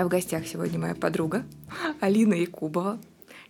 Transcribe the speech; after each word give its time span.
меня 0.00 0.06
в 0.06 0.10
гостях 0.10 0.46
сегодня 0.46 0.78
моя 0.78 0.94
подруга 0.94 1.44
Алина 2.00 2.32
Якубова. 2.32 2.98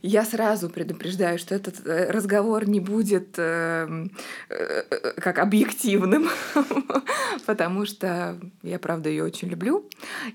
Я 0.02 0.24
сразу 0.24 0.70
предупреждаю, 0.70 1.38
что 1.38 1.54
этот 1.54 1.86
э, 1.86 2.10
разговор 2.10 2.66
не 2.66 2.80
будет 2.80 3.34
э, 3.36 4.06
э, 4.48 4.82
как 5.20 5.38
объективным, 5.38 6.28
потому 7.46 7.84
что 7.84 8.38
я, 8.62 8.78
правда, 8.78 9.10
ее 9.10 9.24
очень 9.24 9.48
люблю. 9.48 9.86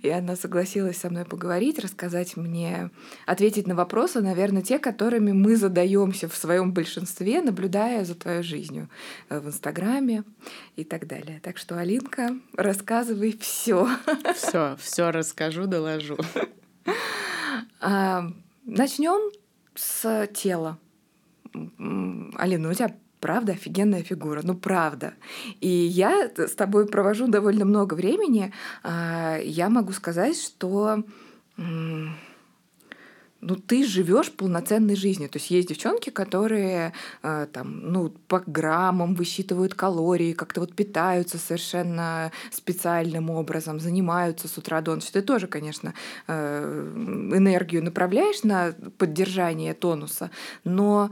И 0.04 0.10
она 0.10 0.36
согласилась 0.36 0.98
со 0.98 1.10
мной 1.10 1.26
поговорить, 1.26 1.80
рассказать 1.80 2.38
мне, 2.38 2.92
ответить 3.26 3.66
на 3.66 3.74
вопросы, 3.74 4.22
наверное, 4.22 4.62
те, 4.62 4.78
которыми 4.78 5.32
мы 5.32 5.56
задаемся 5.56 6.30
в 6.30 6.36
своем 6.36 6.72
большинстве, 6.72 7.42
наблюдая 7.42 8.06
за 8.06 8.14
твоей 8.14 8.44
жизнью 8.44 8.88
в 9.30 9.48
Инстаграме 9.48 10.24
и 10.76 10.84
так 10.84 11.08
далее. 11.08 11.40
Так 11.42 11.58
что, 11.58 11.80
Алинка, 11.80 12.38
рассказывай 12.56 13.36
все. 13.40 13.90
Все, 14.36 14.78
все 14.80 15.10
расскажу, 15.10 15.66
доложу. 15.66 16.18
Начнем 18.68 19.32
с 19.76 20.28
тела. 20.34 20.78
Алина, 21.54 22.70
у 22.70 22.74
тебя 22.74 22.96
правда 23.20 23.54
офигенная 23.54 24.04
фигура, 24.04 24.42
ну 24.44 24.56
правда. 24.56 25.14
И 25.62 25.68
я 25.68 26.30
с 26.36 26.56
тобой 26.56 26.88
провожу 26.88 27.28
довольно 27.28 27.66
много 27.66 27.94
времени. 27.94 28.54
А, 28.84 29.38
я 29.38 29.70
могу 29.70 29.94
сказать, 29.94 30.40
что 30.40 31.04
ну, 33.42 33.56
ты 33.56 33.86
живешь 33.86 34.32
полноценной 34.32 34.96
жизнью. 34.96 35.30
То 35.30 35.38
есть 35.38 35.52
есть 35.52 35.68
девчонки, 35.68 36.10
которые 36.10 36.94
э, 37.22 37.48
там, 37.52 37.92
ну, 37.92 38.10
по 38.28 38.40
граммам 38.40 39.14
высчитывают 39.14 39.76
калории, 39.76 40.34
как-то 40.34 40.62
вот 40.62 40.74
питаются 40.74 41.38
совершенно 41.38 42.32
специальным 42.52 43.30
образом, 43.30 43.80
занимаются 43.80 44.48
с 44.48 44.58
утра 44.58 44.82
до 44.82 44.96
ночи. 44.96 45.12
Ты 45.12 45.22
тоже, 45.22 45.48
конечно, 45.48 45.94
э, 46.28 47.32
энергию 47.36 47.84
направляешь 47.84 48.44
на 48.44 48.74
поддержание 48.98 49.74
тонуса, 49.74 50.32
но 50.64 51.12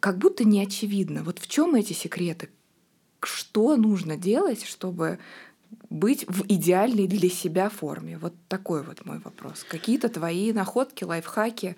как 0.00 0.18
будто 0.18 0.44
не 0.44 0.60
очевидно. 0.62 1.22
Вот 1.22 1.38
в 1.38 1.46
чем 1.46 1.76
эти 1.76 1.94
секреты? 1.94 2.50
Что 3.22 3.76
нужно 3.76 4.18
делать, 4.18 4.66
чтобы 4.66 5.18
быть 5.94 6.26
в 6.26 6.44
идеальной 6.48 7.06
для 7.06 7.30
себя 7.30 7.68
форме? 7.68 8.18
Вот 8.18 8.34
такой 8.48 8.82
вот 8.82 9.04
мой 9.06 9.20
вопрос. 9.20 9.64
Какие-то 9.68 10.08
твои 10.08 10.52
находки, 10.52 11.04
лайфхаки? 11.04 11.76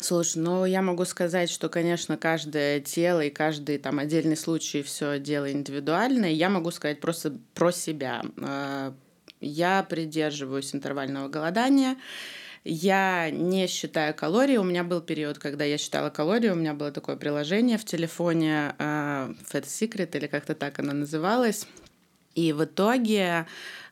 Слушай, 0.00 0.38
ну 0.38 0.64
я 0.64 0.80
могу 0.80 1.04
сказать, 1.04 1.50
что, 1.50 1.68
конечно, 1.68 2.16
каждое 2.16 2.80
тело 2.80 3.20
и 3.20 3.30
каждый 3.30 3.78
там 3.78 3.98
отдельный 3.98 4.36
случай 4.36 4.82
все 4.82 5.18
дело 5.18 5.50
индивидуальное. 5.50 6.30
Я 6.30 6.50
могу 6.50 6.70
сказать 6.70 7.00
просто 7.00 7.36
про 7.54 7.72
себя. 7.72 8.22
Э, 8.36 8.92
я 9.40 9.82
придерживаюсь 9.82 10.74
интервального 10.74 11.28
голодания. 11.28 11.96
Я 12.64 13.30
не 13.30 13.66
считаю 13.66 14.14
калории. 14.14 14.56
У 14.56 14.64
меня 14.64 14.84
был 14.84 15.00
период, 15.00 15.38
когда 15.38 15.64
я 15.64 15.78
считала 15.78 16.10
калории. 16.10 16.48
У 16.48 16.54
меня 16.54 16.74
было 16.74 16.92
такое 16.92 17.16
приложение 17.16 17.76
в 17.76 17.84
телефоне 17.84 18.74
uh, 18.78 19.36
Fat 19.52 19.64
Secret, 19.64 20.16
или 20.16 20.26
как-то 20.26 20.54
так 20.54 20.78
оно 20.78 20.92
называлось. 20.92 21.66
И 22.34 22.52
в 22.52 22.64
итоге 22.64 23.46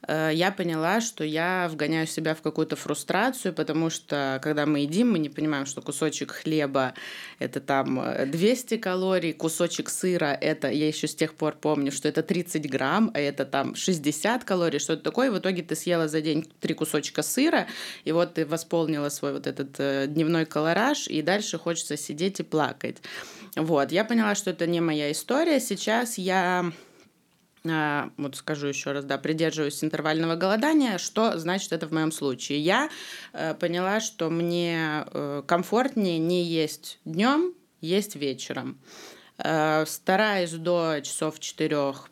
э, 0.06 0.30
я 0.34 0.50
поняла, 0.50 1.00
что 1.00 1.24
я 1.24 1.68
вгоняю 1.70 2.06
себя 2.06 2.34
в 2.34 2.42
какую-то 2.42 2.76
фрустрацию, 2.76 3.54
потому 3.54 3.90
что 3.90 4.40
когда 4.42 4.66
мы 4.66 4.80
едим, 4.80 5.12
мы 5.12 5.18
не 5.18 5.28
понимаем, 5.28 5.66
что 5.66 5.80
кусочек 5.80 6.32
хлеба 6.32 6.94
это 7.38 7.60
там 7.60 8.02
200 8.26 8.78
калорий, 8.78 9.32
кусочек 9.32 9.88
сыра 9.90 10.36
это, 10.40 10.70
я 10.70 10.88
еще 10.88 11.06
с 11.06 11.14
тех 11.14 11.34
пор 11.34 11.54
помню, 11.54 11.92
что 11.92 12.08
это 12.08 12.22
30 12.22 12.68
грамм, 12.68 13.10
а 13.14 13.20
это 13.20 13.44
там 13.44 13.74
60 13.74 14.44
калорий, 14.44 14.80
что-то 14.80 15.02
такое. 15.02 15.28
И 15.28 15.30
в 15.30 15.38
итоге 15.38 15.62
ты 15.62 15.76
съела 15.76 16.08
за 16.08 16.20
день 16.20 16.50
три 16.60 16.74
кусочка 16.74 17.22
сыра, 17.22 17.66
и 18.04 18.12
вот 18.12 18.34
ты 18.34 18.44
восполнила 18.44 19.08
свой 19.08 19.32
вот 19.32 19.46
этот 19.46 19.76
э, 19.78 20.06
дневной 20.08 20.46
колораж, 20.46 21.06
и 21.06 21.22
дальше 21.22 21.58
хочется 21.58 21.96
сидеть 21.96 22.40
и 22.40 22.42
плакать. 22.42 22.96
Вот, 23.54 23.92
я 23.92 24.04
поняла, 24.04 24.34
что 24.34 24.50
это 24.50 24.66
не 24.66 24.80
моя 24.80 25.12
история. 25.12 25.60
Сейчас 25.60 26.16
я 26.16 26.72
вот 27.64 28.36
скажу 28.36 28.66
еще 28.66 28.92
раз, 28.92 29.04
да, 29.04 29.18
придерживаюсь 29.18 29.82
интервального 29.84 30.34
голодания. 30.36 30.98
Что 30.98 31.38
значит 31.38 31.72
это 31.72 31.86
в 31.86 31.92
моем 31.92 32.10
случае? 32.10 32.58
Я 32.58 32.90
э, 33.32 33.54
поняла, 33.54 34.00
что 34.00 34.30
мне 34.30 35.04
э, 35.06 35.42
комфортнее 35.46 36.18
не 36.18 36.42
есть 36.42 36.98
днем, 37.04 37.54
есть 37.80 38.16
вечером. 38.16 38.80
Э, 39.38 39.84
стараюсь 39.86 40.52
до 40.52 41.00
часов 41.02 41.38
четырех 41.38 42.08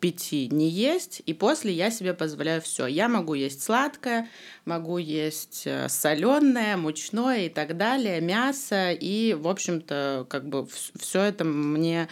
пяти 0.00 0.48
не 0.50 0.68
есть, 0.68 1.22
и 1.24 1.32
после 1.32 1.72
я 1.72 1.90
себе 1.90 2.14
позволяю 2.14 2.60
все. 2.60 2.86
Я 2.86 3.08
могу 3.08 3.34
есть 3.34 3.62
сладкое, 3.62 4.28
могу 4.64 4.98
есть 4.98 5.62
э, 5.64 5.88
соленое, 5.88 6.76
мучное 6.76 7.46
и 7.46 7.48
так 7.48 7.76
далее, 7.76 8.20
мясо, 8.20 8.92
и, 8.92 9.34
в 9.34 9.48
общем-то, 9.48 10.26
как 10.28 10.48
бы 10.48 10.66
все 10.98 11.22
это 11.22 11.44
мне 11.44 12.08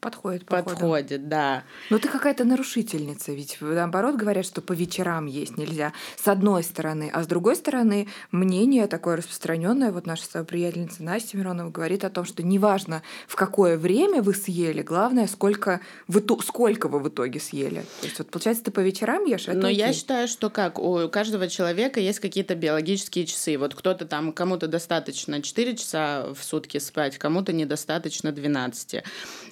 Подходит, 0.00 0.44
походу. 0.44 0.70
Подходит, 0.70 1.28
да. 1.28 1.64
Но 1.90 1.98
ты 1.98 2.08
какая-то 2.08 2.44
нарушительница, 2.44 3.32
ведь 3.32 3.58
наоборот 3.60 4.14
говорят, 4.14 4.46
что 4.46 4.60
по 4.60 4.72
вечерам 4.72 5.26
есть 5.26 5.56
нельзя. 5.58 5.92
С 6.16 6.28
одной 6.28 6.62
стороны, 6.62 7.10
а 7.12 7.24
с 7.24 7.26
другой 7.26 7.56
стороны, 7.56 8.06
мнение 8.30 8.86
такое 8.86 9.16
распространенное, 9.16 9.90
вот 9.90 10.06
наша 10.06 10.44
приятельница 10.44 11.02
Настя 11.02 11.36
Миронова 11.36 11.70
говорит 11.70 12.04
о 12.04 12.10
том, 12.10 12.24
что 12.24 12.44
неважно, 12.44 13.02
в 13.26 13.34
какое 13.34 13.76
время 13.76 14.22
вы 14.22 14.34
съели, 14.34 14.82
главное, 14.82 15.26
сколько 15.26 15.80
вы, 16.06 16.24
сколько 16.44 16.86
вы 16.86 17.00
в 17.00 17.08
итоге 17.08 17.40
съели. 17.40 17.84
То 18.00 18.06
есть 18.06 18.18
вот 18.18 18.30
получается, 18.30 18.64
ты 18.64 18.70
по 18.70 18.80
вечерам 18.80 19.24
ешь, 19.24 19.48
это 19.48 19.58
Но 19.58 19.68
я 19.68 19.92
считаю, 19.92 20.28
что 20.28 20.48
как, 20.48 20.78
у 20.78 21.08
каждого 21.08 21.48
человека 21.48 21.98
есть 21.98 22.20
какие-то 22.20 22.54
биологические 22.54 23.26
часы. 23.26 23.58
Вот 23.58 23.74
кто-то 23.74 24.06
там, 24.06 24.32
кому-то 24.32 24.68
достаточно 24.68 25.42
4 25.42 25.76
часа 25.76 26.32
в 26.32 26.44
сутки 26.44 26.78
спать, 26.78 27.18
кому-то 27.18 27.52
недостаточно 27.52 28.30
12. 28.30 29.02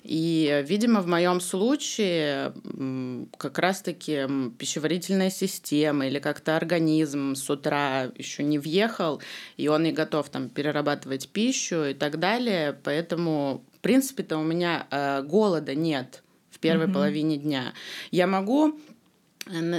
И, 0.04 0.45
видимо, 0.62 1.00
в 1.00 1.06
моем 1.06 1.40
случае 1.40 2.52
как 3.38 3.58
раз-таки 3.58 4.26
пищеварительная 4.58 5.30
система 5.30 6.06
или 6.06 6.18
как-то 6.18 6.56
организм 6.56 7.34
с 7.34 7.48
утра 7.48 8.10
еще 8.16 8.42
не 8.42 8.58
въехал, 8.58 9.20
и 9.56 9.68
он 9.68 9.82
не 9.82 9.92
готов 9.92 10.28
там 10.28 10.48
перерабатывать 10.48 11.28
пищу 11.28 11.84
и 11.84 11.94
так 11.94 12.18
далее. 12.18 12.78
Поэтому, 12.84 13.64
в 13.76 13.80
принципе-то, 13.80 14.38
у 14.38 14.42
меня 14.42 14.86
э, 14.90 15.22
голода 15.22 15.74
нет 15.74 16.22
в 16.50 16.58
первой 16.58 16.86
mm-hmm. 16.86 16.92
половине 16.92 17.36
дня. 17.36 17.74
Я 18.10 18.26
могу 18.26 18.78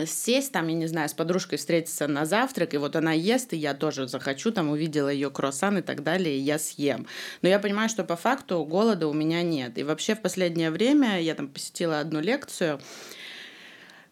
сесть 0.06 0.52
там, 0.54 0.68
я 0.68 0.76
не 0.76 0.88
знаю, 0.88 1.10
с 1.10 1.14
подружкой 1.14 1.58
встретиться 1.58 2.08
на 2.08 2.26
завтрак, 2.26 2.74
и 2.74 2.78
вот 2.78 2.96
она 2.96 3.12
ест, 3.12 3.54
и 3.54 3.58
я 3.58 3.74
тоже 3.74 4.08
захочу, 4.08 4.52
там 4.52 4.70
увидела 4.70 5.10
ее 5.10 5.30
круассан 5.30 5.78
и 5.78 5.82
так 5.82 6.04
далее, 6.04 6.38
и 6.38 6.40
я 6.40 6.58
съем. 6.58 7.06
Но 7.42 7.50
я 7.50 7.60
понимаю, 7.60 7.90
что 7.90 8.04
по 8.04 8.16
факту 8.16 8.64
голода 8.64 9.08
у 9.08 9.14
меня 9.14 9.42
нет. 9.42 9.78
И 9.78 9.84
вообще 9.84 10.16
в 10.16 10.22
последнее 10.22 10.72
время 10.72 11.22
я 11.22 11.36
там 11.36 11.50
посетила 11.50 12.00
одну 12.00 12.22
лекцию, 12.22 12.80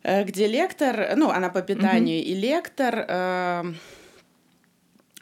э, 0.04 0.26
где 0.26 0.48
лектор, 0.48 1.16
ну, 1.16 1.30
она 1.30 1.50
по 1.50 1.62
питанию, 1.62 2.20
mm-hmm. 2.20 2.24
и 2.24 2.34
лектор 2.36 3.06
э, 3.08 3.64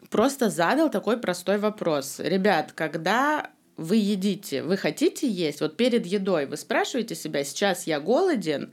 просто 0.09 0.49
задал 0.49 0.89
такой 0.89 1.17
простой 1.17 1.59
вопрос. 1.59 2.19
Ребят, 2.19 2.71
когда 2.73 3.51
вы 3.77 3.97
едите, 3.97 4.61
вы 4.63 4.77
хотите 4.77 5.27
есть, 5.27 5.61
вот 5.61 5.77
перед 5.77 6.05
едой 6.05 6.45
вы 6.45 6.57
спрашиваете 6.57 7.15
себя, 7.15 7.43
сейчас 7.43 7.87
я 7.87 7.99
голоден, 7.99 8.71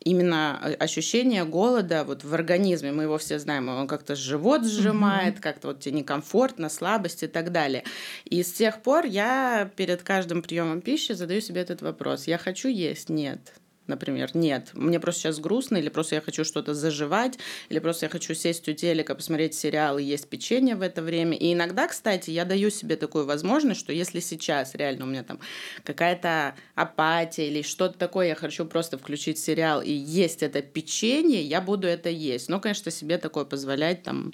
именно 0.00 0.58
ощущение 0.78 1.44
голода 1.44 2.04
вот 2.04 2.24
в 2.24 2.34
организме, 2.34 2.92
мы 2.92 3.04
его 3.04 3.18
все 3.18 3.38
знаем, 3.38 3.68
он 3.68 3.86
как-то 3.86 4.14
живот 4.14 4.64
сжимает, 4.64 5.36
mm-hmm. 5.36 5.40
как-то 5.40 5.68
вот 5.68 5.80
тебе 5.80 5.96
некомфортно, 5.98 6.68
слабость 6.68 7.22
и 7.22 7.26
так 7.26 7.52
далее. 7.52 7.84
И 8.24 8.42
с 8.42 8.52
тех 8.52 8.82
пор 8.82 9.04
я 9.04 9.70
перед 9.76 10.02
каждым 10.02 10.42
приемом 10.42 10.80
пищи 10.80 11.12
задаю 11.12 11.40
себе 11.40 11.60
этот 11.60 11.82
вопрос. 11.82 12.26
Я 12.26 12.38
хочу 12.38 12.68
есть? 12.68 13.08
Нет 13.08 13.54
например, 13.88 14.30
нет, 14.34 14.70
мне 14.74 15.00
просто 15.00 15.22
сейчас 15.22 15.40
грустно, 15.40 15.76
или 15.76 15.88
просто 15.88 16.14
я 16.14 16.20
хочу 16.20 16.44
что-то 16.44 16.74
заживать, 16.74 17.38
или 17.68 17.78
просто 17.78 18.06
я 18.06 18.10
хочу 18.10 18.34
сесть 18.34 18.68
у 18.68 18.72
телека, 18.72 19.14
посмотреть 19.14 19.54
сериал 19.54 19.98
и 19.98 20.04
есть 20.04 20.28
печенье 20.28 20.76
в 20.76 20.82
это 20.82 21.02
время. 21.02 21.36
И 21.36 21.52
иногда, 21.52 21.88
кстати, 21.88 22.30
я 22.30 22.44
даю 22.44 22.70
себе 22.70 22.96
такую 22.96 23.26
возможность, 23.26 23.80
что 23.80 23.92
если 23.92 24.20
сейчас 24.20 24.74
реально 24.74 25.04
у 25.04 25.08
меня 25.08 25.24
там 25.24 25.40
какая-то 25.84 26.54
апатия 26.74 27.48
или 27.48 27.62
что-то 27.62 27.98
такое, 27.98 28.28
я 28.28 28.34
хочу 28.34 28.64
просто 28.64 28.98
включить 28.98 29.38
сериал 29.38 29.82
и 29.82 29.90
есть 29.90 30.42
это 30.42 30.62
печенье, 30.62 31.42
я 31.42 31.60
буду 31.60 31.86
это 31.86 32.08
есть. 32.10 32.48
Но, 32.48 32.60
конечно, 32.60 32.90
себе 32.90 33.18
такое 33.18 33.44
позволять 33.44 34.02
там 34.02 34.32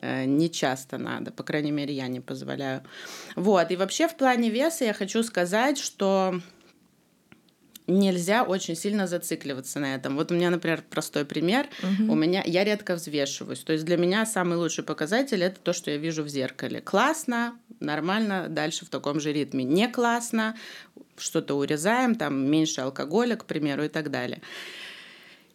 э, 0.00 0.24
не 0.24 0.50
часто 0.50 0.98
надо, 0.98 1.30
по 1.30 1.42
крайней 1.42 1.72
мере, 1.72 1.94
я 1.94 2.08
не 2.08 2.20
позволяю. 2.20 2.82
Вот, 3.36 3.70
и 3.70 3.76
вообще 3.76 4.08
в 4.08 4.16
плане 4.16 4.50
веса 4.50 4.84
я 4.84 4.92
хочу 4.92 5.22
сказать, 5.22 5.78
что 5.78 6.40
нельзя 7.90 8.44
очень 8.44 8.76
сильно 8.76 9.06
зацикливаться 9.06 9.80
на 9.80 9.94
этом. 9.94 10.16
Вот 10.16 10.30
у 10.30 10.34
меня, 10.34 10.50
например, 10.50 10.82
простой 10.88 11.24
пример. 11.24 11.66
Угу. 11.82 12.12
У 12.12 12.14
меня 12.14 12.42
я 12.46 12.64
редко 12.64 12.94
взвешиваюсь. 12.94 13.60
То 13.60 13.72
есть 13.72 13.84
для 13.84 13.96
меня 13.96 14.26
самый 14.26 14.56
лучший 14.56 14.84
показатель 14.84 15.42
это 15.42 15.60
то, 15.60 15.72
что 15.72 15.90
я 15.90 15.96
вижу 15.96 16.22
в 16.22 16.28
зеркале. 16.28 16.80
Классно, 16.80 17.54
нормально, 17.80 18.46
дальше 18.48 18.86
в 18.86 18.88
таком 18.88 19.20
же 19.20 19.32
ритме. 19.32 19.64
Не 19.64 19.88
классно, 19.88 20.56
что-то 21.16 21.54
урезаем, 21.54 22.14
там 22.14 22.50
меньше 22.50 22.80
алкоголя, 22.80 23.36
к 23.36 23.44
примеру, 23.44 23.84
и 23.84 23.88
так 23.88 24.10
далее. 24.10 24.40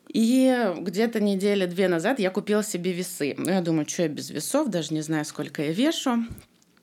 И 0.08 0.74
где-то 0.78 1.20
недели 1.20 1.66
две 1.66 1.88
назад 1.88 2.20
я 2.20 2.30
купила 2.30 2.64
себе 2.64 2.92
весы. 2.92 3.36
Ну, 3.38 3.50
я 3.50 3.62
думаю, 3.62 3.88
что 3.88 4.04
я 4.04 4.08
без 4.08 4.30
весов, 4.30 4.70
даже 4.70 4.94
не 4.94 5.02
знаю, 5.02 5.26
сколько 5.26 5.62
я 5.64 5.72
вешу. 5.72 6.26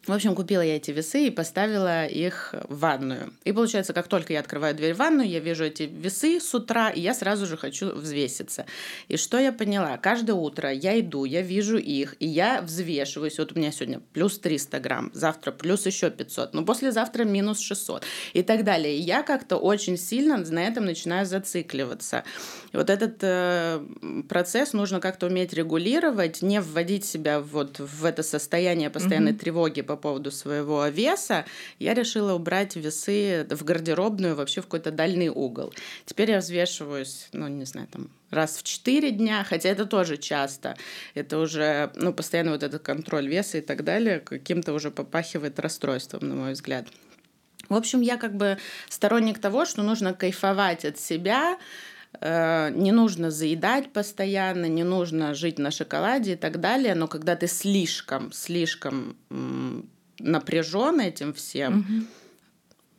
В 0.06 0.10
общем, 0.10 0.34
купила 0.34 0.62
я 0.62 0.76
эти 0.76 0.90
весы 0.90 1.28
и 1.28 1.30
поставила 1.30 2.06
их 2.06 2.56
в 2.68 2.80
ванную. 2.80 3.32
И 3.44 3.52
получается, 3.52 3.92
как 3.92 4.08
только 4.08 4.32
я 4.32 4.40
открываю 4.40 4.74
дверь 4.74 4.94
в 4.94 4.96
ванную, 4.96 5.28
я 5.28 5.38
вижу 5.38 5.64
эти 5.64 5.84
весы 5.84 6.40
с 6.40 6.52
утра, 6.56 6.90
и 6.90 7.00
я 7.00 7.14
сразу 7.14 7.46
же 7.46 7.56
хочу 7.56 7.94
взвеситься. 7.94 8.66
И 9.06 9.16
что 9.16 9.38
я 9.38 9.52
поняла? 9.52 9.96
Каждое 9.98 10.32
утро 10.32 10.72
я 10.72 10.98
иду, 10.98 11.24
я 11.24 11.40
вижу 11.40 11.76
их, 11.76 12.16
и 12.18 12.26
я 12.26 12.62
взвешиваюсь. 12.62 13.38
Вот 13.38 13.52
у 13.52 13.54
меня 13.54 13.70
сегодня 13.70 14.00
плюс 14.12 14.40
300 14.40 14.80
грамм, 14.80 15.12
завтра 15.14 15.52
плюс 15.52 15.86
еще 15.86 16.10
500, 16.10 16.52
ну 16.52 16.64
послезавтра 16.64 17.22
минус 17.22 17.60
600 17.60 18.02
и 18.32 18.42
так 18.42 18.64
далее. 18.64 18.96
И 18.96 19.00
я 19.00 19.22
как-то 19.22 19.56
очень 19.56 19.96
сильно 19.96 20.36
на 20.36 20.66
этом 20.66 20.84
начинаю 20.84 21.26
зацикливаться. 21.26 22.24
И 22.72 22.76
вот 22.76 22.90
этот 22.90 23.18
э, 23.20 23.80
процесс 24.28 24.72
нужно 24.72 24.98
как-то 24.98 25.26
уметь 25.26 25.52
регулировать, 25.52 26.42
не 26.42 26.60
вводить 26.60 27.04
себя 27.04 27.38
вот 27.40 27.78
в 27.78 28.04
это 28.04 28.24
состояние 28.24 28.90
постоянной 28.90 29.30
mm-hmm. 29.30 29.38
тревоги 29.38 29.91
по 29.96 29.96
поводу 29.96 30.30
своего 30.30 30.86
веса, 30.86 31.44
я 31.78 31.92
решила 31.94 32.32
убрать 32.32 32.76
весы 32.76 33.46
в 33.50 33.64
гардеробную 33.64 34.34
вообще 34.34 34.60
в 34.60 34.64
какой-то 34.64 34.90
дальний 34.90 35.28
угол. 35.28 35.74
Теперь 36.06 36.30
я 36.30 36.38
взвешиваюсь, 36.38 37.28
ну, 37.32 37.48
не 37.48 37.66
знаю, 37.66 37.88
там 37.88 38.10
раз 38.30 38.56
в 38.56 38.62
четыре 38.62 39.10
дня, 39.10 39.44
хотя 39.44 39.68
это 39.68 39.84
тоже 39.84 40.16
часто. 40.16 40.76
Это 41.14 41.38
уже, 41.38 41.90
ну, 41.96 42.14
постоянно 42.14 42.52
вот 42.52 42.62
этот 42.62 42.82
контроль 42.82 43.28
веса 43.28 43.58
и 43.58 43.60
так 43.60 43.84
далее 43.84 44.20
каким-то 44.20 44.72
уже 44.72 44.90
попахивает 44.90 45.60
расстройством, 45.60 46.28
на 46.28 46.34
мой 46.34 46.52
взгляд. 46.52 46.86
В 47.68 47.74
общем, 47.74 48.00
я 48.00 48.16
как 48.16 48.34
бы 48.34 48.58
сторонник 48.88 49.38
того, 49.38 49.66
что 49.66 49.82
нужно 49.82 50.14
кайфовать 50.14 50.84
от 50.84 50.98
себя, 50.98 51.58
не 52.20 52.92
нужно 52.92 53.30
заедать 53.30 53.92
постоянно, 53.92 54.66
не 54.66 54.84
нужно 54.84 55.34
жить 55.34 55.58
на 55.58 55.70
шоколаде 55.70 56.34
и 56.34 56.36
так 56.36 56.60
далее, 56.60 56.94
но 56.94 57.08
когда 57.08 57.36
ты 57.36 57.46
слишком, 57.46 58.32
слишком 58.32 59.16
напряжен 60.18 61.00
этим 61.00 61.32
всем, 61.32 61.80
угу. 61.80 62.06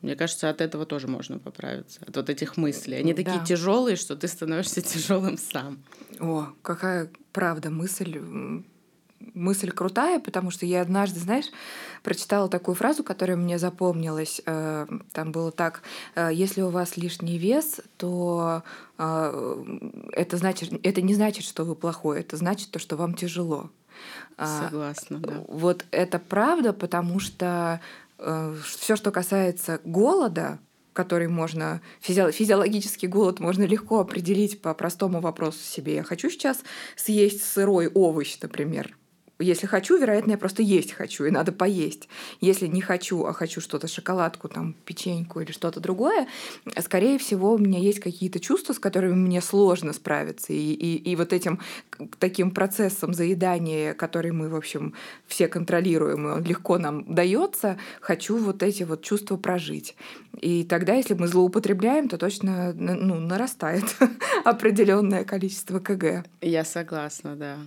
Мне 0.04 0.18
кажется, 0.18 0.50
от 0.50 0.60
этого 0.60 0.86
тоже 0.86 1.08
можно 1.08 1.40
поправиться, 1.40 2.02
от 2.06 2.18
вот 2.18 2.30
этих 2.30 2.58
мыслей. 2.58 2.98
Они 2.98 3.14
да. 3.14 3.24
такие 3.24 3.46
тяжелые, 3.46 3.96
что 3.96 4.18
ты 4.18 4.28
становишься 4.28 4.82
тяжелым 4.94 5.38
сам. 5.38 5.82
О, 6.20 6.50
какая 6.62 7.10
правда 7.32 7.70
мысль 7.70 8.20
мысль 9.34 9.72
крутая, 9.72 10.20
потому 10.20 10.52
что 10.52 10.66
я 10.66 10.82
однажды, 10.82 11.20
знаешь, 11.20 11.46
прочитала 12.04 12.50
такую 12.50 12.76
фразу, 12.76 13.04
которая 13.04 13.38
мне 13.38 13.58
запомнилась. 13.58 14.42
Э, 14.46 14.88
там 15.12 15.32
было 15.32 15.52
так: 15.52 15.82
«Э, 16.16 16.30
если 16.34 16.62
у 16.62 16.70
вас 16.70 16.98
лишний 16.98 17.38
вес, 17.38 17.82
то 17.98 18.64
э, 18.98 19.64
это 20.12 20.38
значит, 20.38 20.74
это 20.84 21.02
не 21.02 21.14
значит, 21.14 21.46
что 21.46 21.64
вы 21.64 21.76
плохой, 21.76 22.20
это 22.20 22.38
значит 22.38 22.72
то, 22.72 22.80
что 22.80 22.96
вам 22.96 23.14
тяжело. 23.14 23.70
А, 24.38 24.64
Согласна, 24.64 25.20
да. 25.20 25.44
Вот 25.48 25.86
это 25.92 26.20
правда, 26.20 26.74
потому 26.74 27.20
что 27.20 27.80
все, 28.18 28.96
что 28.96 29.12
касается 29.12 29.82
голода, 29.84 30.60
который 30.94 31.28
можно, 31.28 31.82
физи 32.00 32.32
физиологический 32.32 33.08
голод 33.08 33.40
можно 33.40 33.64
легко 33.64 34.00
определить 34.00 34.62
по 34.62 34.74
простому 34.74 35.20
вопросу 35.20 35.60
себе. 35.60 35.96
Я 35.96 36.04
хочу 36.04 36.30
сейчас 36.30 36.64
съесть 36.96 37.44
сырой 37.44 37.88
овощ, 37.88 38.38
например. 38.42 38.96
Если 39.44 39.68
хочу, 39.68 39.98
вероятно, 39.98 40.32
я 40.32 40.38
просто 40.38 40.64
есть 40.64 40.94
хочу, 40.94 41.26
и 41.26 41.32
надо 41.32 41.52
поесть. 41.52 42.10
Если 42.42 42.68
не 42.68 42.82
хочу, 42.82 43.24
а 43.26 43.34
хочу 43.34 43.62
что-то, 43.62 43.88
шоколадку, 43.88 44.48
там, 44.48 44.76
печеньку 44.86 45.42
или 45.42 45.52
что-то 45.52 45.80
другое, 45.80 46.28
скорее 46.80 47.18
всего, 47.18 47.54
у 47.54 47.58
меня 47.58 47.80
есть 47.80 48.00
какие-то 48.00 48.40
чувства, 48.40 48.74
с 48.74 48.80
которыми 48.80 49.16
мне 49.16 49.42
сложно 49.42 49.94
справиться. 49.94 50.54
И, 50.54 50.74
и, 50.74 51.12
и 51.12 51.16
вот 51.16 51.34
этим 51.34 51.60
таким 52.20 52.52
процессом 52.52 53.14
заедания, 53.14 53.94
который 53.94 54.32
мы, 54.32 54.50
в 54.50 54.56
общем, 54.56 54.94
все 55.28 55.48
контролируем, 55.48 56.28
и 56.28 56.32
он 56.32 56.44
легко 56.44 56.78
нам 56.78 57.14
дается, 57.14 57.78
хочу 58.02 58.38
вот 58.38 58.64
эти 58.64 58.84
вот 58.84 59.04
чувства 59.04 59.38
прожить. 59.38 59.96
И 60.40 60.64
тогда, 60.64 60.94
если 60.94 61.14
мы 61.14 61.28
злоупотребляем, 61.28 62.10
то 62.10 62.18
точно 62.18 62.74
ну, 62.74 63.20
нарастает 63.20 63.96
определенное 64.46 65.24
количество 65.24 65.80
КГ. 65.80 66.26
Я 66.42 66.66
согласна, 66.66 67.36
да. 67.36 67.58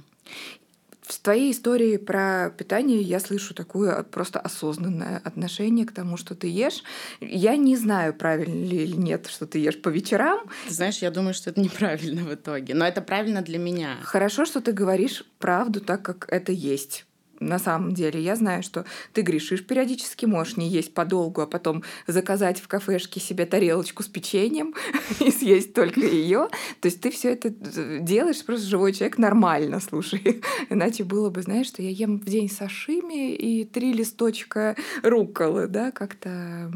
В 1.06 1.20
твоей 1.20 1.52
истории 1.52 1.98
про 1.98 2.50
питание 2.50 3.00
я 3.00 3.20
слышу 3.20 3.54
такое 3.54 4.02
просто 4.02 4.40
осознанное 4.40 5.20
отношение 5.22 5.86
к 5.86 5.92
тому, 5.92 6.16
что 6.16 6.34
ты 6.34 6.48
ешь. 6.48 6.82
Я 7.20 7.56
не 7.56 7.76
знаю, 7.76 8.12
правильно 8.12 8.66
ли 8.66 8.82
или 8.82 8.96
нет, 8.96 9.28
что 9.28 9.46
ты 9.46 9.60
ешь 9.60 9.80
по 9.80 9.88
вечерам. 9.88 10.40
Ты 10.66 10.74
знаешь, 10.74 10.98
я 10.98 11.12
думаю, 11.12 11.32
что 11.32 11.50
это 11.50 11.60
неправильно 11.60 12.24
в 12.24 12.34
итоге. 12.34 12.74
Но 12.74 12.84
это 12.84 13.02
правильно 13.02 13.42
для 13.42 13.58
меня. 13.58 13.98
Хорошо, 14.02 14.44
что 14.44 14.60
ты 14.60 14.72
говоришь 14.72 15.24
правду 15.38 15.80
так, 15.80 16.02
как 16.02 16.26
это 16.28 16.50
есть 16.50 17.05
на 17.40 17.58
самом 17.58 17.92
деле. 17.92 18.20
Я 18.20 18.36
знаю, 18.36 18.62
что 18.62 18.84
ты 19.12 19.22
грешишь 19.22 19.64
периодически, 19.64 20.26
можешь 20.26 20.56
не 20.56 20.68
есть 20.68 20.94
подолгу, 20.94 21.42
а 21.42 21.46
потом 21.46 21.82
заказать 22.06 22.60
в 22.60 22.68
кафешке 22.68 23.20
себе 23.20 23.46
тарелочку 23.46 24.02
с 24.02 24.08
печеньем 24.08 24.74
и 25.20 25.30
съесть 25.30 25.74
только 25.74 26.00
ее. 26.00 26.48
То 26.80 26.86
есть 26.86 27.00
ты 27.00 27.10
все 27.10 27.32
это 27.32 27.50
делаешь, 27.50 28.44
просто 28.44 28.66
живой 28.66 28.92
человек 28.92 29.18
нормально, 29.18 29.80
слушай. 29.80 30.42
Иначе 30.70 31.04
было 31.04 31.30
бы, 31.30 31.42
знаешь, 31.42 31.66
что 31.66 31.82
я 31.82 31.90
ем 31.90 32.18
в 32.18 32.24
день 32.24 32.50
сашими 32.50 33.34
и 33.34 33.64
три 33.64 33.92
листочка 33.92 34.76
рукколы, 35.02 35.66
да, 35.68 35.90
как-то 35.90 36.70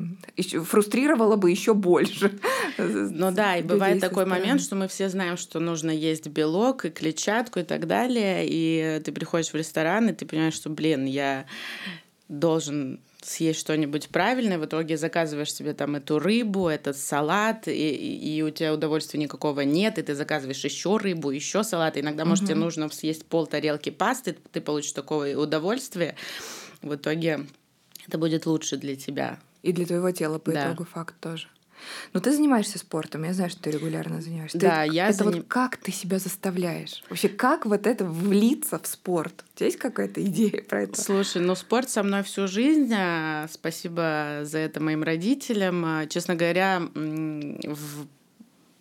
фрустрировало 0.64 1.36
бы 1.36 1.50
еще 1.50 1.74
больше. 1.74 2.32
Ну 2.78 3.30
да, 3.30 3.56
и 3.56 3.62
бывает 3.62 4.00
такой 4.00 4.24
момент, 4.24 4.60
что 4.60 4.74
мы 4.74 4.88
все 4.88 5.08
знаем, 5.08 5.36
что 5.36 5.60
нужно 5.60 5.90
есть 5.90 6.28
белок 6.28 6.84
и 6.84 6.90
клетчатку 6.90 7.60
и 7.60 7.62
так 7.62 7.86
далее, 7.86 8.46
и 8.48 9.00
ты 9.04 9.12
приходишь 9.12 9.52
в 9.52 9.54
ресторан, 9.54 10.08
и 10.08 10.12
ты 10.12 10.24
понимаешь, 10.24 10.49
понимаешь, 10.50 10.54
что, 10.54 10.70
блин, 10.70 11.04
я 11.06 11.46
должен 12.28 13.00
съесть 13.22 13.60
что-нибудь 13.60 14.08
правильное, 14.08 14.58
в 14.58 14.64
итоге 14.64 14.96
заказываешь 14.96 15.52
себе 15.52 15.74
там 15.74 15.96
эту 15.96 16.18
рыбу, 16.18 16.68
этот 16.68 16.96
салат, 16.96 17.68
и, 17.68 17.72
и 17.72 18.42
у 18.42 18.50
тебя 18.50 18.72
удовольствия 18.72 19.20
никакого 19.20 19.60
нет, 19.60 19.98
и 19.98 20.02
ты 20.02 20.14
заказываешь 20.14 20.64
еще 20.64 20.96
рыбу, 20.96 21.30
еще 21.30 21.62
салат. 21.62 21.98
Иногда, 21.98 22.24
может, 22.24 22.44
тебе 22.46 22.54
нужно 22.54 22.88
съесть 22.88 23.26
пол 23.26 23.46
тарелки 23.46 23.90
пасты, 23.90 24.36
ты 24.52 24.60
получишь 24.60 24.92
такое 24.92 25.36
удовольствие. 25.36 26.14
В 26.80 26.94
итоге 26.94 27.46
это 28.06 28.16
будет 28.16 28.46
лучше 28.46 28.78
для 28.78 28.96
тебя. 28.96 29.38
И 29.62 29.72
для 29.72 29.84
твоего 29.84 30.10
тела 30.10 30.38
по 30.38 30.52
да. 30.52 30.68
итогу 30.68 30.84
факт 30.84 31.14
тоже. 31.20 31.48
Но 32.12 32.20
ты 32.20 32.32
занимаешься 32.32 32.78
спортом, 32.78 33.24
я 33.24 33.32
знаю, 33.32 33.50
что 33.50 33.62
ты 33.62 33.70
регулярно 33.70 34.20
занимаешься. 34.20 34.58
Да, 34.58 34.86
ты, 34.86 34.92
я 34.92 35.08
Это 35.08 35.24
заним... 35.24 35.32
вот 35.38 35.46
как 35.48 35.76
ты 35.76 35.92
себя 35.92 36.18
заставляешь? 36.18 37.02
Вообще, 37.08 37.28
как 37.28 37.66
вот 37.66 37.86
это 37.86 38.04
влиться 38.04 38.78
в 38.78 38.86
спорт? 38.86 39.44
У 39.54 39.58
тебя 39.58 39.66
есть 39.66 39.78
какая-то 39.78 40.22
идея 40.24 40.62
про 40.68 40.82
это? 40.82 41.00
Слушай, 41.00 41.42
ну 41.42 41.54
спорт 41.54 41.90
со 41.90 42.02
мной 42.02 42.22
всю 42.22 42.46
жизнь. 42.46 42.92
А, 42.96 43.46
спасибо 43.50 44.40
за 44.42 44.58
это 44.58 44.80
моим 44.80 45.02
родителям. 45.02 45.84
А, 45.84 46.06
честно 46.06 46.34
говоря, 46.34 46.80
в 46.94 48.06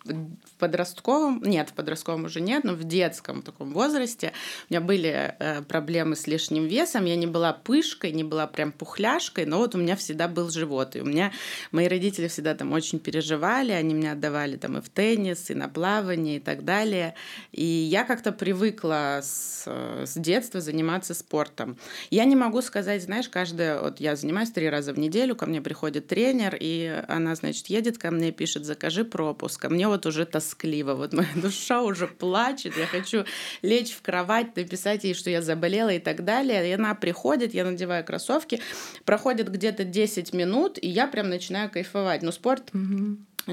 в 0.04 0.49
подростковом, 0.60 1.42
нет, 1.42 1.70
в 1.70 1.72
подростковом 1.72 2.26
уже 2.26 2.40
нет, 2.40 2.62
но 2.64 2.74
в 2.74 2.84
детском 2.84 3.42
таком 3.42 3.72
возрасте 3.72 4.32
у 4.68 4.72
меня 4.72 4.80
были 4.80 5.34
э, 5.38 5.62
проблемы 5.62 6.14
с 6.14 6.26
лишним 6.26 6.66
весом. 6.66 7.04
Я 7.06 7.16
не 7.16 7.26
была 7.26 7.52
пышкой, 7.52 8.12
не 8.12 8.22
была 8.22 8.46
прям 8.46 8.70
пухляшкой, 8.70 9.46
но 9.46 9.58
вот 9.58 9.74
у 9.74 9.78
меня 9.78 9.96
всегда 9.96 10.28
был 10.28 10.50
живот. 10.50 10.94
И 10.96 11.00
у 11.00 11.04
меня 11.04 11.32
мои 11.72 11.88
родители 11.88 12.28
всегда 12.28 12.54
там 12.54 12.72
очень 12.72 12.98
переживали, 12.98 13.72
они 13.72 13.94
меня 13.94 14.12
отдавали 14.12 14.56
там 14.56 14.78
и 14.78 14.80
в 14.80 14.88
теннис, 14.88 15.50
и 15.50 15.54
на 15.54 15.68
плавание 15.68 16.36
и 16.36 16.40
так 16.40 16.64
далее. 16.64 17.14
И 17.52 17.64
я 17.64 18.04
как-то 18.04 18.32
привыкла 18.32 19.20
с, 19.22 19.66
с 19.66 20.14
детства 20.14 20.60
заниматься 20.60 21.14
спортом. 21.14 21.76
Я 22.10 22.24
не 22.24 22.36
могу 22.36 22.62
сказать, 22.62 23.02
знаешь, 23.02 23.28
каждая, 23.28 23.80
вот 23.80 24.00
я 24.00 24.14
занимаюсь 24.16 24.50
три 24.50 24.68
раза 24.68 24.92
в 24.92 24.98
неделю, 24.98 25.34
ко 25.34 25.46
мне 25.46 25.60
приходит 25.60 26.06
тренер, 26.06 26.56
и 26.60 27.02
она, 27.08 27.34
значит, 27.34 27.66
едет 27.68 27.98
ко 27.98 28.10
мне, 28.10 28.32
пишет, 28.32 28.64
закажи 28.64 29.04
пропуск. 29.04 29.64
А 29.64 29.68
мне 29.70 29.88
вот 29.88 30.06
уже 30.06 30.26
тоскливо, 30.50 30.94
вот 30.94 31.12
моя 31.12 31.28
душа 31.36 31.82
уже 31.82 32.06
плачет, 32.06 32.76
я 32.76 32.86
хочу 32.86 33.24
лечь 33.62 33.92
в 33.92 34.02
кровать, 34.02 34.56
написать 34.56 35.04
ей, 35.04 35.14
что 35.14 35.30
я 35.30 35.42
заболела 35.42 35.90
и 35.90 35.98
так 35.98 36.24
далее. 36.24 36.68
И 36.68 36.72
она 36.72 36.94
приходит, 36.94 37.54
я 37.54 37.64
надеваю 37.64 38.04
кроссовки, 38.04 38.60
проходит 39.04 39.50
где-то 39.50 39.84
10 39.84 40.32
минут, 40.32 40.78
и 40.80 40.88
я 40.88 41.06
прям 41.06 41.28
начинаю 41.28 41.70
кайфовать. 41.70 42.22
Но 42.22 42.32
спорт 42.32 42.70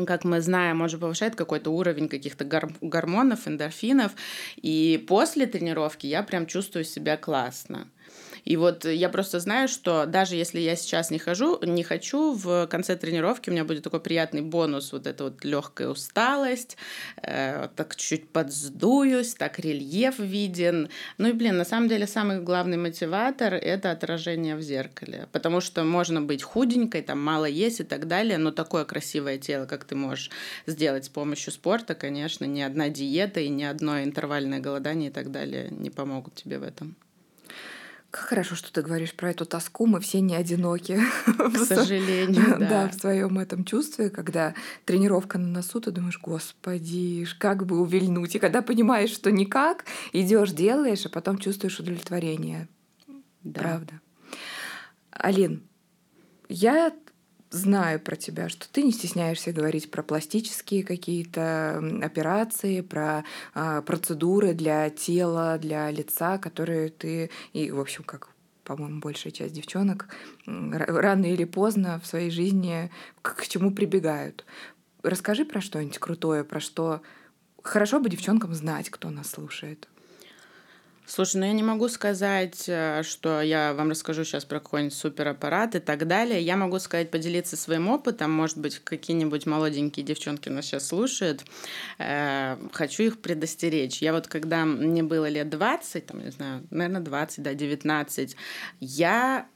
как 0.05 0.25
мы 0.25 0.41
знаем, 0.41 0.81
он 0.81 0.89
же 0.89 0.97
повышает 0.97 1.35
какой-то 1.35 1.71
уровень 1.71 2.09
каких-то 2.09 2.43
гормонов, 2.81 3.47
эндорфинов. 3.47 4.11
И 4.57 5.03
после 5.07 5.47
тренировки 5.47 6.05
я 6.05 6.23
прям 6.23 6.45
чувствую 6.45 6.83
себя 6.83 7.17
классно. 7.17 7.87
И 8.47 8.55
вот 8.55 8.85
я 8.85 9.09
просто 9.09 9.41
знаю, 9.41 9.67
что 9.67 10.05
даже 10.05 10.37
если 10.37 10.61
я 10.61 10.77
сейчас 10.77 11.11
не 11.11 11.19
хожу, 11.19 11.59
не 11.63 11.83
хочу, 11.83 12.31
в 12.31 12.65
конце 12.67 12.95
тренировки 12.95 13.49
у 13.49 13.51
меня 13.51 13.65
будет 13.65 13.83
такой 13.83 13.99
приятный 13.99 14.41
бонус, 14.41 14.93
вот 14.93 15.05
эта 15.05 15.25
вот 15.25 15.43
легкая 15.43 15.89
усталость, 15.89 16.77
э, 17.21 17.67
так 17.75 17.97
чуть 17.97 18.29
подсдуюсь, 18.29 19.33
так 19.33 19.59
рельеф 19.59 20.19
виден. 20.19 20.87
Ну 21.17 21.27
и, 21.27 21.33
блин, 21.33 21.57
на 21.57 21.65
самом 21.65 21.89
деле 21.89 22.07
самый 22.07 22.39
главный 22.39 22.77
мотиватор— 22.77 23.53
это 23.55 23.91
отражение 23.91 24.55
в 24.55 24.61
зеркале, 24.61 25.27
потому 25.33 25.59
что 25.59 25.83
можно 25.83 26.21
быть 26.21 26.41
худенькой, 26.41 27.01
там 27.01 27.21
мало 27.21 27.45
есть 27.45 27.81
и 27.81 27.83
так 27.83 28.07
далее, 28.07 28.37
но 28.37 28.51
такое 28.51 28.85
красивое 28.85 29.39
тело, 29.39 29.65
как 29.65 29.83
ты 29.83 29.95
можешь 29.95 30.31
сделать 30.65 31.03
с 31.03 31.09
помощью 31.09 31.51
спорта, 31.51 31.95
конечно, 31.95 32.45
ни 32.45 32.61
одна 32.61 32.87
диета 32.87 33.41
и 33.41 33.49
ни 33.49 33.63
одно 33.63 34.01
интервальное 34.01 34.61
голодание 34.61 35.09
и 35.09 35.13
так 35.13 35.31
далее 35.31 35.67
не 35.69 35.89
помогут 35.89 36.35
тебе 36.35 36.59
в 36.59 36.63
этом. 36.63 36.95
Как 38.17 38.29
хорошо, 38.29 38.55
что 38.55 38.71
ты 38.73 38.81
говоришь 38.81 39.13
про 39.13 39.29
эту 39.29 39.45
тоску. 39.45 39.85
Мы 39.85 39.99
все 39.99 40.21
не 40.21 40.35
одиноки. 40.35 40.99
К 41.37 41.57
сожалению, 41.59 42.55
да. 42.59 42.69
Да, 42.69 42.89
в 42.89 42.95
своем 42.95 43.37
этом 43.37 43.63
чувстве, 43.63 44.09
когда 44.09 44.55
тренировка 44.85 45.37
на 45.37 45.47
носу, 45.47 45.79
ты 45.79 45.91
думаешь, 45.91 46.19
господи, 46.19 47.27
как 47.37 47.65
бы 47.65 47.79
увильнуть. 47.79 48.33
И 48.33 48.39
когда 48.39 48.63
понимаешь, 48.63 49.11
что 49.11 49.31
никак, 49.31 49.85
идешь, 50.13 50.51
делаешь, 50.51 51.05
а 51.05 51.09
потом 51.09 51.37
чувствуешь 51.37 51.79
удовлетворение. 51.79 52.67
Да. 53.43 53.61
Правда. 53.61 54.01
Алин, 55.11 55.61
я 56.49 56.91
знаю 57.49 57.99
про 57.99 58.15
тебя, 58.15 58.49
что 58.49 58.69
ты 58.71 58.83
не 58.83 58.91
стесняешься 58.91 59.51
говорить 59.51 59.89
про 59.91 60.03
пластические 60.03 60.83
какие-то 60.83 61.81
операции, 62.01 62.81
про 62.81 63.23
э, 63.55 63.81
процедуры 63.85 64.53
для 64.53 64.89
тела, 64.89 65.57
для 65.57 65.89
лица, 65.91 66.37
которые 66.37 66.89
ты 66.89 67.29
и, 67.53 67.71
в 67.71 67.79
общем, 67.79 68.03
как 68.03 68.29
по-моему, 68.63 68.99
большая 68.99 69.31
часть 69.31 69.53
девчонок 69.53 70.09
рано 70.45 71.25
или 71.25 71.45
поздно 71.45 72.01
в 72.03 72.05
своей 72.05 72.29
жизни 72.29 72.91
к, 73.21 73.35
к 73.35 73.47
чему 73.47 73.71
прибегают. 73.71 74.45
Расскажи 75.03 75.45
про 75.45 75.61
что-нибудь 75.61 75.99
крутое, 75.99 76.43
про 76.43 76.59
что 76.59 77.01
хорошо 77.63 78.01
бы 78.01 78.09
девчонкам 78.09 78.53
знать, 78.53 78.89
кто 78.89 79.09
нас 79.09 79.29
слушает. 79.29 79.87
Слушай, 81.09 81.37
ну 81.37 81.45
я 81.45 81.53
не 81.53 81.63
могу 81.63 81.87
сказать, 81.87 82.65
э, 82.67 83.01
что 83.01 83.41
я 83.41 83.73
вам 83.73 83.91
расскажу 83.91 84.25
сейчас 84.25 84.43
про 84.43 84.59
какой-нибудь 84.59 84.93
супераппарат 84.93 85.75
и 85.75 85.79
так 85.79 86.05
далее. 86.05 86.41
Я 86.41 86.57
могу 86.57 86.79
сказать, 86.79 87.09
поделиться 87.09 87.55
своим 87.55 87.87
опытом. 87.87 88.29
Может 88.29 88.57
быть, 88.57 88.79
какие-нибудь 88.79 89.45
молоденькие 89.45 90.05
девчонки 90.05 90.49
нас 90.49 90.65
сейчас 90.65 90.87
слушают. 90.87 91.45
Э, 91.97 92.57
хочу 92.73 93.03
их 93.03 93.21
предостеречь. 93.21 94.01
Я 94.01 94.11
вот 94.11 94.27
когда 94.27 94.65
мне 94.65 95.01
было 95.01 95.29
лет 95.29 95.49
20, 95.49 96.05
там, 96.05 96.25
не 96.25 96.31
знаю, 96.31 96.67
наверное, 96.71 97.01
20, 97.01 97.41
да, 97.41 97.53
19, 97.53 98.35
я 98.81 99.47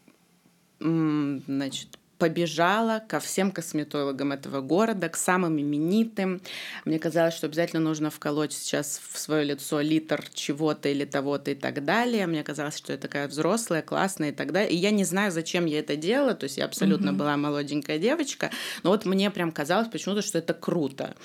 значит, 0.80 2.00
побежала 2.22 3.02
ко 3.08 3.20
всем 3.20 3.50
косметологам 3.50 4.32
этого 4.32 4.62
города, 4.62 5.10
к 5.10 5.18
самым 5.18 5.60
именитым. 5.60 6.40
Мне 6.86 7.00
казалось, 7.00 7.34
что 7.34 7.48
обязательно 7.48 7.82
нужно 7.82 8.12
вколоть 8.12 8.54
сейчас 8.54 9.02
в 9.12 9.18
свое 9.18 9.44
лицо 9.44 9.82
литр 9.82 10.24
чего-то 10.32 10.88
или 10.88 11.04
того-то 11.04 11.50
и 11.50 11.56
так 11.56 11.84
далее. 11.84 12.28
Мне 12.28 12.44
казалось, 12.44 12.78
что 12.78 12.92
я 12.94 13.00
такая 13.00 13.28
взрослая, 13.28 13.82
классная 13.82 14.30
и 14.30 14.32
так 14.32 14.52
далее. 14.52 14.72
И 14.72 14.76
я 14.76 14.92
не 14.92 15.04
знаю, 15.04 15.32
зачем 15.32 15.66
я 15.66 15.80
это 15.80 15.96
делала. 15.96 16.36
То 16.36 16.44
есть 16.44 16.58
я 16.58 16.66
абсолютно 16.66 17.10
mm-hmm. 17.10 17.18
была 17.18 17.38
молоденькая 17.38 17.98
девочка. 17.98 18.52
Но 18.84 18.92
вот 18.92 19.06
мне 19.06 19.32
прям 19.32 19.52
казалось 19.52 19.88
почему-то, 19.88 20.22
что 20.22 20.38
это 20.38 20.54
круто 20.54 21.16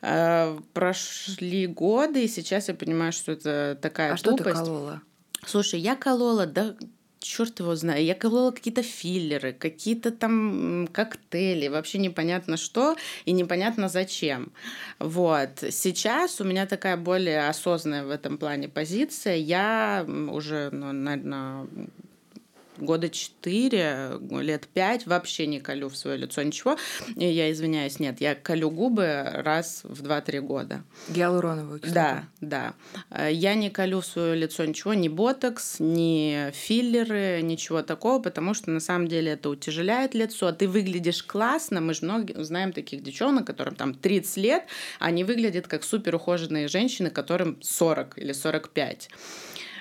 э, 0.00 0.56
прошли 0.74 1.66
годы, 1.66 2.24
и 2.24 2.28
сейчас 2.28 2.68
я 2.68 2.74
понимаю, 2.74 3.10
что 3.10 3.32
это 3.32 3.76
такая 3.82 4.12
а 4.12 4.16
тупость. 4.16 4.38
что 4.38 4.44
ты 4.44 4.52
колола? 4.52 5.02
Слушай, 5.44 5.80
я 5.80 5.96
колола, 5.96 6.46
да 6.46 6.76
черт 7.24 7.60
его 7.60 7.74
знает. 7.74 8.06
Я 8.06 8.14
колола 8.14 8.52
какие-то 8.52 8.82
филлеры, 8.82 9.52
какие-то 9.52 10.10
там 10.10 10.88
коктейли, 10.92 11.68
вообще 11.68 11.98
непонятно 11.98 12.56
что 12.56 12.96
и 13.24 13.32
непонятно 13.32 13.88
зачем. 13.88 14.52
Вот. 14.98 15.64
Сейчас 15.70 16.40
у 16.40 16.44
меня 16.44 16.66
такая 16.66 16.96
более 16.96 17.48
осознанная 17.48 18.04
в 18.04 18.10
этом 18.10 18.38
плане 18.38 18.68
позиция. 18.68 19.36
Я 19.36 20.06
уже, 20.06 20.70
ну, 20.70 20.92
наверное, 20.92 21.66
года 22.78 23.08
четыре, 23.08 24.18
лет 24.30 24.66
пять 24.66 25.06
вообще 25.06 25.46
не 25.46 25.60
колю 25.60 25.88
в 25.88 25.96
свое 25.96 26.16
лицо 26.16 26.42
ничего. 26.42 26.76
И 27.16 27.26
я 27.26 27.50
извиняюсь, 27.52 28.00
нет, 28.00 28.20
я 28.20 28.34
колю 28.34 28.70
губы 28.70 29.24
раз 29.32 29.82
в 29.84 30.02
два-три 30.02 30.40
года. 30.40 30.82
Гиалуроновую 31.08 31.80
кислоту. 31.80 31.94
Да, 31.94 32.24
да. 32.40 32.74
Я 33.30 33.54
не 33.54 33.70
колю 33.70 34.00
в 34.00 34.06
свое 34.06 34.34
лицо 34.34 34.64
ничего, 34.64 34.94
ни 34.94 35.08
ботокс, 35.08 35.76
ни 35.78 36.50
филлеры, 36.52 37.40
ничего 37.42 37.82
такого, 37.82 38.22
потому 38.22 38.54
что 38.54 38.70
на 38.70 38.80
самом 38.80 39.08
деле 39.08 39.32
это 39.32 39.48
утяжеляет 39.48 40.14
лицо. 40.14 40.52
Ты 40.52 40.68
выглядишь 40.68 41.22
классно, 41.22 41.80
мы 41.80 41.94
же 41.94 42.00
многие 42.04 42.42
знаем 42.42 42.72
таких 42.72 43.02
девчонок, 43.02 43.46
которым 43.46 43.74
там 43.74 43.94
30 43.94 44.36
лет, 44.38 44.64
они 44.98 45.24
выглядят 45.24 45.66
как 45.68 45.84
супер 45.84 46.14
ухоженные 46.14 46.68
женщины, 46.68 47.10
которым 47.10 47.58
40 47.62 48.18
или 48.18 48.32
45. 48.32 49.10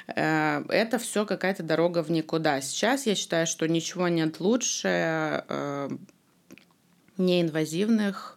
Э, 0.07 0.63
это 0.69 0.97
все 0.97 1.25
какая-то 1.25 1.63
дорога 1.63 2.03
в 2.03 2.11
никуда. 2.11 2.61
Сейчас 2.61 3.05
я 3.05 3.15
считаю, 3.15 3.47
что 3.47 3.67
ничего 3.67 4.07
нет 4.07 4.39
лучше 4.39 5.43
э, 5.47 5.89
неинвазивных 7.17 8.32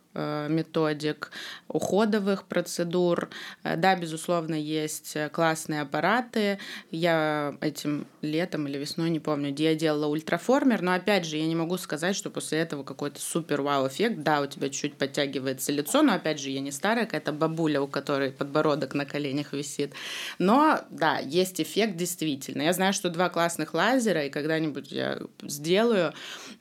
методик, 0.48 1.30
уходовых 1.68 2.44
процедур. 2.44 3.28
Э, 3.62 3.76
да, 3.76 3.96
безусловно, 3.96 4.54
есть 4.54 5.16
классные 5.32 5.82
аппараты. 5.82 6.58
Я 6.90 7.54
этим 7.60 8.06
летом 8.22 8.66
или 8.66 8.78
весной, 8.78 9.10
не 9.10 9.20
помню, 9.20 9.52
где 9.52 9.64
я 9.70 9.74
делала 9.74 10.06
ультраформер, 10.06 10.82
но 10.82 10.94
опять 10.94 11.26
же, 11.26 11.36
я 11.36 11.46
не 11.46 11.56
могу 11.56 11.76
сказать, 11.78 12.16
что 12.16 12.30
после 12.30 12.58
этого 12.58 12.82
какой-то 12.82 13.20
супер 13.20 13.62
вау-эффект. 13.62 14.22
Да, 14.22 14.40
у 14.40 14.46
тебя 14.46 14.68
чуть 14.70 14.94
подтягивается 14.94 15.72
лицо, 15.72 16.02
но 16.02 16.14
опять 16.14 16.40
же, 16.40 16.50
я 16.50 16.60
не 16.60 16.72
старая 16.72 17.04
какая-то 17.04 17.32
бабуля, 17.32 17.80
у 17.80 17.86
которой 17.86 18.30
подбородок 18.30 18.94
на 18.94 19.04
коленях 19.04 19.52
висит. 19.52 19.92
Но 20.38 20.80
да, 20.90 21.18
есть 21.18 21.60
эффект 21.60 21.96
действительно. 21.96 22.62
Я 22.62 22.72
знаю, 22.72 22.92
что 22.92 23.10
два 23.10 23.28
классных 23.28 23.74
лазера, 23.74 24.24
и 24.24 24.30
когда-нибудь 24.30 24.90
я 24.92 25.18
сделаю 25.42 26.12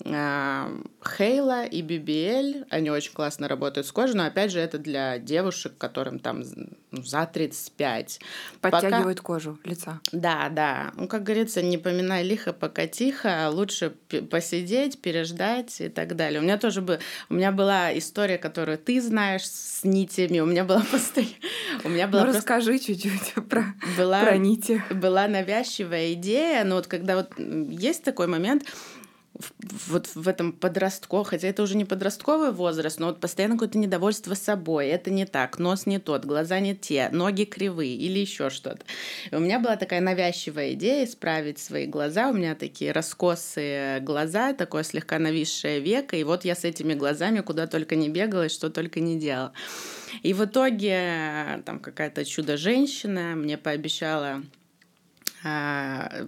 Хейла 0.03 1.65
и 1.65 1.81
BBL, 1.81 2.67
они 2.69 2.89
очень 2.89 3.13
классно 3.13 3.44
классно 3.45 3.47
работают 3.47 3.87
с 3.87 3.91
кожей, 3.91 4.15
но 4.15 4.25
опять 4.25 4.51
же 4.51 4.59
это 4.59 4.77
для 4.77 5.19
девушек, 5.19 5.73
которым 5.77 6.19
там 6.19 6.43
ну, 6.91 7.03
за 7.03 7.25
35. 7.25 8.19
Подтягивают 8.61 9.17
пока... 9.17 9.27
кожу 9.27 9.57
лица. 9.63 9.99
Да, 10.11 10.49
да. 10.49 10.91
Ну, 10.97 11.07
как 11.07 11.23
говорится, 11.23 11.61
не 11.61 11.77
поминай 11.77 12.23
лихо, 12.23 12.53
пока 12.53 12.87
тихо, 12.87 13.45
а 13.45 13.49
лучше 13.49 13.91
посидеть, 14.29 15.01
переждать 15.01 15.81
и 15.81 15.89
так 15.89 16.15
далее. 16.15 16.39
У 16.39 16.43
меня 16.43 16.57
тоже 16.57 16.81
бы, 16.81 16.99
у 17.29 17.33
меня 17.33 17.51
была 17.51 17.97
история, 17.97 18.37
которую 18.37 18.77
ты 18.77 19.01
знаешь 19.01 19.45
с 19.45 19.83
нитями, 19.83 20.41
у 20.41 20.45
меня 20.45 20.63
была 20.63 20.83
постоянно... 20.91 21.35
У 21.83 21.89
меня 21.89 22.07
была 22.07 22.21
ну, 22.21 22.31
просто... 22.31 22.39
расскажи 22.39 22.79
чуть-чуть 22.79 23.33
про, 23.49 23.65
была, 23.97 24.23
про 24.23 24.37
нити. 24.37 24.81
Была 24.91 25.27
навязчивая 25.27 26.13
идея, 26.13 26.63
но 26.63 26.75
вот 26.75 26.87
когда 26.87 27.15
вот 27.15 27.33
есть 27.37 28.03
такой 28.03 28.27
момент, 28.27 28.63
вот 29.87 30.07
в 30.15 30.27
этом 30.27 30.53
подростковом, 30.53 31.25
хотя 31.25 31.47
это 31.47 31.63
уже 31.63 31.75
не 31.75 31.85
подростковый 31.85 32.51
возраст, 32.51 32.99
но 32.99 33.07
вот 33.07 33.19
постоянно 33.19 33.55
какое-то 33.55 33.77
недовольство 33.77 34.33
собой, 34.33 34.87
это 34.87 35.11
не 35.11 35.25
так, 35.25 35.59
нос 35.59 35.85
не 35.85 35.99
тот, 35.99 36.25
глаза 36.25 36.59
не 36.59 36.75
те, 36.75 37.09
ноги 37.11 37.43
кривые 37.43 37.95
или 37.95 38.19
еще 38.19 38.49
что-то. 38.49 38.85
И 39.31 39.35
у 39.35 39.39
меня 39.39 39.59
была 39.59 39.75
такая 39.75 40.01
навязчивая 40.01 40.73
идея 40.73 41.05
исправить 41.05 41.59
свои 41.59 41.85
глаза, 41.85 42.29
у 42.29 42.33
меня 42.33 42.55
такие 42.55 42.91
раскосые 42.91 43.99
глаза, 43.99 44.53
такое 44.53 44.83
слегка 44.83 45.19
нависшее 45.19 45.79
веко, 45.79 46.15
и 46.15 46.23
вот 46.23 46.45
я 46.45 46.55
с 46.55 46.63
этими 46.63 46.93
глазами 46.93 47.41
куда 47.41 47.67
только 47.67 47.95
не 47.95 48.09
бегала, 48.09 48.49
что 48.49 48.69
только 48.69 48.99
не 48.99 49.19
делала. 49.19 49.53
И 50.23 50.33
в 50.33 50.45
итоге 50.45 51.61
там 51.65 51.79
какая-то 51.79 52.23
чудо-женщина 52.23 53.35
мне 53.35 53.57
пообещала 53.57 54.43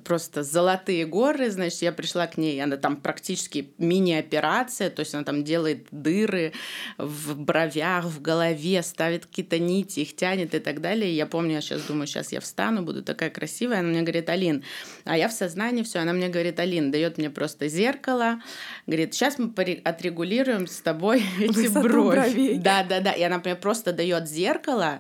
просто 0.04 0.44
золотые 0.44 1.06
горы, 1.08 1.50
значит, 1.50 1.82
я 1.82 1.92
пришла 1.92 2.28
к 2.28 2.38
ней, 2.38 2.62
она 2.62 2.78
там 2.78 2.98
практически 2.98 3.72
мини-операция, 3.80 4.92
то 4.92 5.00
есть 5.00 5.16
она 5.16 5.24
там 5.24 5.44
делает 5.44 5.88
дыры 5.90 6.54
в 7.00 7.36
бровях, 7.36 8.06
в 8.06 8.22
голове, 8.22 8.84
ставит 8.84 9.26
какие-то 9.26 9.58
нити, 9.58 10.02
их 10.02 10.16
тянет 10.16 10.54
и 10.54 10.60
так 10.60 10.82
далее. 10.82 11.12
И 11.12 11.16
я 11.16 11.26
помню, 11.26 11.54
я 11.54 11.62
сейчас 11.62 11.82
думаю, 11.84 12.06
сейчас 12.06 12.32
я 12.32 12.40
встану, 12.40 12.84
буду 12.84 13.02
такая 13.02 13.32
красивая. 13.32 13.80
Она 13.80 13.90
мне 13.90 14.02
говорит, 14.04 14.30
Алин, 14.30 14.64
а 15.04 15.18
я 15.18 15.30
в 15.30 15.34
сознании 15.34 15.82
все, 15.82 16.00
она 16.00 16.14
мне 16.14 16.30
говорит, 16.30 16.60
Алин, 16.60 16.92
дает 16.92 17.18
мне 17.18 17.32
просто 17.32 17.70
зеркало, 17.70 18.40
говорит, 18.86 19.16
сейчас 19.16 19.40
мы 19.40 19.52
отрегулируем 19.84 20.68
с 20.68 20.80
тобой 20.82 21.24
эти 21.40 21.68
брови. 21.70 22.54
Да, 22.56 22.84
да, 22.84 23.00
да. 23.00 23.14
И 23.14 23.24
она 23.24 23.42
мне 23.44 23.56
просто 23.56 23.94
дает 23.94 24.28
зеркало, 24.28 25.00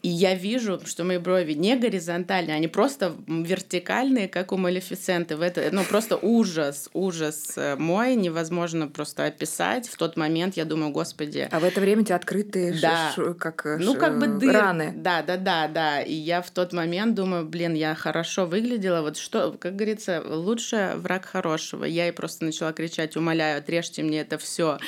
И 0.00 0.08
я 0.08 0.34
вижу, 0.34 0.80
что 0.84 1.02
мои 1.02 1.18
брови 1.18 1.54
не 1.54 1.74
горизонтальные, 1.76 2.54
они 2.54 2.68
просто 2.68 3.16
вертикальные, 3.26 4.28
как 4.28 4.52
у 4.52 4.56
Малефисенты. 4.56 5.36
В 5.36 5.42
это, 5.42 5.70
ну, 5.72 5.82
просто 5.82 6.16
ужас, 6.16 6.88
ужас 6.92 7.54
э, 7.56 7.74
мой, 7.76 8.14
невозможно 8.14 8.86
просто 8.86 9.24
описать. 9.24 9.88
В 9.88 9.96
тот 9.96 10.16
момент 10.16 10.56
я 10.56 10.64
думаю, 10.64 10.92
господи... 10.92 11.48
А 11.50 11.58
в 11.58 11.64
это 11.64 11.80
время 11.80 12.02
у 12.02 12.04
тебя 12.04 12.14
открытые 12.14 12.74
да. 12.80 13.12
ш, 13.12 13.34
как, 13.34 13.66
э, 13.66 13.78
ну, 13.78 13.96
как 13.96 14.20
бы 14.20 14.28
дыр... 14.28 14.52
раны. 14.52 14.92
Да, 14.94 15.22
да, 15.22 15.36
да, 15.36 15.66
да. 15.66 16.00
И 16.00 16.14
я 16.14 16.42
в 16.42 16.50
тот 16.52 16.72
момент 16.72 17.16
думаю, 17.16 17.44
блин, 17.44 17.74
я 17.74 17.96
хорошо 17.96 18.46
выглядела. 18.46 19.02
Вот 19.02 19.16
что, 19.16 19.56
как 19.58 19.74
говорится, 19.74 20.22
лучше 20.24 20.92
враг 20.94 21.24
хорошего. 21.24 21.84
Я 21.84 22.06
и 22.06 22.12
просто 22.12 22.44
начала 22.44 22.72
кричать, 22.72 23.16
умоляю, 23.16 23.58
отрежьте 23.58 24.04
мне 24.04 24.20
это 24.20 24.38
все. 24.38 24.78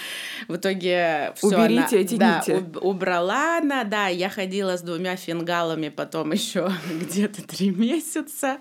В 0.47 0.55
итоге 0.55 1.33
все. 1.35 1.49
Уберите 1.49 1.97
она, 1.97 2.01
эти 2.01 2.15
да, 2.15 2.45
нити. 2.47 2.65
убрала 2.79 3.59
она, 3.59 3.83
да, 3.83 4.07
я 4.07 4.31
ходила 4.31 4.77
с 4.77 4.83
двумя 4.83 5.00
двумя 5.01 5.17
фингалами 5.17 5.89
потом 5.89 6.33
еще 6.33 6.71
где-то 7.01 7.43
три 7.47 7.71
месяца. 7.71 8.59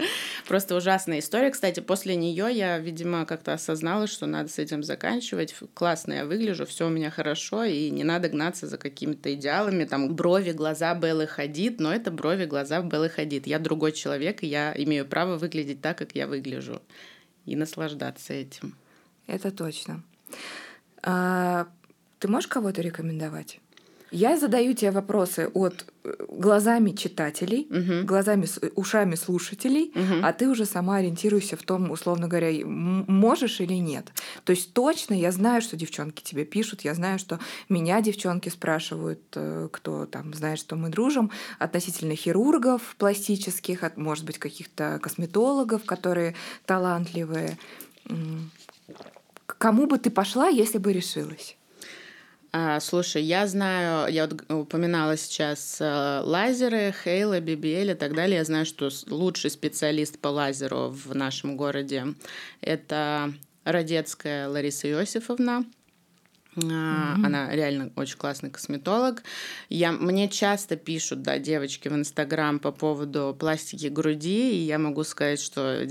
Просто 0.47 0.77
ужасная 0.77 1.19
история. 1.19 1.51
Кстати, 1.51 1.81
после 1.81 2.15
нее 2.15 2.47
я, 2.49 2.79
видимо, 2.79 3.25
как-то 3.25 3.51
осознала, 3.53 4.07
что 4.07 4.25
надо 4.25 4.47
с 4.47 4.57
этим 4.57 4.81
заканчивать. 4.81 5.53
Классно 5.73 6.13
я 6.13 6.25
выгляжу, 6.25 6.65
все 6.65 6.87
у 6.87 6.89
меня 6.89 7.11
хорошо, 7.11 7.65
и 7.65 7.89
не 7.89 8.05
надо 8.05 8.29
гнаться 8.29 8.67
за 8.67 8.77
какими-то 8.77 9.33
идеалами. 9.33 9.83
Там 9.83 10.15
брови, 10.15 10.51
глаза 10.51 10.95
Беллы 10.95 11.27
ходит, 11.27 11.81
но 11.81 11.93
это 11.93 12.09
брови, 12.09 12.45
глаза 12.45 12.81
Беллы 12.81 13.09
ходит. 13.09 13.45
Я 13.45 13.59
другой 13.59 13.91
человек, 13.91 14.41
и 14.41 14.47
я 14.47 14.73
имею 14.77 15.05
право 15.05 15.37
выглядеть 15.37 15.81
так, 15.81 15.97
как 15.97 16.15
я 16.15 16.25
выгляжу. 16.25 16.81
И 17.45 17.57
наслаждаться 17.57 18.31
этим. 18.33 18.75
Это 19.27 19.51
точно. 19.51 20.03
А, 21.03 21.67
ты 22.19 22.29
можешь 22.29 22.47
кого-то 22.47 22.81
рекомендовать? 22.81 23.59
Я 24.11 24.37
задаю 24.37 24.73
тебе 24.73 24.91
вопросы 24.91 25.49
от 25.53 25.85
э, 26.03 26.13
глазами 26.29 26.91
читателей, 26.91 27.67
угу. 27.69 28.07
глазами, 28.07 28.47
ушами 28.75 29.15
слушателей, 29.15 29.91
угу. 29.93 30.23
а 30.23 30.33
ты 30.33 30.47
уже 30.49 30.65
сама 30.65 30.97
ориентируешься 30.97 31.57
в 31.57 31.63
том, 31.63 31.91
условно 31.91 32.27
говоря, 32.27 32.51
можешь 32.65 33.61
или 33.61 33.73
нет. 33.73 34.11
То 34.45 34.51
есть 34.51 34.73
точно 34.73 35.13
я 35.13 35.31
знаю, 35.31 35.61
что 35.61 35.77
девчонки 35.77 36.23
тебе 36.23 36.45
пишут, 36.45 36.81
я 36.81 36.95
знаю, 36.95 37.19
что 37.19 37.39
меня 37.69 38.01
девчонки 38.01 38.49
спрашивают, 38.49 39.21
э, 39.35 39.69
кто 39.71 40.05
там 40.05 40.33
знает, 40.33 40.59
что 40.59 40.75
мы 40.75 40.89
дружим, 40.89 41.31
относительно 41.59 42.15
хирургов 42.15 42.95
пластических, 42.97 43.83
от, 43.83 43.97
может 43.97 44.25
быть, 44.25 44.39
каких-то 44.39 44.99
косметологов, 45.01 45.85
которые 45.85 46.35
талантливые. 46.65 47.57
К 49.45 49.57
кому 49.57 49.85
бы 49.85 49.97
ты 49.97 50.09
пошла, 50.09 50.47
если 50.47 50.77
бы 50.77 50.93
решилась? 50.93 51.58
А, 52.51 52.79
слушай, 52.79 53.21
я 53.21 53.45
знаю, 53.45 54.11
я 54.11 54.27
вот 54.27 54.51
упоминала 54.51 55.15
сейчас 55.17 55.77
э, 55.79 56.21
лазеры, 56.23 56.93
Хейла, 57.03 57.39
BBL 57.39 57.91
и 57.91 57.95
так 57.95 58.15
далее. 58.15 58.37
Я 58.37 58.43
знаю, 58.43 58.65
что 58.65 58.89
лучший 59.07 59.51
специалист 59.51 60.17
по 60.17 60.29
лазеру 60.29 60.89
в 60.89 61.13
нашем 61.15 61.57
городе— 61.57 62.15
это 62.61 63.33
Родецкая 63.65 64.49
Лариса 64.49 64.89
Иосифовна. 64.89 65.65
Mm-hmm. 66.55 67.25
Она 67.25 67.51
реально 67.51 67.91
очень 67.95 68.17
классный 68.17 68.49
косметолог. 68.49 69.21
Я, 69.69 69.91
мне 69.91 70.27
часто 70.27 70.75
пишут, 70.75 71.21
да, 71.21 71.37
девочки 71.37 71.87
в 71.87 71.93
Инстаграм 71.93 72.59
по 72.59 72.71
поводу 72.71 73.35
пластики 73.39 73.87
груди, 73.87 74.51
и 74.55 74.63
я 74.63 74.79
могу 74.79 75.03
сказать, 75.03 75.39
что 75.39 75.85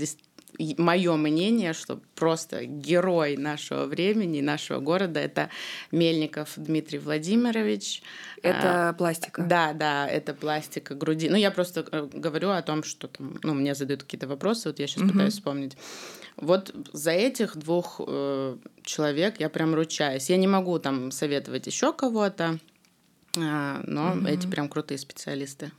мое 0.77 1.15
мнение, 1.15 1.73
что 1.73 2.01
просто 2.15 2.65
герой 2.65 3.37
нашего 3.37 3.85
времени, 3.85 4.41
нашего 4.41 4.79
города, 4.79 5.19
это 5.19 5.49
Мельников 5.91 6.53
Дмитрий 6.57 6.99
Владимирович. 6.99 8.03
Это 8.41 8.89
а, 8.89 8.93
пластика. 8.93 9.41
Да, 9.41 9.73
да, 9.73 10.07
это 10.07 10.33
пластика 10.33 10.95
груди. 10.95 11.29
Ну, 11.29 11.37
я 11.37 11.51
просто 11.51 11.85
э, 11.91 12.09
говорю 12.11 12.49
о 12.49 12.61
том, 12.61 12.83
что 12.83 13.07
там, 13.07 13.39
ну, 13.43 13.53
мне 13.53 13.73
задают 13.73 14.03
какие-то 14.03 14.27
вопросы, 14.27 14.69
вот 14.69 14.79
я 14.79 14.87
сейчас 14.87 15.03
угу. 15.03 15.11
пытаюсь 15.11 15.33
вспомнить. 15.33 15.77
Вот 16.35 16.73
за 16.93 17.11
этих 17.11 17.57
двух 17.57 18.01
э, 18.05 18.57
человек 18.83 19.39
я 19.39 19.49
прям 19.49 19.75
ручаюсь. 19.75 20.29
Я 20.29 20.37
не 20.37 20.47
могу 20.47 20.79
там 20.79 21.11
советовать 21.11 21.67
еще 21.67 21.93
кого-то, 21.93 22.59
э, 23.35 23.81
но 23.85 24.11
угу. 24.11 24.27
эти 24.27 24.47
прям 24.47 24.67
крутые 24.69 24.97
специалисты. 24.97 25.71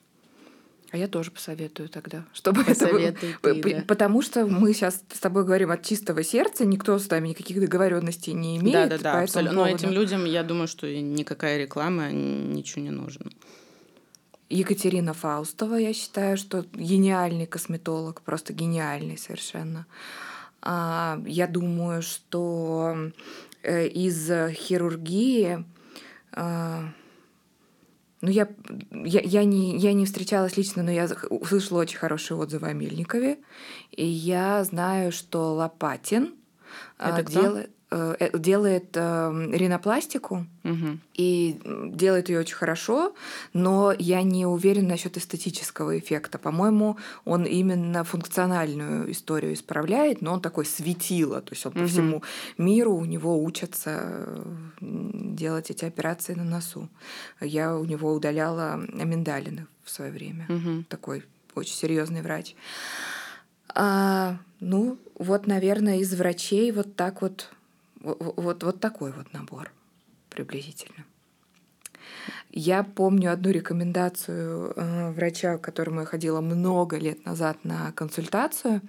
А 0.93 0.97
я 0.97 1.07
тоже 1.07 1.31
посоветую 1.31 1.89
тогда, 1.89 2.25
чтобы 2.33 2.65
Посоветуй 2.65 3.37
это 3.43 3.61
ты, 3.63 3.75
да. 3.75 3.85
Потому 3.87 4.23
что 4.23 4.45
мы 4.47 4.75
сейчас 4.75 5.05
с 5.13 5.21
тобой 5.21 5.45
говорим 5.45 5.71
от 5.71 5.85
чистого 5.85 6.25
сердца, 6.25 6.65
никто 6.65 6.99
с 6.99 7.09
нами 7.09 7.29
никаких 7.29 7.61
договоренностей 7.61 8.33
не 8.33 8.59
имеет. 8.59 8.89
Да, 8.89 8.99
да, 8.99 8.99
да, 8.99 9.21
абсолютно. 9.23 9.61
Но 9.61 9.69
этим 9.69 9.91
людям, 9.91 10.25
я 10.25 10.43
думаю, 10.43 10.67
что 10.67 10.93
никакая 10.93 11.59
реклама 11.59 12.11
ничего 12.11 12.83
не 12.83 12.91
нужна. 12.91 13.27
Екатерина 14.49 15.15
Фаустова, 15.15 15.77
я 15.77 15.95
считаю, 15.95 16.37
что 16.37 16.67
гениальный 16.73 17.47
косметолог, 17.47 18.23
просто 18.23 18.53
гениальный 18.53 19.17
совершенно. 19.17 19.87
А, 20.61 21.23
я 21.25 21.47
думаю, 21.47 22.03
что 22.03 23.13
э, 23.63 23.87
из 23.87 24.29
хирургии 24.57 25.65
а, 26.33 26.93
ну, 28.21 28.31
я, 28.31 28.49
я, 28.93 29.21
я, 29.21 29.45
не, 29.45 29.79
я 29.79 29.93
не 29.95 30.05
встречалась 30.05 30.57
лично, 30.57 30.83
но 30.83 30.91
я 30.91 31.09
услышала 31.31 31.81
очень 31.81 31.99
хорошие 31.99 32.37
отзывы 32.37 32.69
о 32.69 32.73
Мельникове. 32.75 33.39
И 33.93 34.05
я 34.05 34.63
знаю, 34.65 35.11
что 35.11 35.55
Лопатин 35.55 36.35
Это 36.99 37.23
делает... 37.23 37.71
Э, 37.93 38.31
делает 38.39 38.91
э, 38.95 39.49
ринопластику 39.53 40.47
угу. 40.63 40.99
и 41.15 41.61
делает 41.87 42.29
ее 42.29 42.39
очень 42.39 42.55
хорошо, 42.55 43.17
но 43.53 43.93
я 43.99 44.23
не 44.23 44.47
уверена 44.47 44.91
насчет 44.91 45.17
эстетического 45.17 45.99
эффекта. 45.99 46.39
По-моему, 46.39 46.99
он 47.25 47.47
именно 47.47 48.05
функциональную 48.05 49.11
историю 49.11 49.55
исправляет, 49.55 50.23
но 50.23 50.35
он 50.35 50.41
такой 50.41 50.67
светило, 50.67 51.41
то 51.41 51.53
есть 51.53 51.67
он 51.67 51.73
угу. 51.73 51.81
по 51.81 51.87
всему 51.87 52.23
миру 52.59 52.95
у 52.95 53.05
него 53.05 53.43
учатся 53.43 54.45
делать 54.81 55.71
эти 55.71 55.85
операции 55.85 56.35
на 56.35 56.45
носу. 56.45 56.89
Я 57.41 57.77
у 57.77 57.85
него 57.85 58.13
удаляла 58.13 58.75
аминдалины 58.75 59.67
в 59.83 59.91
свое 59.91 60.13
время. 60.13 60.47
Угу. 60.49 60.85
Такой 60.89 61.25
очень 61.57 61.75
серьезный 61.75 62.23
врач. 62.23 62.55
А, 63.75 64.39
ну, 64.61 64.97
вот, 65.19 65.49
наверное, 65.49 65.99
из 65.99 66.15
врачей 66.15 66.71
вот 66.71 66.95
так 66.95 67.21
вот 67.23 67.51
вот, 68.01 68.63
вот 68.63 68.81
такой 68.81 69.13
вот 69.13 69.33
набор 69.33 69.71
приблизительно. 70.31 71.05
Я 72.53 72.83
помню 72.83 73.33
одну 73.33 73.51
рекомендацию 73.51 74.73
э, 74.75 75.13
врача, 75.13 75.57
к 75.57 75.61
которому 75.61 76.01
я 76.01 76.07
ходила 76.07 76.41
много 76.41 76.97
лет 76.97 77.25
назад 77.25 77.65
на 77.65 77.93
консультацию, 77.93 78.81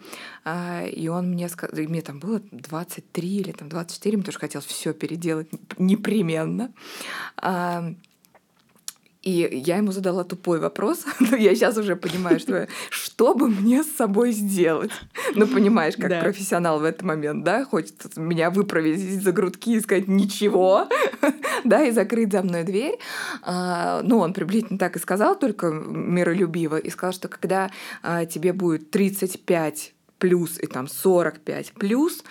э, 0.46 0.90
и 0.90 1.08
он 1.08 1.30
мне 1.30 1.48
сказал, 1.48 1.78
мне 1.88 2.02
там 2.02 2.20
было 2.20 2.42
23 2.52 3.38
или 3.38 3.52
там 3.52 3.70
24, 3.70 4.18
мне 4.18 4.26
тоже 4.26 4.40
хотелось 4.40 4.66
все 4.66 4.94
переделать 4.94 5.50
непременно. 5.78 6.72
Э, 7.42 7.94
и 9.22 9.62
я 9.66 9.78
ему 9.78 9.92
задала 9.92 10.24
тупой 10.24 10.60
вопрос, 10.60 11.06
но 11.20 11.36
я 11.36 11.54
сейчас 11.54 11.78
уже 11.78 11.96
понимаю, 11.96 12.40
что 12.40 12.68
что 12.90 13.36
бы 13.36 13.50
мне 13.50 13.84
с 13.84 13.92
собой 13.92 14.32
сделать? 14.32 14.92
Ну, 15.36 15.48
понимаешь, 15.48 15.96
как 15.96 16.10
да. 16.10 16.22
профессионал 16.22 16.80
в 16.80 16.84
этот 16.84 17.04
момент, 17.04 17.44
да, 17.44 17.64
хочет 17.66 18.18
меня 18.18 18.50
выправить 18.50 19.22
за 19.22 19.32
грудки 19.32 19.72
и 19.72 19.80
сказать 19.80 20.08
ничего, 20.08 20.88
да, 21.64 21.84
и 21.84 21.92
закрыть 21.92 22.32
за 22.32 22.42
мной 22.42 22.64
дверь. 22.64 22.98
А, 23.44 24.02
ну, 24.04 24.20
он 24.20 24.34
приблизительно 24.34 24.80
так 24.80 24.96
и 24.96 25.00
сказал, 25.00 25.38
только 25.38 25.70
миролюбиво, 25.70 26.78
и 26.78 26.90
сказал, 26.90 27.14
что 27.14 27.28
когда 27.28 27.70
а, 28.02 28.26
тебе 28.26 28.54
будет 28.54 28.90
35 28.90 29.94
плюс 30.22 30.60
и 30.60 30.68
там 30.68 30.88
45 30.88 31.74
плюс, 31.74 32.24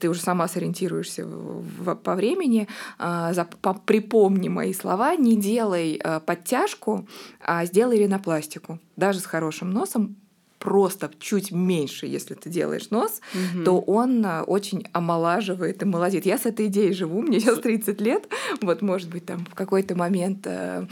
ты 0.00 0.08
уже 0.08 0.20
сама 0.20 0.48
сориентируешься 0.48 1.26
в, 1.26 1.62
в, 1.62 1.94
по 1.94 2.14
времени, 2.14 2.66
а, 2.98 3.34
за, 3.34 3.44
по, 3.44 3.74
припомни 3.74 4.48
мои 4.48 4.72
слова, 4.72 5.14
не 5.14 5.36
делай 5.36 6.00
а, 6.02 6.20
подтяжку, 6.20 7.06
а 7.40 7.66
сделай 7.66 7.98
ринопластику. 7.98 8.80
Даже 8.96 9.20
с 9.20 9.26
хорошим 9.26 9.70
носом 9.70 10.16
просто 10.58 11.10
чуть 11.20 11.52
меньше, 11.52 12.06
если 12.06 12.32
ты 12.32 12.48
делаешь 12.48 12.88
нос, 12.88 13.20
угу. 13.34 13.64
то 13.64 13.80
он 13.80 14.24
а, 14.24 14.42
очень 14.44 14.86
омолаживает 14.92 15.82
и 15.82 15.84
молодит. 15.84 16.24
Я 16.24 16.38
с 16.38 16.46
этой 16.46 16.68
идеей 16.68 16.94
живу, 16.94 17.20
мне 17.20 17.40
сейчас 17.40 17.58
30 17.58 18.00
лет, 18.00 18.26
вот, 18.62 18.80
может 18.80 19.10
быть, 19.10 19.26
там 19.26 19.44
в 19.44 19.54
какой-то 19.54 19.94
момент 19.94 20.46
а, 20.46 20.88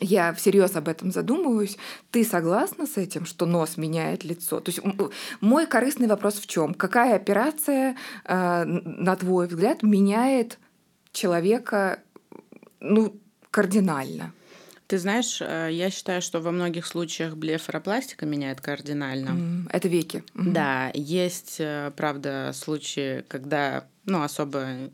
я 0.00 0.32
всерьез 0.34 0.76
об 0.76 0.88
этом 0.88 1.10
задумываюсь. 1.10 1.78
Ты 2.10 2.24
согласна 2.24 2.86
с 2.86 2.96
этим, 2.96 3.24
что 3.26 3.46
нос 3.46 3.76
меняет 3.76 4.24
лицо? 4.24 4.60
То 4.60 4.70
есть 4.70 4.80
мой 5.40 5.66
корыстный 5.66 6.08
вопрос 6.08 6.34
в 6.34 6.46
чем? 6.46 6.74
Какая 6.74 7.16
операция, 7.16 7.96
э, 8.24 8.64
на 8.64 9.16
твой 9.16 9.46
взгляд, 9.46 9.82
меняет 9.82 10.58
человека 11.12 12.00
ну, 12.80 13.16
кардинально? 13.50 14.32
Ты 14.86 14.98
знаешь, 14.98 15.40
э, 15.40 15.70
я 15.72 15.90
считаю, 15.90 16.22
что 16.22 16.40
во 16.40 16.52
многих 16.52 16.86
случаях 16.86 17.36
блефаропластика 17.36 18.26
меняет 18.26 18.60
кардинально. 18.60 19.66
Это 19.70 19.88
веки. 19.88 20.22
Да, 20.34 20.90
есть, 20.94 21.56
э, 21.58 21.90
правда, 21.96 22.52
случаи, 22.54 23.24
когда 23.28 23.84
ну, 24.06 24.22
особо 24.22 24.90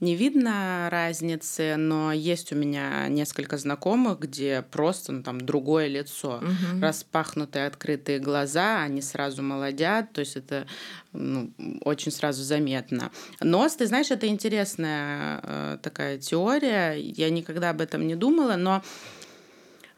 не 0.00 0.16
видно 0.16 0.88
разницы, 0.90 1.76
но 1.76 2.12
есть 2.12 2.52
у 2.52 2.56
меня 2.56 3.08
несколько 3.08 3.56
знакомых, 3.56 4.18
где 4.20 4.62
просто 4.62 5.12
ну, 5.12 5.22
там 5.22 5.40
другое 5.40 5.86
лицо, 5.86 6.38
угу. 6.38 6.80
распахнутые 6.80 7.66
открытые 7.66 8.18
глаза, 8.18 8.82
они 8.82 9.00
сразу 9.02 9.42
молодят, 9.42 10.12
то 10.12 10.20
есть 10.20 10.36
это 10.36 10.66
ну, 11.12 11.52
очень 11.82 12.12
сразу 12.12 12.42
заметно. 12.42 13.10
Нос, 13.40 13.76
ты 13.76 13.86
знаешь, 13.86 14.10
это 14.10 14.26
интересная 14.26 15.40
э, 15.42 15.78
такая 15.82 16.18
теория, 16.18 16.94
я 16.94 17.30
никогда 17.30 17.70
об 17.70 17.80
этом 17.80 18.06
не 18.06 18.16
думала, 18.16 18.56
но 18.56 18.82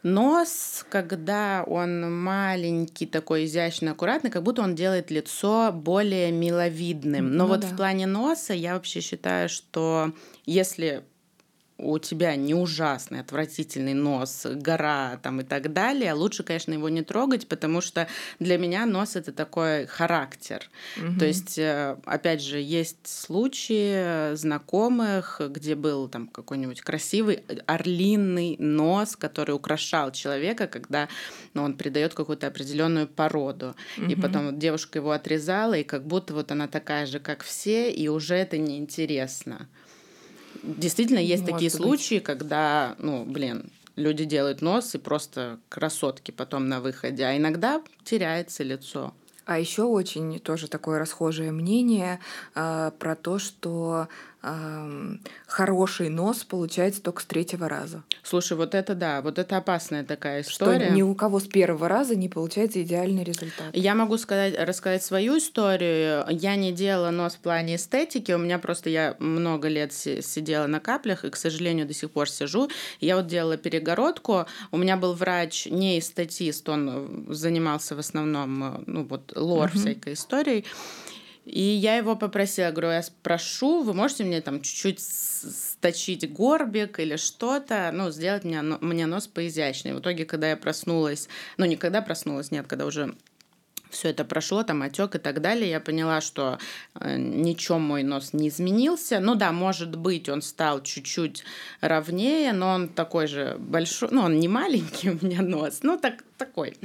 Нос, 0.01 0.85
когда 0.89 1.63
он 1.67 2.21
маленький, 2.23 3.05
такой 3.05 3.45
изящный, 3.45 3.91
аккуратный, 3.91 4.31
как 4.31 4.43
будто 4.43 4.61
он 4.61 4.73
делает 4.73 5.11
лицо 5.11 5.71
более 5.73 6.31
миловидным. 6.31 7.35
Но 7.35 7.43
ну, 7.43 7.49
вот 7.49 7.61
да. 7.61 7.67
в 7.67 7.75
плане 7.75 8.07
носа 8.07 8.53
я 8.53 8.75
вообще 8.75 9.01
считаю, 9.01 9.49
что 9.49 10.13
если 10.45 11.03
у 11.79 11.97
тебя 11.99 12.35
не 12.35 12.53
ужасный, 12.53 13.21
отвратительный 13.21 13.93
нос, 13.93 14.45
гора 14.45 15.19
там 15.23 15.41
и 15.41 15.43
так 15.43 15.73
далее, 15.73 16.13
лучше, 16.13 16.43
конечно, 16.43 16.73
его 16.73 16.89
не 16.89 17.01
трогать, 17.01 17.47
потому 17.47 17.81
что 17.81 18.07
для 18.39 18.57
меня 18.57 18.85
нос 18.85 19.15
это 19.15 19.31
такой 19.31 19.85
характер. 19.87 20.69
Угу. 20.97 21.19
То 21.19 21.25
есть, 21.25 21.57
э, 21.57 21.97
опять 22.05 22.41
же, 22.41 22.59
есть 22.59 23.07
случаи 23.07 24.35
знакомых, 24.35 25.41
где 25.49 25.75
был 25.75 26.07
там 26.09 26.27
какой-нибудь 26.27 26.81
красивый 26.81 27.43
орлиный 27.65 28.57
нос, 28.59 29.15
который 29.15 29.51
украшал 29.51 30.11
человека, 30.11 30.67
когда 30.67 31.07
ну, 31.53 31.63
он 31.63 31.77
придает 31.77 32.13
какую-то 32.13 32.47
определенную 32.47 33.07
породу. 33.07 33.75
Угу. 33.97 34.11
И 34.11 34.15
потом 34.15 34.59
девушка 34.59 34.99
его 34.99 35.11
отрезала, 35.11 35.75
и 35.75 35.83
как 35.83 36.05
будто 36.05 36.33
вот 36.33 36.51
она 36.51 36.67
такая 36.67 37.05
же, 37.05 37.19
как 37.19 37.43
все, 37.43 37.91
и 37.91 38.07
уже 38.07 38.35
это 38.35 38.57
неинтересно 38.57 39.67
действительно 40.63 41.19
есть 41.19 41.43
Может 41.43 41.55
такие 41.55 41.71
быть. 41.71 41.81
случаи, 41.81 42.19
когда, 42.19 42.95
ну, 42.99 43.25
блин, 43.25 43.69
люди 43.95 44.25
делают 44.25 44.61
нос 44.61 44.95
и 44.95 44.97
просто 44.97 45.59
красотки 45.69 46.31
потом 46.31 46.67
на 46.67 46.79
выходе, 46.79 47.25
а 47.25 47.37
иногда 47.37 47.81
теряется 48.03 48.63
лицо. 48.63 49.13
А 49.45 49.57
еще 49.57 49.83
очень 49.83 50.39
тоже 50.39 50.67
такое 50.67 50.99
расхожее 50.99 51.51
мнение 51.51 52.19
э, 52.53 52.91
про 52.99 53.15
то, 53.15 53.39
что 53.39 54.07
хороший 55.47 56.09
нос 56.09 56.45
получается 56.45 57.01
только 57.01 57.21
с 57.21 57.25
третьего 57.25 57.67
раза. 57.67 58.03
Слушай, 58.23 58.55
вот 58.55 58.73
это 58.73 58.95
да, 58.95 59.21
вот 59.21 59.37
это 59.37 59.57
опасная 59.57 60.05
такая 60.05 60.41
история. 60.41 60.85
Что 60.85 60.95
ни 60.95 61.01
у 61.01 61.13
кого 61.13 61.39
с 61.39 61.47
первого 61.47 61.89
раза 61.89 62.15
не 62.15 62.29
получается 62.29 62.81
идеальный 62.81 63.23
результат. 63.23 63.67
Я 63.73 63.95
могу 63.95 64.17
сказать, 64.17 64.57
рассказать 64.57 65.03
свою 65.03 65.37
историю. 65.37 66.25
Я 66.29 66.55
не 66.55 66.71
делала 66.71 67.09
нос 67.09 67.35
в 67.35 67.39
плане 67.39 67.75
эстетики, 67.75 68.31
у 68.31 68.37
меня 68.37 68.59
просто 68.59 68.89
я 68.89 69.15
много 69.19 69.67
лет 69.67 69.91
сидела 69.91 70.67
на 70.67 70.79
каплях 70.79 71.25
и, 71.25 71.29
к 71.29 71.35
сожалению, 71.35 71.85
до 71.85 71.93
сих 71.93 72.11
пор 72.11 72.29
сижу. 72.29 72.69
Я 73.01 73.17
вот 73.17 73.27
делала 73.27 73.57
перегородку. 73.57 74.45
У 74.71 74.77
меня 74.77 74.95
был 74.95 75.13
врач 75.13 75.65
не 75.65 75.99
эстетист, 75.99 76.69
он 76.69 77.27
занимался 77.29 77.95
в 77.95 77.99
основном 77.99 78.83
ну 78.85 79.03
вот 79.03 79.33
лор 79.35 79.69
uh-huh. 79.69 79.77
всякой 79.77 80.13
историей. 80.13 80.65
И 81.49 81.61
я 81.61 81.95
его 81.95 82.15
попросила, 82.15 82.69
говорю, 82.69 82.91
я 82.91 83.01
спрошу, 83.01 83.81
вы 83.81 83.95
можете 83.95 84.23
мне 84.23 84.39
там 84.39 84.61
чуть-чуть 84.61 84.99
сточить 84.99 86.31
горбик 86.31 86.99
или 86.99 87.15
что-то, 87.15 87.89
ну, 87.91 88.11
сделать 88.11 88.43
мне, 88.43 88.61
мне 88.61 89.07
нос 89.07 89.27
поизящнее. 89.27 89.95
В 89.95 89.99
итоге, 89.99 90.25
когда 90.25 90.51
я 90.51 90.57
проснулась, 90.57 91.27
ну, 91.57 91.65
не 91.65 91.75
когда 91.75 92.03
проснулась, 92.03 92.51
нет, 92.51 92.67
когда 92.67 92.85
уже 92.85 93.15
все 93.89 94.09
это 94.09 94.25
прошло, 94.25 94.63
там 94.63 94.81
отек 94.81 95.15
и 95.15 95.19
так 95.19 95.41
далее, 95.41 95.69
я 95.69 95.79
поняла, 95.79 96.21
что 96.21 96.59
э, 96.95 97.17
ничем 97.17 97.81
мой 97.81 98.03
нос 98.03 98.33
не 98.33 98.49
изменился. 98.49 99.19
Ну 99.19 99.35
да, 99.35 99.51
может 99.51 99.95
быть, 99.95 100.29
он 100.29 100.41
стал 100.41 100.81
чуть-чуть 100.81 101.43
ровнее, 101.81 102.53
но 102.53 102.73
он 102.73 102.89
такой 102.89 103.27
же 103.27 103.55
большой, 103.59 104.09
ну 104.11 104.21
он 104.21 104.39
не 104.39 104.47
маленький 104.47 105.09
у 105.09 105.25
меня 105.25 105.41
нос, 105.41 105.79
ну 105.83 105.97
так 105.97 106.23
такой. 106.37 106.77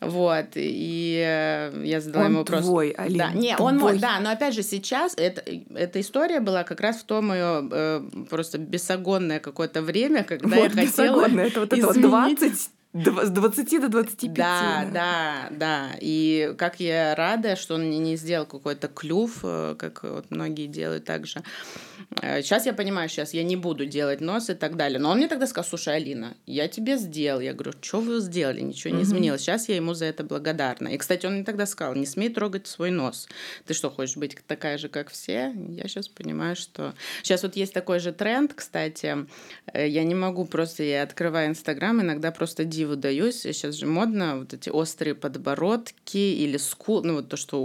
Вот, 0.00 0.46
и 0.54 1.22
э, 1.24 1.82
я 1.84 2.00
задала 2.00 2.24
он 2.24 2.30
ему 2.30 2.38
вопрос. 2.40 2.64
твой, 2.64 2.90
Алина, 2.90 3.30
Да, 3.32 3.38
не, 3.38 3.56
твой. 3.56 3.72
он 3.72 3.78
мой, 3.78 3.98
да, 3.98 4.20
но 4.20 4.30
опять 4.30 4.54
же 4.54 4.62
сейчас, 4.62 5.14
это, 5.16 5.42
эта 5.74 6.00
история 6.00 6.40
была 6.40 6.64
как 6.64 6.80
раз 6.80 6.96
в 6.98 7.04
то 7.04 7.22
мое 7.22 7.66
э, 7.70 8.02
просто 8.28 8.58
бесогонное 8.58 9.40
какое-то 9.40 9.82
время, 9.82 10.24
когда 10.24 10.48
вот, 10.56 10.74
я 10.74 10.86
хотела 10.86 11.26
это 11.26 11.60
вот 11.60 11.72
это 11.72 11.86
вот 11.86 11.96
20 12.00 12.70
с 12.94 13.30
20 13.30 13.80
до 13.82 13.88
25. 13.88 14.34
Да, 14.34 14.88
да, 14.92 15.48
да. 15.50 15.90
И 16.00 16.54
как 16.56 16.80
я 16.80 17.14
рада, 17.14 17.54
что 17.54 17.74
он 17.74 17.90
не 17.90 18.16
сделал 18.16 18.46
какой-то 18.46 18.88
клюв, 18.88 19.40
э, 19.42 19.74
как 19.78 20.02
вот 20.04 20.30
многие 20.30 20.66
делают 20.66 21.04
так 21.04 21.26
же. 21.26 21.42
Сейчас 22.20 22.64
э, 22.64 22.70
я 22.70 22.74
понимаю, 22.74 23.10
сейчас 23.10 23.34
я 23.34 23.42
не 23.42 23.56
буду 23.56 23.84
делать 23.84 24.22
нос 24.22 24.48
и 24.48 24.54
так 24.54 24.76
далее. 24.76 24.98
Но 24.98 25.10
он 25.10 25.18
мне 25.18 25.28
тогда 25.28 25.46
сказал, 25.46 25.68
слушай, 25.68 25.96
Алина, 25.96 26.34
я 26.46 26.66
тебе 26.66 26.96
сделал. 26.96 27.40
Я 27.40 27.52
говорю, 27.52 27.72
что 27.80 28.00
вы 28.00 28.20
сделали? 28.20 28.62
Ничего 28.62 28.94
не 28.94 29.02
изменилось. 29.02 29.42
Сейчас 29.42 29.68
я 29.68 29.76
ему 29.76 29.92
за 29.92 30.06
это 30.06 30.24
благодарна. 30.24 30.88
И, 30.88 30.96
кстати, 30.96 31.26
он 31.26 31.34
мне 31.34 31.44
тогда 31.44 31.66
сказал, 31.66 31.94
не 31.94 32.06
смей 32.06 32.30
трогать 32.30 32.66
свой 32.66 32.90
нос. 32.90 33.28
Ты 33.66 33.74
что, 33.74 33.90
хочешь 33.90 34.16
быть 34.16 34.38
такая 34.46 34.78
же, 34.78 34.88
как 34.88 35.10
все? 35.10 35.52
Я 35.68 35.88
сейчас 35.88 36.08
понимаю, 36.08 36.56
что... 36.56 36.94
Сейчас 37.22 37.42
вот 37.42 37.54
есть 37.54 37.74
такой 37.74 37.98
же 37.98 38.12
тренд, 38.12 38.54
кстати. 38.54 39.26
Э, 39.74 39.86
я 39.86 40.04
не 40.04 40.14
могу 40.14 40.46
просто, 40.46 40.84
я 40.84 41.02
открываю 41.02 41.50
Инстаграм, 41.50 42.00
иногда 42.00 42.30
просто 42.30 42.64
диву 42.78 42.96
даюсь. 42.96 43.40
Сейчас 43.40 43.74
же 43.74 43.86
модно 43.86 44.38
вот 44.38 44.54
эти 44.54 44.70
острые 44.70 45.14
подбородки 45.14 46.16
или 46.16 46.56
скул, 46.56 47.02
ну 47.02 47.14
вот 47.14 47.28
то, 47.28 47.36
что 47.36 47.62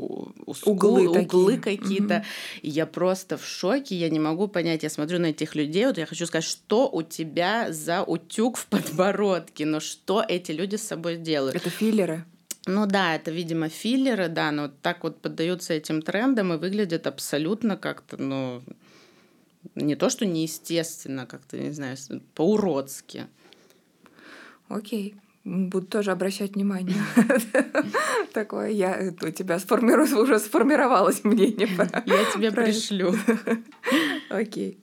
углы, 0.66 1.08
углы 1.08 1.58
какие-то. 1.58 2.16
Угу. 2.16 2.26
И 2.64 2.70
я 2.70 2.86
просто 2.86 3.38
в 3.38 3.46
шоке, 3.46 3.96
я 3.96 4.10
не 4.10 4.20
могу 4.20 4.48
понять. 4.48 4.84
Я 4.84 4.90
смотрю 4.90 5.20
на 5.20 5.28
этих 5.28 5.56
людей, 5.56 5.86
вот 5.86 5.98
я 5.98 6.06
хочу 6.06 6.26
сказать, 6.26 6.46
что 6.46 6.90
у 6.90 7.04
тебя 7.04 7.72
за 7.72 8.04
утюг 8.04 8.58
в 8.58 8.66
подбородке, 8.68 9.66
но 9.66 9.80
что 9.80 10.24
эти 10.28 10.52
люди 10.52 10.76
с 10.76 10.84
собой 10.84 11.18
делают? 11.18 11.56
Это 11.56 11.70
филлеры. 11.70 12.26
Ну 12.66 12.86
да, 12.86 13.16
это, 13.16 13.32
видимо, 13.32 13.70
филлеры, 13.70 14.30
да, 14.30 14.52
но 14.52 14.64
вот 14.64 14.80
так 14.82 15.04
вот 15.04 15.22
поддаются 15.22 15.74
этим 15.74 16.02
трендам 16.02 16.54
и 16.54 16.58
выглядят 16.58 17.08
абсолютно 17.08 17.76
как-то, 17.76 18.16
ну, 18.18 18.64
не 19.76 19.96
то, 19.96 20.10
что 20.10 20.26
неестественно, 20.26 21.26
как-то, 21.26 21.58
не 21.58 21.72
знаю, 21.72 21.98
по-уродски. 22.36 23.28
Окей. 24.74 25.16
Буду 25.46 25.86
тоже 25.86 26.12
обращать 26.12 26.56
внимание. 26.56 26.96
Такое 28.34 28.70
я 28.70 29.14
у 29.22 29.30
тебя 29.30 29.60
сформирую, 29.60 30.18
уже 30.18 30.40
сформировалось 30.40 31.26
мнение. 31.26 31.68
Я 32.06 32.24
тебе 32.34 32.52
пришлю. 32.52 33.14
Окей. 34.30 34.80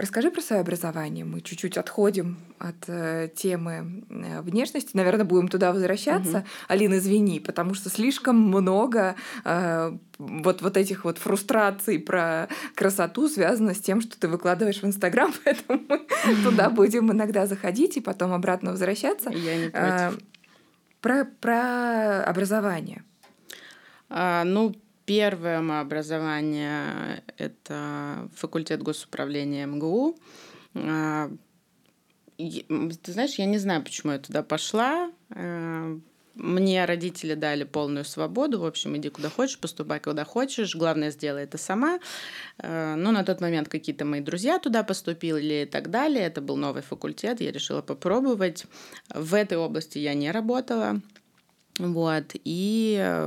Расскажи 0.00 0.30
про 0.30 0.40
свое 0.40 0.62
образование. 0.62 1.26
Мы 1.26 1.42
чуть-чуть 1.42 1.76
отходим 1.76 2.38
от 2.58 2.88
э, 2.88 3.28
темы 3.36 4.04
э, 4.08 4.40
внешности. 4.40 4.92
Наверное, 4.94 5.26
будем 5.26 5.48
туда 5.48 5.72
возвращаться. 5.72 6.38
Угу. 6.38 6.46
Алина, 6.68 6.96
извини, 6.96 7.38
потому 7.38 7.74
что 7.74 7.90
слишком 7.90 8.36
много 8.36 9.14
э, 9.44 9.92
вот, 10.16 10.62
вот 10.62 10.76
этих 10.78 11.04
вот 11.04 11.18
фрустраций 11.18 11.98
про 11.98 12.48
красоту 12.74 13.28
связано 13.28 13.74
с 13.74 13.78
тем, 13.80 14.00
что 14.00 14.18
ты 14.18 14.28
выкладываешь 14.28 14.80
в 14.80 14.86
Инстаграм, 14.86 15.34
поэтому 15.44 15.82
мы 15.86 16.00
туда 16.44 16.70
будем 16.70 17.12
иногда 17.12 17.46
заходить 17.46 17.98
и 17.98 18.00
потом 18.00 18.32
обратно 18.32 18.70
возвращаться. 18.70 19.28
Я 19.28 19.56
не 19.58 19.68
против. 19.68 20.18
Про, 21.02 21.26
про 21.26 22.24
образование. 22.24 23.04
А, 24.08 24.44
ну, 24.44 24.74
Первое 25.10 25.60
мое 25.60 25.80
образование— 25.80 27.24
это 27.36 28.28
факультет 28.32 28.80
госуправления 28.80 29.66
МГУ. 29.66 30.16
А, 30.76 31.28
ты 32.36 33.12
знаешь, 33.12 33.34
я 33.34 33.46
не 33.46 33.58
знаю, 33.58 33.82
почему 33.82 34.12
я 34.12 34.20
туда 34.20 34.44
пошла. 34.44 35.10
А, 35.34 35.98
мне 36.36 36.84
родители 36.84 37.34
дали 37.34 37.64
полную 37.64 38.04
свободу. 38.04 38.60
В 38.60 38.64
общем, 38.64 38.96
иди 38.96 39.08
куда 39.08 39.30
хочешь, 39.30 39.58
поступай 39.58 39.98
куда 39.98 40.24
хочешь. 40.24 40.76
Главное, 40.76 41.10
сделай 41.10 41.42
это 41.42 41.58
сама. 41.58 41.98
А, 42.58 42.94
ну, 42.94 43.10
на 43.10 43.24
тот 43.24 43.40
момент 43.40 43.68
какие-то 43.68 44.04
мои 44.04 44.20
друзья 44.20 44.60
туда 44.60 44.84
поступили 44.84 45.64
и 45.64 45.66
так 45.66 45.90
далее. 45.90 46.22
Это 46.22 46.40
был 46.40 46.56
новый 46.56 46.82
факультет, 46.82 47.40
я 47.40 47.50
решила 47.50 47.82
попробовать. 47.82 48.64
В 49.12 49.34
этой 49.34 49.58
области 49.58 49.98
я 49.98 50.14
не 50.14 50.30
работала. 50.30 51.00
Вот. 51.80 52.26
И 52.44 53.26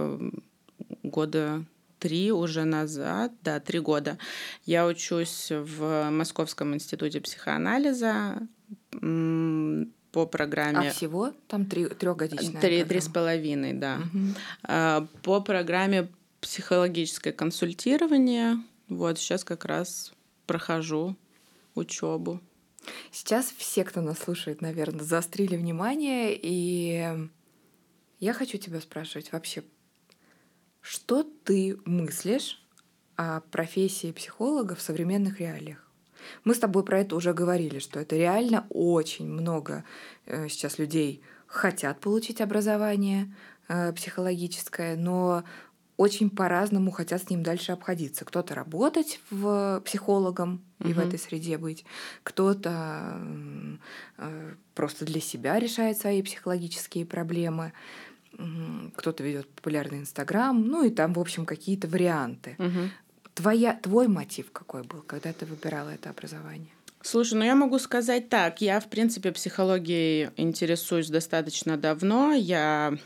года 1.03 1.65
три 2.03 2.33
уже 2.33 2.65
назад, 2.65 3.31
да, 3.43 3.61
три 3.61 3.79
года, 3.79 4.17
я 4.65 4.85
учусь 4.85 5.47
в 5.49 6.09
Московском 6.09 6.75
институте 6.75 7.21
психоанализа 7.21 8.45
по 8.91 10.25
программе... 10.25 10.89
А 10.89 10.91
всего 10.91 11.31
там 11.47 11.65
три, 11.65 11.87
трехгодичная 11.87 12.59
Три, 12.59 12.83
три 12.83 12.99
с 12.99 13.07
половиной, 13.07 13.71
да. 13.71 14.01
Угу. 14.01 15.07
По 15.23 15.39
программе 15.39 16.09
психологическое 16.41 17.31
консультирование. 17.31 18.57
Вот 18.89 19.17
сейчас 19.17 19.45
как 19.45 19.63
раз 19.63 20.11
прохожу 20.45 21.15
учебу. 21.75 22.41
Сейчас 23.11 23.53
все, 23.57 23.85
кто 23.85 24.01
нас 24.01 24.19
слушает, 24.19 24.59
наверное, 24.59 25.05
заострили 25.05 25.55
внимание, 25.55 26.37
и 26.37 27.29
я 28.19 28.33
хочу 28.33 28.57
тебя 28.57 28.81
спрашивать 28.81 29.31
вообще 29.31 29.63
что 30.83 31.23
ты 31.23 31.79
мыслишь 31.85 32.61
о 33.15 33.39
профессии 33.39 34.11
психолога 34.11 34.75
в 34.75 34.81
современных 34.81 35.39
реалиях. 35.39 35.79
Мы 36.43 36.53
с 36.53 36.59
тобой 36.59 36.83
про 36.83 36.99
это 36.99 37.15
уже 37.15 37.33
говорили, 37.33 37.79
что 37.79 37.99
это 37.99 38.15
реально 38.15 38.67
очень 38.69 39.27
много 39.27 39.83
э, 40.25 40.47
сейчас 40.49 40.77
людей 40.77 41.21
хотят 41.47 41.99
получить 41.99 42.41
образование 42.41 43.33
э, 43.69 43.93
психологическое, 43.93 44.95
но 44.95 45.43
очень 45.95 46.29
по-разному 46.29 46.91
хотят 46.91 47.21
с 47.23 47.29
ним 47.29 47.43
дальше 47.43 47.71
обходиться. 47.71 48.25
Кто-то 48.25 48.55
работать 48.55 49.21
в 49.29 49.81
психологом 49.85 50.61
и 50.79 50.91
угу. 50.91 50.93
в 50.93 50.99
этой 50.99 51.19
среде 51.19 51.57
быть, 51.57 51.85
кто-то 52.23 53.21
э, 54.17 54.53
просто 54.75 55.05
для 55.05 55.21
себя 55.21 55.59
решает 55.59 55.97
свои 55.97 56.21
психологические 56.21 57.05
проблемы, 57.05 57.73
кто-то 58.95 59.23
ведет 59.23 59.49
популярный 59.49 59.99
Инстаграм, 59.99 60.59
ну 60.65 60.83
и 60.83 60.89
там, 60.89 61.13
в 61.13 61.19
общем, 61.19 61.45
какие-то 61.45 61.87
варианты. 61.87 62.55
Угу. 62.59 62.89
Твоя, 63.35 63.73
твой 63.73 64.07
мотив 64.07 64.51
какой 64.51 64.83
был, 64.83 65.01
когда 65.01 65.33
ты 65.33 65.45
выбирала 65.45 65.89
это 65.89 66.09
образование? 66.09 66.71
Слушай, 67.01 67.33
ну 67.35 67.43
я 67.43 67.55
могу 67.55 67.79
сказать 67.79 68.29
так. 68.29 68.61
Я, 68.61 68.79
в 68.79 68.89
принципе, 68.89 69.31
психологией 69.31 70.29
интересуюсь 70.37 71.09
достаточно 71.09 71.77
давно. 71.77 72.31
Я 72.31 72.97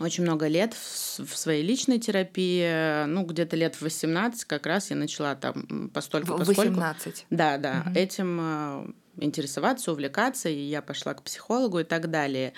очень 0.00 0.24
много 0.24 0.46
лет 0.46 0.74
в, 0.74 1.24
в 1.24 1.36
своей 1.36 1.64
личной 1.64 1.98
терапии, 1.98 3.04
ну, 3.06 3.24
где-то 3.24 3.56
лет 3.56 3.74
в 3.76 3.82
18 3.82 4.44
как 4.44 4.66
раз 4.66 4.90
я 4.90 4.96
начала 4.96 5.34
там 5.34 5.90
постольку, 5.92 6.36
поскольку... 6.38 6.74
18? 6.74 7.26
Да, 7.30 7.58
да, 7.58 7.84
угу. 7.86 7.98
этим 7.98 8.38
э, 8.40 8.92
интересоваться, 9.16 9.92
увлекаться, 9.92 10.48
и 10.48 10.60
я 10.60 10.82
пошла 10.82 11.14
к 11.14 11.22
психологу 11.22 11.80
и 11.80 11.84
так 11.84 12.10
далее. 12.10 12.52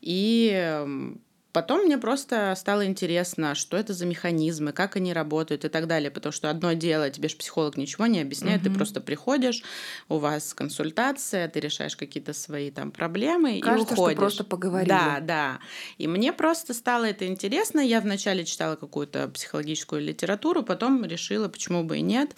И 0.00 1.16
Потом 1.54 1.84
мне 1.84 1.98
просто 1.98 2.52
стало 2.56 2.84
интересно, 2.84 3.54
что 3.54 3.76
это 3.76 3.94
за 3.94 4.06
механизмы, 4.06 4.72
как 4.72 4.96
они 4.96 5.12
работают 5.12 5.64
и 5.64 5.68
так 5.68 5.86
далее. 5.86 6.10
Потому 6.10 6.32
что 6.32 6.50
одно 6.50 6.72
дело, 6.72 7.08
тебе 7.10 7.28
же 7.28 7.36
психолог 7.36 7.76
ничего 7.76 8.06
не 8.06 8.20
объясняет, 8.20 8.62
угу. 8.62 8.70
ты 8.70 8.74
просто 8.74 9.00
приходишь, 9.00 9.62
у 10.08 10.18
вас 10.18 10.52
консультация, 10.52 11.46
ты 11.48 11.60
решаешь 11.60 11.96
какие-то 11.96 12.32
свои 12.32 12.72
там 12.72 12.90
проблемы 12.90 13.60
Кажется, 13.60 13.94
и 13.94 13.96
уходишь. 13.96 14.16
Что 14.16 14.20
просто 14.20 14.44
поговорили. 14.44 14.88
Да, 14.88 15.20
да. 15.20 15.60
И 15.96 16.08
мне 16.08 16.32
просто 16.32 16.74
стало 16.74 17.04
это 17.04 17.24
интересно. 17.24 17.78
Я 17.78 18.00
вначале 18.00 18.44
читала 18.44 18.74
какую-то 18.74 19.28
психологическую 19.28 20.02
литературу, 20.02 20.64
потом 20.64 21.04
решила, 21.04 21.46
почему 21.46 21.84
бы 21.84 21.98
и 21.98 22.00
нет, 22.00 22.34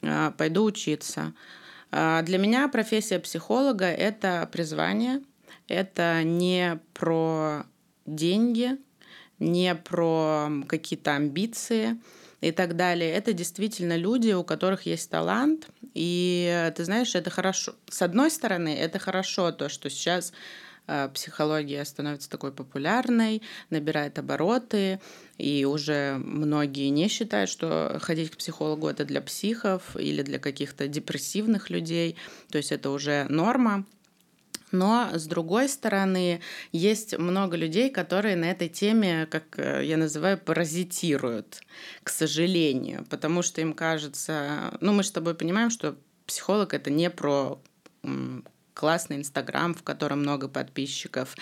а, 0.00 0.30
пойду 0.30 0.64
учиться. 0.64 1.34
А, 1.90 2.22
для 2.22 2.38
меня 2.38 2.66
профессия 2.68 3.18
психолога— 3.18 3.84
это 3.86 4.48
призвание, 4.50 5.20
это 5.68 6.22
не 6.22 6.80
про 6.94 7.66
деньги, 8.06 8.78
не 9.38 9.74
про 9.74 10.48
какие-то 10.68 11.14
амбиции 11.16 11.98
и 12.40 12.52
так 12.52 12.76
далее. 12.76 13.10
Это 13.10 13.32
действительно 13.32 13.96
люди, 13.96 14.32
у 14.32 14.44
которых 14.44 14.86
есть 14.86 15.10
талант. 15.10 15.68
И 15.94 16.72
ты 16.76 16.84
знаешь, 16.84 17.14
это 17.14 17.30
хорошо. 17.30 17.74
С 17.88 18.02
одной 18.02 18.30
стороны, 18.30 18.74
это 18.74 18.98
хорошо, 18.98 19.50
то, 19.52 19.68
что 19.68 19.88
сейчас 19.88 20.32
э, 20.86 21.08
психология 21.14 21.84
становится 21.84 22.28
такой 22.28 22.52
популярной, 22.52 23.42
набирает 23.70 24.18
обороты, 24.18 25.00
и 25.38 25.64
уже 25.64 26.16
многие 26.18 26.88
не 26.90 27.08
считают, 27.08 27.48
что 27.48 27.98
ходить 28.02 28.30
к 28.30 28.36
психологу 28.36 28.88
это 28.88 29.04
для 29.04 29.22
психов 29.22 29.96
или 29.96 30.22
для 30.22 30.38
каких-то 30.38 30.86
депрессивных 30.88 31.70
людей, 31.70 32.16
то 32.50 32.58
есть 32.58 32.72
это 32.72 32.90
уже 32.90 33.26
норма. 33.28 33.84
Но, 34.74 35.08
с 35.14 35.26
другой 35.26 35.68
стороны, 35.68 36.40
есть 36.72 37.16
много 37.16 37.56
людей, 37.56 37.90
которые 37.90 38.34
на 38.34 38.46
этой 38.46 38.68
теме, 38.68 39.26
как 39.30 39.44
э, 39.56 39.84
я 39.84 39.96
называю, 39.96 40.36
паразитируют, 40.36 41.60
к 42.02 42.10
сожалению, 42.10 43.06
потому 43.08 43.42
что 43.42 43.60
им 43.60 43.72
кажется... 43.72 44.76
Ну, 44.80 44.92
мы 44.92 45.04
с 45.04 45.12
тобой 45.12 45.34
понимаем, 45.34 45.70
что 45.70 45.96
психолог— 46.26 46.74
это 46.74 46.90
не 46.90 47.08
про 47.08 47.62
классный 48.74 49.16
Инстаграм, 49.16 49.72
в 49.74 49.84
котором 49.84 50.20
много 50.20 50.48
подписчиков, 50.48 51.36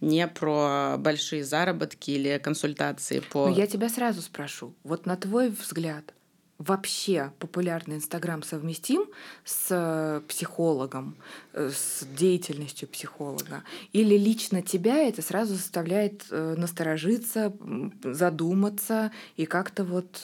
не 0.00 0.26
про 0.26 0.96
большие 0.98 1.44
заработки 1.44 2.10
или 2.10 2.38
консультации 2.38 3.20
по... 3.20 3.48
Но 3.48 3.54
я 3.54 3.66
тебя 3.66 3.90
сразу 3.90 4.22
спрошу, 4.22 4.74
вот 4.82 5.04
на 5.04 5.16
твой 5.16 5.50
взгляд, 5.50 6.14
вообще 6.58 7.32
популярный 7.38 7.96
Инстаграм 7.96 8.42
совместим 8.42 9.04
с 9.44 9.68
э, 9.70 10.20
психологом, 10.26 11.16
э, 11.52 11.70
с 11.72 12.04
деятельностью 12.04 12.88
психолога? 12.88 13.62
Или 13.92 14.18
лично 14.18 14.60
тебя 14.60 14.96
это 15.08 15.22
сразу 15.22 15.54
заставляет 15.54 16.24
э, 16.30 16.56
насторожиться, 16.58 17.52
задуматься 18.02 19.12
и 19.36 19.46
как-то 19.46 19.84
вот 19.84 20.22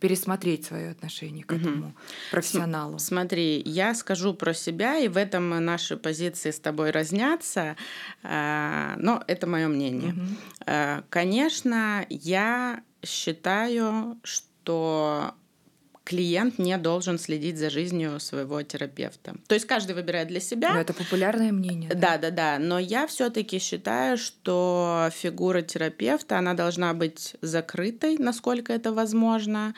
пересмотреть 0.00 0.66
свое 0.66 0.90
отношение 0.90 1.44
к 1.44 1.52
этому 1.52 1.86
угу. 1.86 1.94
профессионалу? 2.30 2.98
Смотри, 2.98 3.62
я 3.64 3.94
скажу 3.94 4.34
про 4.34 4.52
себя, 4.52 4.98
и 4.98 5.08
в 5.08 5.16
этом 5.16 5.64
наши 5.64 5.96
позиции 5.96 6.50
с 6.50 6.60
тобой 6.60 6.90
разнятся, 6.90 7.76
но 8.22 9.22
это 9.26 9.46
мое 9.46 9.68
мнение. 9.68 10.12
Угу. 10.12 11.04
Конечно, 11.08 12.04
я 12.10 12.82
считаю, 13.02 14.18
что 14.22 15.34
клиент 16.10 16.58
не 16.58 16.76
должен 16.76 17.20
следить 17.20 17.56
за 17.56 17.70
жизнью 17.70 18.18
своего 18.18 18.60
терапевта. 18.62 19.36
То 19.46 19.54
есть 19.54 19.66
каждый 19.68 19.94
выбирает 19.94 20.26
для 20.26 20.40
себя. 20.40 20.72
Но 20.72 20.80
это 20.80 20.92
популярное 20.92 21.52
мнение. 21.52 21.88
Да, 21.94 22.18
да, 22.18 22.30
да. 22.30 22.30
да. 22.30 22.58
Но 22.58 22.80
я 22.80 23.06
все-таки 23.06 23.60
считаю, 23.60 24.18
что 24.18 25.08
фигура 25.12 25.62
терапевта 25.62 26.38
она 26.38 26.54
должна 26.54 26.94
быть 26.94 27.36
закрытой, 27.42 28.18
насколько 28.18 28.72
это 28.72 28.92
возможно, 28.92 29.72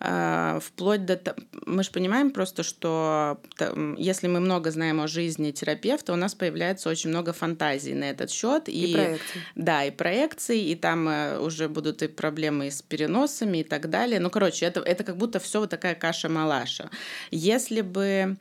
а, 0.00 0.58
вплоть 0.60 1.04
до 1.04 1.20
мы 1.66 1.84
же 1.84 1.90
понимаем 1.92 2.30
просто, 2.32 2.64
что 2.64 3.40
если 3.96 4.26
мы 4.26 4.40
много 4.40 4.72
знаем 4.72 5.00
о 5.00 5.06
жизни 5.06 5.52
терапевта, 5.52 6.12
у 6.12 6.16
нас 6.16 6.34
появляется 6.34 6.88
очень 6.88 7.10
много 7.10 7.32
фантазий 7.32 7.94
на 7.94 8.10
этот 8.10 8.30
счет 8.32 8.68
и, 8.68 8.90
и 8.90 8.94
проекций. 8.94 9.40
Да, 9.54 9.84
и 9.84 9.90
проекции, 9.92 10.70
и 10.70 10.74
там 10.74 11.08
э, 11.08 11.38
уже 11.38 11.68
будут 11.68 12.02
и 12.02 12.08
проблемы 12.08 12.72
с 12.72 12.82
переносами 12.82 13.58
и 13.58 13.64
так 13.64 13.88
далее. 13.88 14.18
Ну, 14.18 14.30
короче, 14.30 14.66
это 14.66 14.80
это 14.80 15.04
как 15.04 15.16
будто 15.16 15.38
все 15.38 15.60
вот 15.60 15.75
такая 15.76 15.94
каша-малаша. 15.94 16.90
Если 17.30 17.82
бы 17.82 18.36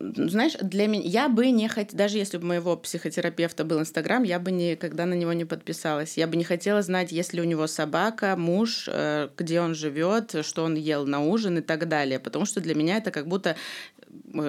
знаешь, 0.00 0.52
для 0.60 0.86
меня 0.86 1.02
я 1.04 1.28
бы 1.28 1.50
не 1.50 1.68
хотела, 1.68 1.98
даже 1.98 2.18
если 2.18 2.38
бы 2.38 2.46
моего 2.46 2.76
психотерапевта 2.76 3.64
был 3.64 3.80
Инстаграм, 3.80 4.22
я 4.22 4.38
бы 4.38 4.52
никогда 4.52 5.06
на 5.06 5.14
него 5.14 5.32
не 5.32 5.44
подписалась. 5.44 6.16
Я 6.16 6.28
бы 6.28 6.36
не 6.36 6.44
хотела 6.44 6.82
знать, 6.82 7.10
есть 7.10 7.32
ли 7.32 7.40
у 7.40 7.44
него 7.44 7.66
собака, 7.66 8.36
муж, 8.36 8.84
э, 8.86 9.28
где 9.36 9.60
он 9.60 9.74
живет, 9.74 10.34
что 10.42 10.62
он 10.62 10.76
ел 10.76 11.04
на 11.04 11.24
ужин 11.24 11.58
и 11.58 11.62
так 11.62 11.88
далее. 11.88 12.20
Потому 12.20 12.44
что 12.44 12.60
для 12.60 12.74
меня 12.74 12.98
это 12.98 13.10
как 13.10 13.26
будто 13.26 13.56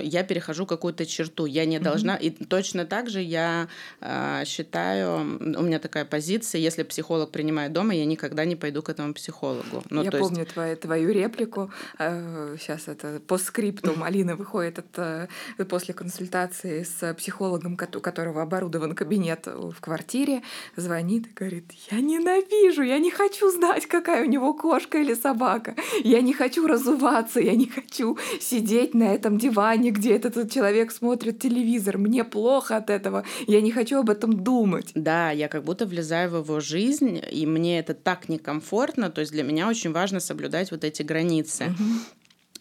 я 0.01 0.23
перехожу 0.23 0.65
какую-то 0.65 1.05
черту. 1.05 1.45
Я 1.45 1.65
не 1.65 1.79
должна. 1.79 2.17
Mm-hmm. 2.17 2.39
И 2.39 2.45
точно 2.45 2.85
так 2.85 3.09
же 3.09 3.21
я 3.21 3.67
э, 4.01 4.43
считаю, 4.45 5.37
у 5.39 5.61
меня 5.61 5.79
такая 5.79 6.05
позиция, 6.05 6.59
если 6.59 6.83
психолог 6.83 7.31
принимает 7.31 7.73
дома, 7.73 7.93
я 7.93 8.05
никогда 8.05 8.45
не 8.45 8.55
пойду 8.55 8.81
к 8.81 8.89
этому 8.89 9.13
психологу. 9.13 9.83
Ну, 9.89 10.03
я 10.03 10.11
помню 10.11 10.41
есть... 10.41 10.53
твою, 10.53 10.77
твою 10.77 11.11
реплику. 11.11 11.71
Э, 11.97 12.55
сейчас 12.59 12.87
это 12.87 13.21
по 13.25 13.37
скрипту 13.37 13.93
Малина 13.97 14.35
выходит 14.35 14.79
от, 14.79 14.97
э, 14.97 15.27
после 15.65 15.93
консультации 15.93 16.83
с 16.83 17.13
психологом, 17.13 17.73
у 17.73 17.99
которого 17.99 18.41
оборудован 18.41 18.95
кабинет 18.95 19.47
в 19.47 19.75
квартире, 19.79 20.41
звонит 20.75 21.27
и 21.27 21.33
говорит: 21.33 21.71
Я 21.91 21.99
ненавижу, 21.99 22.83
я 22.83 22.99
не 22.99 23.11
хочу 23.11 23.49
знать, 23.51 23.85
какая 23.85 24.23
у 24.23 24.29
него 24.29 24.53
кошка 24.53 24.97
или 24.97 25.13
собака. 25.13 25.75
Я 26.03 26.21
не 26.21 26.33
хочу 26.33 26.67
разуваться, 26.67 27.39
я 27.39 27.55
не 27.55 27.67
хочу 27.67 28.17
сидеть 28.39 28.93
на 28.93 29.13
этом 29.13 29.37
диване 29.37 29.48
диване, 29.49 29.91
где 29.91 30.15
этот 30.15 30.51
человек 30.51 30.91
смотрит 30.91 31.39
телевизор. 31.39 31.97
Мне 31.97 32.23
плохо 32.23 32.77
от 32.77 32.89
этого. 32.89 33.23
Я 33.47 33.61
не 33.61 33.71
хочу 33.71 33.99
об 33.99 34.09
этом 34.09 34.43
думать. 34.43 34.91
Да, 34.95 35.31
я 35.31 35.47
как 35.47 35.63
будто 35.63 35.85
влезаю 35.85 36.29
в 36.29 36.37
его 36.37 36.59
жизнь, 36.59 37.21
и 37.31 37.45
мне 37.45 37.79
это 37.79 37.93
так 37.93 38.29
некомфортно. 38.29 39.09
То 39.09 39.21
есть 39.21 39.31
для 39.31 39.43
меня 39.43 39.67
очень 39.67 39.91
важно 39.91 40.19
соблюдать 40.19 40.71
вот 40.71 40.83
эти 40.83 41.03
границы. 41.03 41.65
Угу. 41.65 41.83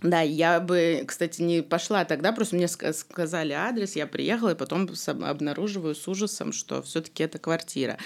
Да, 0.01 0.21
я 0.21 0.61
бы, 0.61 1.03
кстати, 1.07 1.43
не 1.43 1.61
пошла 1.61 2.05
тогда, 2.05 2.33
просто 2.33 2.55
мне 2.55 2.69
сказали 2.69 3.53
адрес, 3.53 3.97
я 3.97 4.07
приехала, 4.07 4.51
и 4.51 4.55
потом 4.55 4.89
обнаруживаю 5.25 5.97
с 5.97 6.07
ужасом, 6.07 6.53
что 6.53 6.83
все-таки 6.83 7.25
это 7.25 7.39
квартира. 7.39 7.99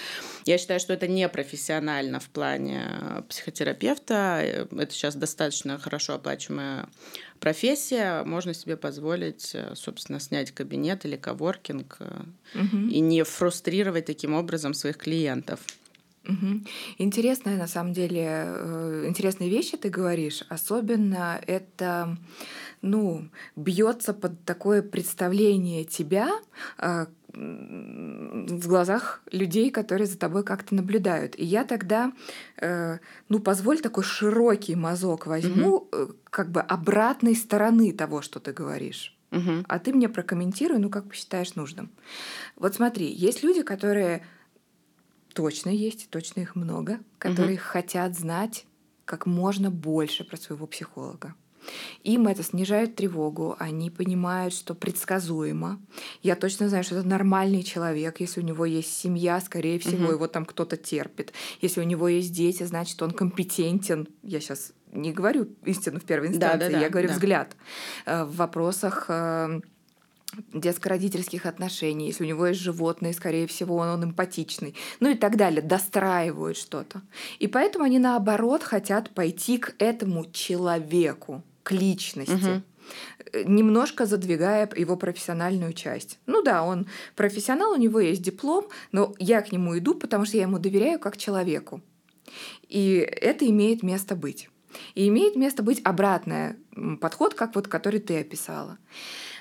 Я 0.45 0.57
считаю, 0.57 0.79
что 0.79 0.93
это 0.93 1.07
не 1.07 1.29
профессионально 1.29 2.19
в 2.19 2.29
плане 2.29 3.23
психотерапевта. 3.29 4.67
Это 4.71 4.91
сейчас 4.91 5.15
достаточно 5.15 5.77
хорошо 5.77 6.15
оплачиваемая 6.15 6.89
профессия. 7.39 8.23
Можно 8.23 8.55
себе 8.55 8.75
позволить, 8.75 9.55
собственно, 9.75 10.19
снять 10.19 10.51
кабинет 10.51 11.05
или 11.05 11.15
коворкинг 11.15 11.99
угу. 12.55 12.77
и 12.89 12.99
не 13.01 13.23
фрустрировать 13.23 14.05
таким 14.05 14.33
образом 14.33 14.73
своих 14.73 14.97
клиентов. 14.97 15.59
Угу. 16.27 16.61
Интересная, 16.99 17.57
на 17.57 17.67
самом 17.67 17.93
деле, 17.93 18.25
э, 18.25 19.05
интересные 19.07 19.49
вещи 19.49 19.75
ты 19.75 19.89
говоришь. 19.89 20.43
Особенно 20.49 21.39
это, 21.45 22.17
ну, 22.81 23.27
бьется 23.55 24.13
под 24.13 24.43
такое 24.45 24.81
представление 24.81 25.83
тебя 25.83 26.29
э, 26.77 27.07
в 27.33 28.67
глазах 28.67 29.21
людей, 29.31 29.69
которые 29.71 30.07
за 30.07 30.17
тобой 30.17 30.43
как-то 30.43 30.75
наблюдают. 30.75 31.37
И 31.37 31.43
я 31.43 31.65
тогда, 31.65 32.13
э, 32.57 32.99
ну, 33.27 33.39
позволь 33.39 33.81
такой 33.81 34.03
широкий 34.03 34.75
мазок 34.75 35.25
возьму, 35.25 35.77
угу. 35.77 36.13
как 36.29 36.51
бы 36.51 36.61
обратной 36.61 37.35
стороны 37.35 37.91
того, 37.91 38.21
что 38.21 38.39
ты 38.39 38.53
говоришь. 38.53 39.17
Угу. 39.31 39.65
А 39.67 39.79
ты 39.79 39.93
мне 39.93 40.07
прокомментируй, 40.09 40.77
ну, 40.77 40.89
как 40.89 41.09
посчитаешь 41.09 41.55
нужным. 41.55 41.89
Вот 42.55 42.75
смотри, 42.75 43.11
есть 43.11 43.43
люди, 43.43 43.63
которые 43.63 44.23
точно 45.33 45.69
есть, 45.69 46.09
точно 46.09 46.41
их 46.41 46.55
много, 46.55 46.99
которые 47.17 47.57
угу. 47.57 47.63
хотят 47.65 48.17
знать 48.17 48.65
как 49.05 49.25
можно 49.25 49.69
больше 49.69 50.23
про 50.23 50.37
своего 50.37 50.65
психолога. 50.67 51.35
Им 52.03 52.27
это 52.27 52.43
снижает 52.43 52.95
тревогу, 52.95 53.55
они 53.59 53.89
понимают, 53.89 54.53
что 54.53 54.75
предсказуемо. 54.75 55.79
Я 56.21 56.35
точно 56.35 56.69
знаю, 56.69 56.83
что 56.83 56.97
это 56.97 57.07
нормальный 57.07 57.63
человек. 57.63 58.19
Если 58.19 58.41
у 58.41 58.43
него 58.43 58.65
есть 58.65 58.95
семья, 58.95 59.39
скорее 59.39 59.79
всего, 59.79 60.05
угу. 60.05 60.13
его 60.13 60.27
там 60.27 60.45
кто-то 60.45 60.77
терпит. 60.77 61.33
Если 61.61 61.79
у 61.79 61.83
него 61.83 62.07
есть 62.07 62.33
дети, 62.33 62.63
значит, 62.63 63.01
он 63.01 63.11
компетентен. 63.11 64.07
Я 64.23 64.39
сейчас 64.39 64.73
не 64.91 65.11
говорю 65.11 65.47
истину 65.65 65.99
в 65.99 66.03
первой 66.03 66.27
инстанции, 66.27 66.59
да, 66.59 66.65
да, 66.67 66.71
да, 66.71 66.79
я 66.81 66.89
говорю 66.89 67.07
да. 67.07 67.13
взгляд. 67.13 67.55
Э, 68.05 68.25
в 68.25 68.35
вопросах 68.35 69.05
э, 69.07 69.61
детско-родительских 70.53 71.45
отношений, 71.45 72.07
если 72.07 72.23
у 72.23 72.27
него 72.27 72.47
есть 72.47 72.61
животные, 72.61 73.13
скорее 73.13 73.47
всего, 73.47 73.75
он, 73.75 73.89
он 73.89 74.03
эмпатичный, 74.05 74.75
ну 74.99 75.09
и 75.09 75.15
так 75.15 75.37
далее, 75.37 75.61
достраивают 75.61 76.57
что-то. 76.57 77.01
И 77.39 77.47
поэтому 77.47 77.85
они, 77.85 77.99
наоборот, 77.99 78.63
хотят 78.63 79.09
пойти 79.11 79.57
к 79.57 79.75
этому 79.79 80.25
человеку, 80.31 81.43
к 81.63 81.71
личности. 81.71 82.31
Угу 82.31 82.63
немножко 83.45 84.05
задвигая 84.05 84.69
его 84.75 84.97
профессиональную 84.97 85.73
часть. 85.73 86.19
Ну 86.25 86.43
да, 86.43 86.63
он 86.63 86.87
профессионал, 87.15 87.71
у 87.71 87.77
него 87.77 87.99
есть 87.99 88.21
диплом, 88.21 88.67
но 88.91 89.15
я 89.19 89.41
к 89.41 89.51
нему 89.51 89.77
иду, 89.77 89.95
потому 89.95 90.25
что 90.25 90.37
я 90.37 90.43
ему 90.43 90.59
доверяю 90.59 90.99
как 90.99 91.17
человеку. 91.17 91.81
И 92.67 92.95
это 92.95 93.47
имеет 93.47 93.83
место 93.83 94.15
быть. 94.15 94.49
И 94.95 95.07
имеет 95.07 95.35
место 95.35 95.63
быть 95.63 95.81
обратный 95.83 96.55
подход, 96.99 97.33
как 97.33 97.55
вот 97.55 97.67
который 97.67 97.99
ты 97.99 98.19
описала. 98.19 98.77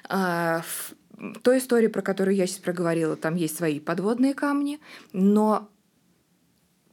А, 0.09 0.62
в 0.62 0.95
той 1.42 1.59
истории, 1.59 1.88
про 1.88 2.03
которую 2.03 2.37
я 2.37 2.47
сейчас 2.47 2.59
проговорила, 2.59 3.16
там 3.16 3.37
есть 3.37 3.57
свои 3.57 3.81
подводные 3.81 4.35
камни, 4.35 4.81
но 5.12 5.68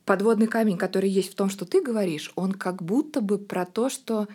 подводный 0.05 0.47
камень, 0.47 0.77
который 0.77 1.09
есть 1.09 1.31
в 1.31 1.35
том, 1.35 1.49
что 1.49 1.65
ты 1.65 1.81
говоришь, 1.81 2.31
он 2.35 2.51
как 2.51 2.81
будто 2.83 3.21
бы 3.21 3.37
про 3.37 3.65
то, 3.65 3.89
что 3.89 4.27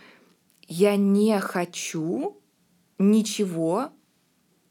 я 0.69 0.97
не 0.97 1.39
хочу 1.41 2.41
ничего 2.99 3.91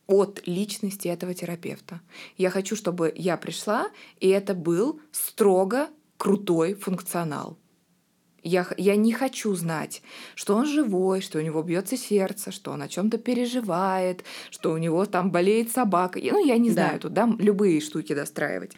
от 0.08 0.46
личности 0.46 1.08
этого 1.08 1.34
терапевта. 1.34 2.02
Я 2.38 2.50
хочу, 2.50 2.76
чтобы 2.76 3.14
я 3.16 3.38
пришла, 3.38 3.90
и 4.20 4.28
это 4.30 4.54
был 4.54 5.00
строго 5.12 5.90
крутой 6.18 6.74
функционал. 6.74 7.58
Я, 8.44 8.68
я 8.78 8.96
не 8.98 9.14
хочу 9.14 9.56
знать, 9.56 10.02
что 10.36 10.56
он 10.56 10.66
живой, 10.66 11.22
что 11.22 11.40
у 11.40 11.42
него 11.42 11.64
бьется 11.64 11.96
сердце, 11.96 12.52
что 12.52 12.72
он 12.72 12.82
о 12.82 12.90
чем-то 12.90 13.18
переживает, 13.18 14.26
что 14.50 14.74
у 14.74 14.78
него 14.78 15.06
там 15.06 15.32
болеет 15.32 15.72
собака. 15.72 16.20
Ну, 16.20 16.46
я 16.46 16.58
не 16.58 16.70
да. 16.70 16.74
знаю, 16.74 17.00
тут 17.00 17.14
да, 17.14 17.30
любые 17.40 17.80
штуки 17.80 18.14
достраивать. 18.14 18.74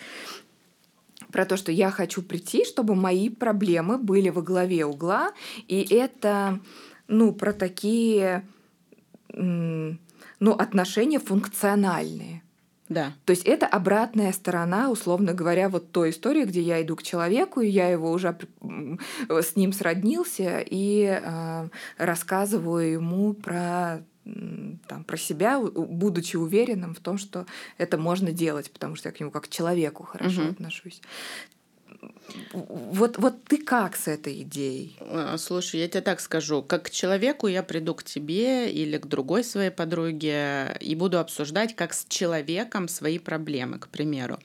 Про 1.32 1.45
то, 1.45 1.58
что 1.58 1.71
я 1.71 1.89
хочу 1.89 2.21
прийти, 2.21 2.63
чтобы 2.63 2.95
мои 2.95 3.30
проблемы 3.30 3.97
были 3.97 4.30
во 4.30 4.43
главе 4.43 4.86
угла. 4.86 5.34
И 5.67 5.82
это, 5.89 6.60
ну, 7.08 7.34
про 7.34 7.51
такие, 7.51 8.47
ну, 9.34 9.97
отношения 10.51 11.19
функциональные. 11.19 12.45
Да. 12.88 13.13
То 13.26 13.32
есть 13.32 13.43
это 13.45 13.65
обратная 13.65 14.32
сторона, 14.32 14.91
условно 14.91 15.34
говоря, 15.34 15.69
вот 15.69 15.91
той 15.91 16.12
истории, 16.12 16.45
где 16.45 16.62
я 16.62 16.82
иду 16.82 16.95
к 16.95 17.04
человеку, 17.04 17.62
и 17.62 17.67
я 17.67 17.89
его 17.89 18.12
уже 18.12 18.38
с 19.30 19.56
ним 19.56 19.74
сроднился 19.74 20.60
и 20.60 21.19
э, 21.21 21.69
рассказываю 21.98 22.91
ему 22.91 23.34
про 23.34 24.04
там, 24.88 25.04
про 25.06 25.17
себя, 25.17 25.60
будучи 25.60 26.36
уверенным 26.36 26.95
в 26.95 27.00
том, 27.00 27.19
что 27.19 27.45
это 27.78 27.98
можно 27.98 28.32
делать, 28.32 28.71
потому 28.71 28.95
что 28.95 29.10
я 29.10 29.13
к 29.13 29.19
нему 29.19 29.30
как 29.30 29.43
к 29.43 29.50
человеку 29.50 30.04
хорошо 30.04 30.41
угу. 30.41 30.52
отношусь. 30.52 31.00
Вот, 32.54 33.18
вот 33.18 33.44
ты 33.46 33.58
как 33.58 33.96
с 33.96 34.08
этой 34.08 34.42
идеей? 34.42 34.98
А, 35.02 35.38
слушай, 35.38 35.80
я 35.80 35.88
тебе 35.88 36.02
так 36.02 36.20
скажу. 36.20 36.62
Как 36.64 36.84
к 36.84 36.90
человеку 36.90 37.48
я 37.48 37.64
приду 37.64 37.94
к 37.96 38.04
тебе 38.04 38.72
или 38.72 38.98
к 38.98 39.06
другой 39.06 39.44
своей 39.44 39.72
подруге 39.72 40.78
и 40.80 40.96
буду 40.96 41.20
обсуждать 41.20 41.76
как 41.76 41.94
с 41.94 42.06
человеком 42.08 42.88
свои 42.88 43.20
проблемы, 43.20 43.80
к 43.80 43.88
примеру. 43.90 44.40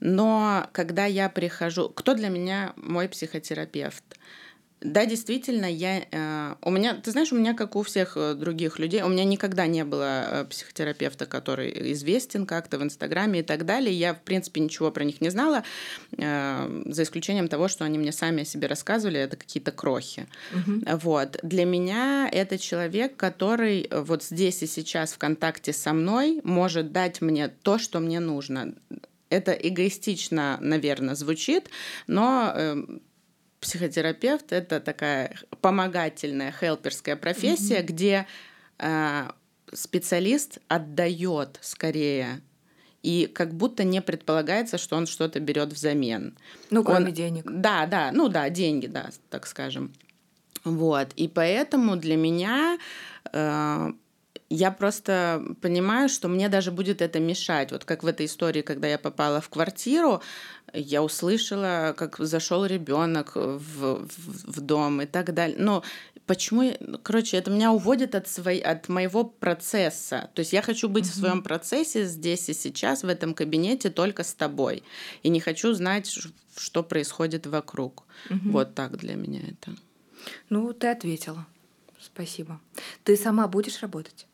Но 0.00 0.68
когда 0.72 1.06
я 1.06 1.28
прихожу... 1.28 1.88
Кто 1.88 2.14
для 2.14 2.28
меня 2.28 2.72
мой 2.76 3.08
психотерапевт? 3.08 4.02
Да, 4.84 5.06
действительно, 5.06 5.66
я... 5.66 6.04
Э, 6.10 6.54
у 6.62 6.70
меня, 6.70 6.94
ты 6.94 7.10
знаешь, 7.12 7.32
у 7.32 7.36
меня, 7.36 7.54
как 7.54 7.76
у 7.76 7.82
всех 7.82 8.16
э, 8.16 8.34
других 8.34 8.78
людей, 8.78 9.02
у 9.02 9.08
меня 9.08 9.24
никогда 9.24 9.66
не 9.66 9.84
было 9.84 10.24
э, 10.26 10.44
психотерапевта, 10.44 11.26
который 11.26 11.92
известен 11.92 12.46
как-то 12.46 12.78
в 12.78 12.82
Инстаграме 12.82 13.40
и 13.40 13.42
так 13.42 13.64
далее. 13.64 13.94
Я, 13.94 14.14
в 14.14 14.20
принципе, 14.22 14.60
ничего 14.60 14.90
про 14.90 15.04
них 15.04 15.20
не 15.20 15.30
знала, 15.30 15.62
э, 16.16 16.82
за 16.86 17.02
исключением 17.02 17.48
того, 17.48 17.68
что 17.68 17.84
они 17.84 17.98
мне 17.98 18.12
сами 18.12 18.42
о 18.42 18.44
себе 18.44 18.66
рассказывали, 18.66 19.20
это 19.20 19.36
какие-то 19.36 19.70
крохи. 19.70 20.26
Угу. 20.52 20.98
Вот. 20.98 21.38
Для 21.42 21.64
меня 21.64 22.28
это 22.30 22.58
человек, 22.58 23.16
который 23.16 23.88
вот 23.90 24.24
здесь 24.24 24.62
и 24.62 24.66
сейчас 24.66 25.12
в 25.12 25.18
контакте 25.18 25.72
со 25.72 25.92
мной 25.92 26.40
может 26.42 26.92
дать 26.92 27.20
мне 27.20 27.48
то, 27.48 27.78
что 27.78 28.00
мне 28.00 28.20
нужно. 28.20 28.74
Это 29.30 29.52
эгоистично, 29.52 30.58
наверное, 30.60 31.14
звучит, 31.14 31.70
но 32.06 32.52
э, 32.54 32.82
психотерапевт 33.62 34.52
это 34.52 34.80
такая 34.80 35.34
помогательная, 35.60 36.52
хелперская 36.52 37.16
профессия, 37.16 37.78
mm-hmm. 37.78 37.86
где 37.86 38.26
э, 38.78 39.28
специалист 39.72 40.58
отдает 40.68 41.58
скорее 41.62 42.42
и 43.02 43.26
как 43.32 43.54
будто 43.54 43.84
не 43.84 44.02
предполагается, 44.02 44.78
что 44.78 44.96
он 44.96 45.06
что-то 45.06 45.40
берет 45.40 45.72
взамен. 45.72 46.36
Ну, 46.70 46.84
кроме 46.84 47.06
он, 47.06 47.12
денег. 47.12 47.44
Да, 47.46 47.86
да, 47.86 48.10
ну 48.12 48.28
да, 48.28 48.50
деньги, 48.50 48.86
да, 48.86 49.10
так 49.30 49.46
скажем. 49.46 49.92
Вот. 50.64 51.12
И 51.14 51.28
поэтому 51.28 51.96
для 51.96 52.16
меня 52.16 52.78
э, 53.32 53.92
я 54.54 54.70
просто 54.70 55.42
понимаю, 55.62 56.10
что 56.10 56.28
мне 56.28 56.50
даже 56.50 56.72
будет 56.72 57.00
это 57.00 57.18
мешать. 57.20 57.72
Вот 57.72 57.84
как 57.84 58.02
в 58.02 58.06
этой 58.06 58.26
истории, 58.26 58.60
когда 58.60 58.86
я 58.86 58.98
попала 58.98 59.40
в 59.40 59.48
квартиру, 59.48 60.22
я 60.74 61.02
услышала, 61.02 61.94
как 61.96 62.18
зашел 62.18 62.66
ребенок 62.66 63.32
в, 63.34 63.58
в, 63.58 64.08
в 64.08 64.60
дом 64.60 65.00
и 65.00 65.06
так 65.06 65.32
далее. 65.32 65.56
Но 65.58 65.82
почему, 66.26 66.70
короче, 67.02 67.38
это 67.38 67.50
меня 67.50 67.72
уводит 67.72 68.14
от, 68.14 68.28
своей, 68.28 68.60
от 68.60 68.90
моего 68.90 69.24
процесса. 69.24 70.30
То 70.34 70.40
есть 70.40 70.52
я 70.52 70.60
хочу 70.60 70.90
быть 70.90 71.06
mm-hmm. 71.06 71.10
в 71.10 71.14
своем 71.14 71.42
процессе 71.42 72.04
здесь 72.04 72.50
и 72.50 72.52
сейчас, 72.52 73.04
в 73.04 73.08
этом 73.08 73.32
кабинете, 73.32 73.88
только 73.88 74.22
с 74.22 74.34
тобой. 74.34 74.82
И 75.22 75.30
не 75.30 75.40
хочу 75.40 75.72
знать, 75.72 76.14
что 76.56 76.82
происходит 76.82 77.46
вокруг. 77.46 78.04
Mm-hmm. 78.28 78.50
Вот 78.50 78.74
так 78.74 78.98
для 78.98 79.14
меня 79.14 79.40
это. 79.40 79.74
Ну, 80.50 80.74
ты 80.74 80.88
ответила. 80.88 81.46
Спасибо. 81.98 82.60
Ты 83.04 83.16
сама 83.16 83.48
будешь 83.48 83.80
работать? 83.80 84.26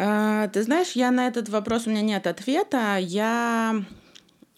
А, 0.00 0.46
ты 0.48 0.62
знаешь, 0.62 0.92
я 0.92 1.10
на 1.10 1.26
этот 1.26 1.48
вопрос, 1.48 1.86
у 1.86 1.90
меня 1.90 2.02
нет 2.02 2.28
ответа. 2.28 2.98
Я 3.00 3.84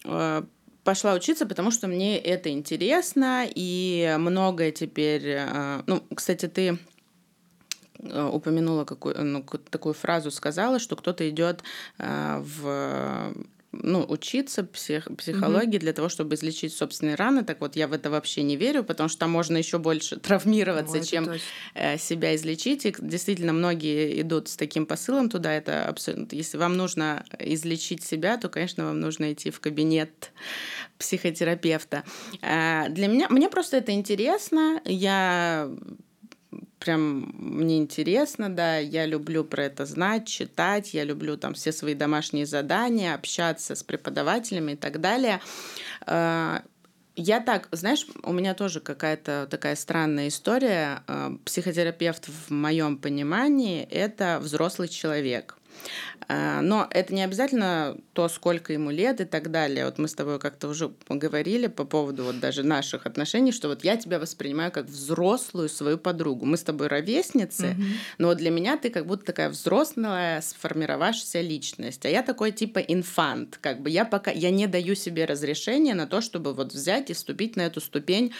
э, 0.05 0.43
пошла 0.83 1.13
учиться, 1.15 1.47
потому 1.47 1.71
что 1.71 1.87
мне 1.87 2.19
это 2.19 2.49
интересно, 2.49 3.47
и 3.47 4.15
многое 4.19 4.71
теперь... 4.71 5.23
Э, 5.25 5.81
ну, 5.87 6.03
кстати, 6.15 6.47
ты 6.47 6.77
э, 7.97 8.29
упомянула 8.31 8.85
какую, 8.85 9.15
ну, 9.19 9.43
такую 9.71 9.95
фразу, 9.95 10.29
сказала, 10.29 10.77
что 10.77 10.95
кто-то 10.95 11.27
идет 11.27 11.63
в 11.97 13.33
ну, 13.71 14.05
учиться 14.07 14.63
псих, 14.63 15.07
психологии 15.17 15.75
mm-hmm. 15.75 15.79
для 15.79 15.93
того, 15.93 16.09
чтобы 16.09 16.35
излечить 16.35 16.73
собственные 16.73 17.15
раны. 17.15 17.43
Так 17.43 17.61
вот, 17.61 17.75
я 17.75 17.87
в 17.87 17.93
это 17.93 18.09
вообще 18.09 18.43
не 18.43 18.57
верю, 18.57 18.83
потому 18.83 19.09
что 19.09 19.19
там 19.19 19.31
можно 19.31 19.57
еще 19.57 19.77
больше 19.77 20.17
травмироваться, 20.19 20.97
Ой, 20.97 21.05
чем 21.05 21.25
точно. 21.25 21.97
себя 21.97 22.35
излечить. 22.35 22.85
И 22.85 22.93
действительно, 22.99 23.53
многие 23.53 24.21
идут 24.21 24.49
с 24.49 24.57
таким 24.57 24.85
посылом 24.85 25.29
туда. 25.29 25.53
Это 25.53 25.85
абсолютно. 25.85 26.35
Если 26.35 26.57
вам 26.57 26.75
нужно 26.75 27.25
излечить 27.39 28.03
себя, 28.03 28.37
то, 28.37 28.49
конечно, 28.49 28.85
вам 28.85 28.99
нужно 28.99 29.31
идти 29.31 29.51
в 29.51 29.59
кабинет 29.59 30.31
психотерапевта. 30.97 32.03
А, 32.41 32.89
для 32.89 33.07
меня, 33.07 33.27
мне 33.29 33.49
просто 33.49 33.77
это 33.77 33.93
интересно. 33.93 34.81
Я 34.85 35.69
прям 36.81 37.31
мне 37.37 37.77
интересно, 37.77 38.49
да, 38.49 38.77
я 38.77 39.05
люблю 39.05 39.43
про 39.43 39.65
это 39.65 39.85
знать, 39.85 40.27
читать, 40.27 40.95
я 40.95 41.03
люблю 41.03 41.37
там 41.37 41.53
все 41.53 41.71
свои 41.71 41.93
домашние 41.93 42.47
задания, 42.47 43.13
общаться 43.13 43.75
с 43.75 43.83
преподавателями 43.83 44.73
и 44.73 44.75
так 44.75 44.99
далее. 44.99 45.39
А, 46.07 46.63
я 47.15 47.39
так, 47.39 47.67
знаешь, 47.71 48.07
у 48.23 48.33
меня 48.33 48.55
тоже 48.55 48.79
какая-то 48.79 49.47
такая 49.49 49.75
странная 49.75 50.29
история. 50.29 51.03
А, 51.07 51.37
психотерапевт 51.45 52.27
в 52.27 52.49
моем 52.51 52.97
понимании 52.97 53.83
это 53.83 54.39
взрослый 54.41 54.87
человек. 54.87 55.57
А, 56.27 56.61
но 56.61 56.87
это 56.89 57.13
не 57.13 57.23
обязательно 57.23 57.97
то, 58.13 58.29
сколько 58.29 58.71
ему 58.73 58.89
лет 58.91 59.19
и 59.21 59.25
так 59.25 59.51
далее. 59.51 59.85
Вот 59.85 59.97
мы 59.97 60.07
с 60.07 60.13
тобой 60.13 60.39
как-то 60.39 60.69
уже 60.69 60.89
поговорили 60.89 61.67
по 61.67 61.83
поводу 61.83 62.23
вот 62.23 62.39
даже 62.39 62.63
наших 62.63 63.05
отношений, 63.05 63.51
что 63.51 63.67
вот 63.67 63.83
я 63.83 63.97
тебя 63.97 64.19
воспринимаю 64.19 64.71
как 64.71 64.85
взрослую 64.85 65.67
свою 65.67 65.97
подругу. 65.97 66.45
Мы 66.45 66.57
с 66.57 66.63
тобой 66.63 66.87
ровесницы, 66.87 67.67
mm-hmm. 67.67 67.93
но 68.17 68.33
для 68.33 68.49
меня 68.49 68.77
ты 68.77 68.89
как 68.89 69.05
будто 69.05 69.25
такая 69.25 69.49
взрослая, 69.49 70.41
сформировавшаяся 70.41 71.41
личность. 71.41 72.05
А 72.05 72.09
я 72.09 72.23
такой 72.23 72.51
типа 72.51 72.79
инфант. 72.79 73.57
Как 73.59 73.81
бы 73.81 73.89
я 73.89 74.05
пока 74.05 74.31
я 74.31 74.51
не 74.51 74.67
даю 74.67 74.95
себе 74.95 75.25
разрешения 75.25 75.95
на 75.95 76.07
то, 76.07 76.21
чтобы 76.21 76.53
вот 76.53 76.73
взять 76.73 77.09
и 77.09 77.13
ступить 77.13 77.55
на 77.55 77.61
эту 77.61 77.81
ступень 77.81 78.31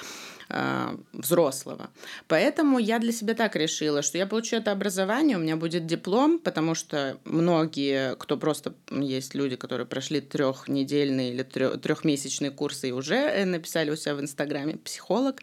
э, 0.52 0.98
взрослого. 1.14 1.90
Поэтому 2.28 2.80
я 2.80 3.00
для 3.00 3.12
себя 3.12 3.34
так 3.34 3.56
решила, 3.56 4.02
что 4.02 4.18
я 4.18 4.28
получу 4.28 4.58
это 4.58 4.72
образование, 4.72 5.38
у 5.38 5.40
меня 5.40 5.56
будет 5.56 5.86
диплом, 5.86 6.40
потому 6.40 6.76
что 6.76 7.18
многие, 7.26 8.16
кто 8.16 8.38
просто 8.38 8.74
есть 8.90 9.36
люди, 9.36 9.56
которые 9.56 9.88
прошли 9.88 10.22
трехнедельные 10.22 11.34
или 11.34 11.44
трехмесячные 11.44 12.52
курсы 12.52 12.90
и 12.90 12.92
уже 12.92 13.16
э, 13.16 13.46
написали 13.46 13.90
у 13.90 13.96
себя 13.96 14.16
в 14.16 14.22
Инстаграме 14.22 14.78
психолог. 14.78 15.42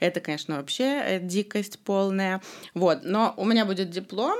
Это, 0.00 0.20
конечно, 0.20 0.56
вообще 0.56 1.02
э, 1.04 1.20
дикость 1.20 1.78
полная. 1.78 2.42
Вот, 2.74 3.00
но 3.04 3.34
у 3.36 3.44
меня 3.44 3.64
будет 3.64 3.90
диплом, 3.90 4.38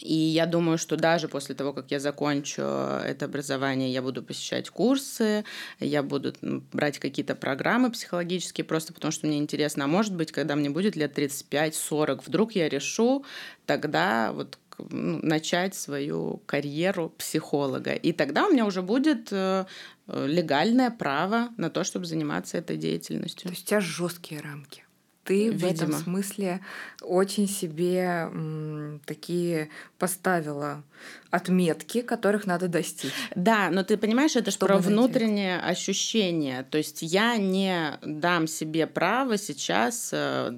и 0.00 0.14
я 0.14 0.46
думаю, 0.46 0.78
что 0.78 0.96
даже 0.96 1.28
после 1.28 1.54
того, 1.54 1.72
как 1.72 1.90
я 1.90 2.00
закончу 2.00 2.62
это 2.62 3.24
образование, 3.26 3.92
я 3.92 4.02
буду 4.02 4.22
посещать 4.22 4.70
курсы, 4.70 5.44
я 5.80 6.02
буду 6.02 6.34
брать 6.72 6.98
какие-то 6.98 7.34
программы 7.34 7.90
психологические, 7.90 8.64
просто 8.64 8.92
потому 8.92 9.12
что 9.12 9.26
мне 9.26 9.38
интересно. 9.38 9.84
А 9.84 9.88
может 9.88 10.14
быть, 10.14 10.32
когда 10.32 10.56
мне 10.56 10.70
будет 10.70 10.96
лет 10.96 11.18
35-40, 11.18 12.22
вдруг 12.26 12.52
я 12.52 12.68
решу 12.68 13.24
тогда 13.66 14.32
вот 14.32 14.58
ну, 14.78 15.20
начать 15.22 15.74
свою 15.74 16.42
карьеру 16.46 17.12
психолога. 17.16 17.92
И 17.92 18.12
тогда 18.12 18.46
у 18.46 18.52
меня 18.52 18.66
уже 18.66 18.82
будет 18.82 19.28
э, 19.30 19.64
легальное 20.06 20.90
право 20.90 21.48
на 21.56 21.70
то, 21.70 21.82
чтобы 21.84 22.06
заниматься 22.06 22.58
этой 22.58 22.76
деятельностью. 22.76 23.44
То 23.44 23.50
есть 23.50 23.64
у 23.64 23.68
тебя 23.68 23.80
жесткие 23.80 24.40
рамки 24.40 24.85
ты 25.26 25.50
Видимо. 25.50 25.58
в 25.58 25.72
этом 25.72 25.92
смысле 25.92 26.60
очень 27.02 27.48
себе 27.48 28.28
м, 28.32 29.00
такие 29.04 29.68
поставила 29.98 30.82
отметки, 31.30 32.00
которых 32.00 32.46
надо 32.46 32.68
достичь. 32.68 33.12
Да, 33.34 33.68
но 33.70 33.82
ты 33.82 33.96
понимаешь, 33.96 34.36
это 34.36 34.50
Чтобы 34.50 34.74
про 34.74 34.78
внутреннее 34.78 35.56
найти. 35.56 35.70
ощущение. 35.70 36.62
То 36.70 36.78
есть 36.78 37.02
я 37.02 37.36
не 37.36 37.98
дам 38.02 38.46
себе 38.46 38.86
право 38.86 39.36
сейчас, 39.36 40.10
э, 40.12 40.52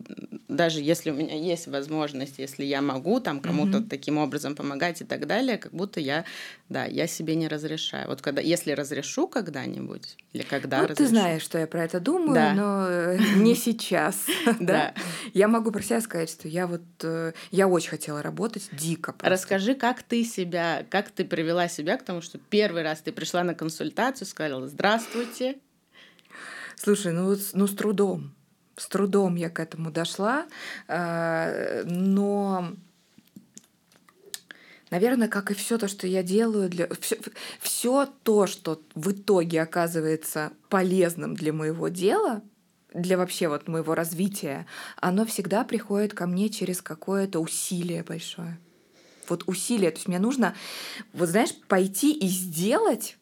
даже 0.49 0.81
если 0.81 1.11
у 1.11 1.15
меня 1.15 1.35
есть 1.35 1.67
возможность, 1.67 2.39
если 2.39 2.65
я 2.65 2.81
могу 2.81 3.19
там 3.21 3.41
кому-то 3.41 3.79
mm-hmm. 3.79 3.89
таким 3.89 4.19
образом 4.19 4.55
помогать 4.55 5.01
и 5.01 5.05
так 5.05 5.27
далее, 5.27 5.59
как 5.59 5.73
будто 5.73 6.01
я, 6.01 6.25
да, 6.69 6.85
я 6.85 7.07
себе 7.07 7.35
не 7.35 7.49
разрешаю. 7.49 8.07
Вот 8.09 8.21
когда, 8.21 8.41
если 8.41 8.73
разрешу 8.73 9.27
когда-нибудь 9.27 10.17
или 10.33 10.43
когда 10.43 10.79
ну, 10.79 10.89
разрешу. 10.89 10.97
ты 10.97 11.07
знаешь, 11.09 11.43
что 11.43 11.59
я 11.59 11.67
про 11.67 11.85
это 11.85 11.99
думаю, 11.99 12.35
да. 12.35 12.55
но 12.55 12.87
э, 12.89 13.19
не 13.37 13.55
сейчас. 13.55 14.27
Да. 14.69 14.95
Я 15.35 15.49
могу 15.49 15.71
про 15.71 15.83
себя 15.83 16.01
сказать, 16.01 16.31
что 16.31 16.49
я 16.49 16.67
вот 16.67 16.83
э, 17.03 17.33
я 17.51 17.69
очень 17.69 17.91
хотела 17.91 18.23
работать 18.23 18.69
дико. 18.73 19.15
Расскажи, 19.21 19.75
как 19.75 20.03
ты 20.03 20.25
себя, 20.25 20.85
как 20.91 21.11
ты 21.11 21.25
привела 21.25 21.69
себя 21.69 21.97
к 21.97 22.05
тому, 22.05 22.21
что 22.21 22.39
первый 22.39 22.83
раз 22.83 23.01
ты 23.01 23.13
пришла 23.13 23.45
на 23.45 23.55
консультацию, 23.55 24.27
сказала 24.27 24.69
«Здравствуйте». 24.69 25.59
Слушай, 26.77 27.13
ну, 27.13 27.37
ну 27.55 27.67
с 27.67 27.75
трудом. 27.75 28.35
С 28.77 28.87
трудом 28.87 29.35
я 29.35 29.51
к 29.51 29.59
этому 29.59 29.91
дошла, 29.91 30.47
э, 30.87 31.83
но 31.85 32.73
наверное, 34.91 35.29
как 35.29 35.51
и 35.51 35.55
все 35.55 35.79
то, 35.79 35.89
что 35.89 36.07
я 36.07 36.23
делаю 36.23 36.69
для 36.69 36.89
все, 37.01 37.19
все 37.61 38.09
то, 38.23 38.47
что 38.47 38.81
в 38.95 39.11
итоге 39.11 39.63
оказывается 39.63 40.53
полезным 40.69 41.35
для 41.35 41.53
моего 41.53 41.89
дела, 41.89 42.43
для 42.95 43.19
вообще 43.19 43.49
вот 43.49 43.69
моего 43.69 43.95
развития, 43.95 44.67
оно 44.97 45.25
всегда 45.27 45.65
приходит 45.65 46.15
ко 46.15 46.27
мне 46.27 46.49
через 46.49 46.81
какое-то 46.81 47.41
усилие 47.41 48.03
большое. 48.03 48.59
Вот 49.29 49.45
усилие. 49.47 49.91
То 49.91 49.97
есть 49.99 50.09
мне 50.09 50.19
нужно, 50.19 50.55
вот 51.13 51.29
знаешь, 51.29 51.55
пойти 51.69 52.13
и 52.13 52.27
сделать 52.29 53.17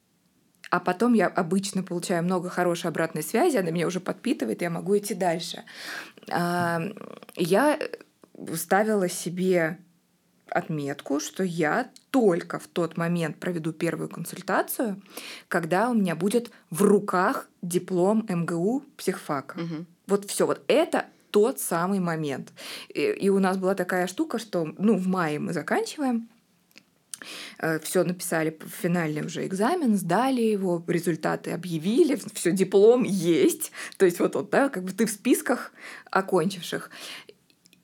а 0.69 0.81
потом 0.81 1.15
я 1.15 1.29
обычно 1.29 1.83
получаю 1.83 2.25
много 2.25 2.51
хорошей 2.51 2.89
обратной 2.89 3.23
связи, 3.23 3.57
она 3.57 3.71
меня 3.71 3.87
уже 3.87 4.01
подпитывает, 4.01 4.61
и 4.61 4.65
я 4.65 4.71
могу 4.71 4.99
идти 4.99 5.15
дальше. 5.15 5.63
А, 6.31 6.83
я 7.37 7.79
ставила 8.55 9.09
себе 9.09 9.79
отметку, 10.49 11.21
что 11.21 11.43
я 11.43 11.91
только 12.11 12.59
в 12.59 12.67
тот 12.67 12.97
момент 12.97 13.39
проведу 13.39 13.73
первую 13.73 14.09
консультацию, 14.09 15.03
когда 15.49 15.91
у 15.91 15.95
меня 15.95 16.15
будет 16.15 16.51
в 16.71 16.83
руках 16.83 17.49
диплом 17.63 18.25
МГУ 18.29 18.85
психфака. 18.97 19.59
Угу. 19.59 19.87
Вот 20.07 20.25
все, 20.31 20.47
вот 20.47 20.63
это 20.69 21.07
тот 21.31 21.61
самый 21.61 22.01
момент. 22.01 22.53
И, 22.89 23.03
и 23.03 23.29
у 23.29 23.39
нас 23.39 23.59
была 23.59 23.75
такая 23.75 24.07
штука, 24.07 24.39
что 24.39 24.73
ну, 24.79 24.97
в 24.97 25.07
мае 25.07 25.39
мы 25.39 25.53
заканчиваем, 25.53 26.29
э, 27.59 27.79
все 27.81 28.05
написали 28.05 28.59
финальный 28.81 29.27
уже 29.27 29.45
экзамен, 29.47 29.97
сдали 29.97 30.41
его, 30.41 30.83
результаты 30.87 31.51
объявили, 31.51 32.19
все, 32.33 32.53
диплом 32.53 33.03
есть. 33.03 33.73
То 33.99 34.07
есть 34.07 34.21
вот, 34.21 34.35
вот 34.35 34.51
да, 34.51 34.69
как 34.69 34.85
бы 34.85 34.93
ты 34.93 35.05
в 35.05 35.11
списках 35.11 35.73
окончивших. 36.11 36.91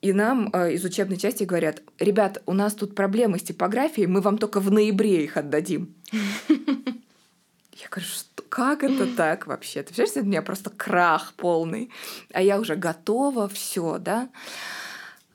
И 0.02 0.12
нам 0.12 0.50
э, 0.52 0.72
из 0.72 0.84
учебной 0.84 1.16
части 1.16 1.44
говорят, 1.44 1.80
ребят, 2.00 2.42
у 2.46 2.52
нас 2.52 2.74
тут 2.74 2.96
проблемы 2.96 3.38
с 3.38 3.42
типографией, 3.42 4.08
мы 4.08 4.20
вам 4.20 4.36
только 4.36 4.58
в 4.58 4.70
ноябре 4.70 5.24
их 5.24 5.36
отдадим. 5.36 5.94
Я 6.10 7.88
говорю, 7.88 8.08
что, 8.08 8.42
как 8.48 8.82
это 8.82 9.06
так 9.16 9.46
вообще? 9.46 9.82
Ты 9.82 9.94
представляешь, 9.94 10.26
у 10.26 10.28
меня 10.28 10.42
просто 10.42 10.70
крах 10.70 11.34
полный. 11.36 11.90
А 12.32 12.42
я 12.42 12.60
уже 12.60 12.76
готова, 12.76 13.48
все, 13.48 13.98
да. 13.98 14.28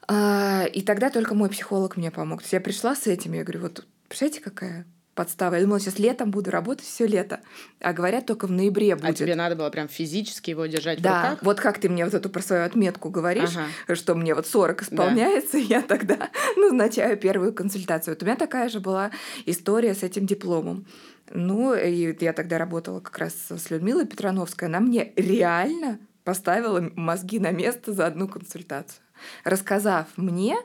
А, 0.08 0.66
и 0.66 0.82
тогда 0.82 1.10
только 1.10 1.34
мой 1.34 1.50
психолог 1.50 1.98
мне 1.98 2.12
помог. 2.12 2.40
То 2.40 2.46
есть 2.46 2.54
я 2.54 2.62
пришла 2.62 2.96
с 2.96 3.08
этим, 3.08 3.34
я 3.34 3.44
говорю, 3.44 3.62
вот, 3.62 3.86
представляете, 4.08 4.42
какая 4.42 4.86
подстава. 5.18 5.56
Я 5.56 5.62
думала, 5.62 5.80
сейчас 5.80 6.00
летом 6.00 6.32
буду 6.32 6.52
работать 6.52 6.86
все 6.86 7.08
лето. 7.08 7.42
А 7.82 7.92
говорят, 7.92 8.26
только 8.28 8.48
в 8.48 8.52
ноябре 8.52 8.94
а 8.94 8.96
будет. 8.96 9.10
А 9.10 9.14
тебе 9.14 9.36
надо 9.36 9.56
было 9.56 9.70
прям 9.70 9.90
физически 9.90 10.52
его 10.52 10.66
держать 10.68 11.02
да, 11.02 11.10
в 11.10 11.24
руках? 11.24 11.44
вот 11.44 11.60
как 11.60 11.80
ты 11.80 11.90
мне 11.90 12.06
вот 12.06 12.14
эту 12.14 12.30
про 12.30 12.42
свою 12.42 12.64
отметку 12.64 13.10
говоришь, 13.10 13.56
ага. 13.56 13.96
что 13.96 14.16
мне 14.16 14.36
вот 14.36 14.48
40 14.48 14.84
исполняется, 14.84 15.58
да. 15.58 15.58
я 15.70 15.82
тогда 15.82 16.30
назначаю 16.56 17.18
первую 17.18 17.52
консультацию. 17.52 18.14
Вот 18.14 18.24
у 18.24 18.26
меня 18.26 18.38
такая 18.38 18.70
же 18.70 18.80
была 18.80 19.12
история 19.46 19.96
с 19.96 20.04
этим 20.04 20.26
дипломом. 20.28 20.86
Ну, 21.32 21.74
и 21.74 22.16
я 22.24 22.32
тогда 22.32 22.58
работала 22.58 23.00
как 23.00 23.18
раз 23.18 23.34
с 23.50 23.70
Людмилой 23.70 24.06
Петрановской. 24.06 24.68
Она 24.68 24.80
мне 24.80 25.12
реально 25.16 26.00
поставила 26.24 26.92
мозги 26.96 27.40
на 27.40 27.52
место 27.52 27.92
за 27.92 28.06
одну 28.06 28.28
консультацию, 28.28 29.02
рассказав 29.44 30.08
мне 30.16 30.58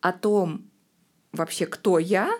о 0.00 0.12
том 0.12 0.68
вообще, 1.32 1.66
кто 1.66 1.98
я, 1.98 2.30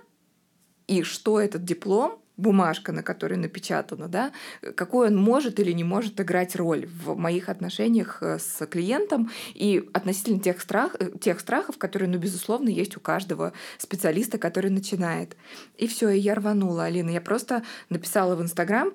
и 0.90 1.04
что 1.04 1.40
этот 1.40 1.64
диплом, 1.64 2.20
бумажка, 2.36 2.90
на 2.90 3.04
которой 3.04 3.34
напечатано, 3.34 4.08
да, 4.08 4.32
какой 4.74 5.08
он 5.08 5.16
может 5.16 5.60
или 5.60 5.70
не 5.70 5.84
может 5.84 6.20
играть 6.20 6.56
роль 6.56 6.86
в 6.86 7.16
моих 7.16 7.48
отношениях 7.48 8.18
э, 8.22 8.38
с 8.40 8.66
клиентом 8.66 9.30
и 9.54 9.88
относительно 9.92 10.40
тех, 10.40 10.60
страх, 10.60 10.96
э, 10.98 11.10
тех 11.20 11.38
страхов, 11.38 11.78
которые, 11.78 12.08
ну, 12.08 12.18
безусловно, 12.18 12.70
есть 12.70 12.96
у 12.96 13.00
каждого 13.00 13.52
специалиста, 13.78 14.38
который 14.38 14.70
начинает. 14.70 15.36
И 15.76 15.86
все, 15.86 16.08
и 16.08 16.18
я 16.18 16.34
рванула, 16.34 16.84
Алина. 16.84 17.10
Я 17.10 17.20
просто 17.20 17.62
написала 17.88 18.34
в 18.34 18.42
Инстаграм, 18.42 18.92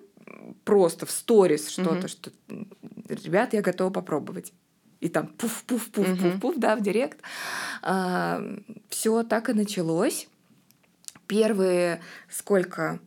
просто 0.66 1.06
в 1.06 1.12
сторис 1.12 1.70
что-то, 1.70 2.08
mm-hmm. 2.08 2.10
что 2.10 2.32
ребят, 3.08 3.54
я 3.54 3.62
готова 3.62 3.90
попробовать. 3.90 4.52
И 5.00 5.08
там 5.08 5.32
пуф-пуф-пуф-пуф-пуф, 5.38 6.56
да, 6.58 6.76
в 6.76 6.82
директ. 6.82 7.20
А, 7.82 8.44
все 8.90 9.24
так 9.24 9.50
и 9.50 9.54
началось 9.54 10.28
первые 11.28 12.02
сколько, 12.30 13.00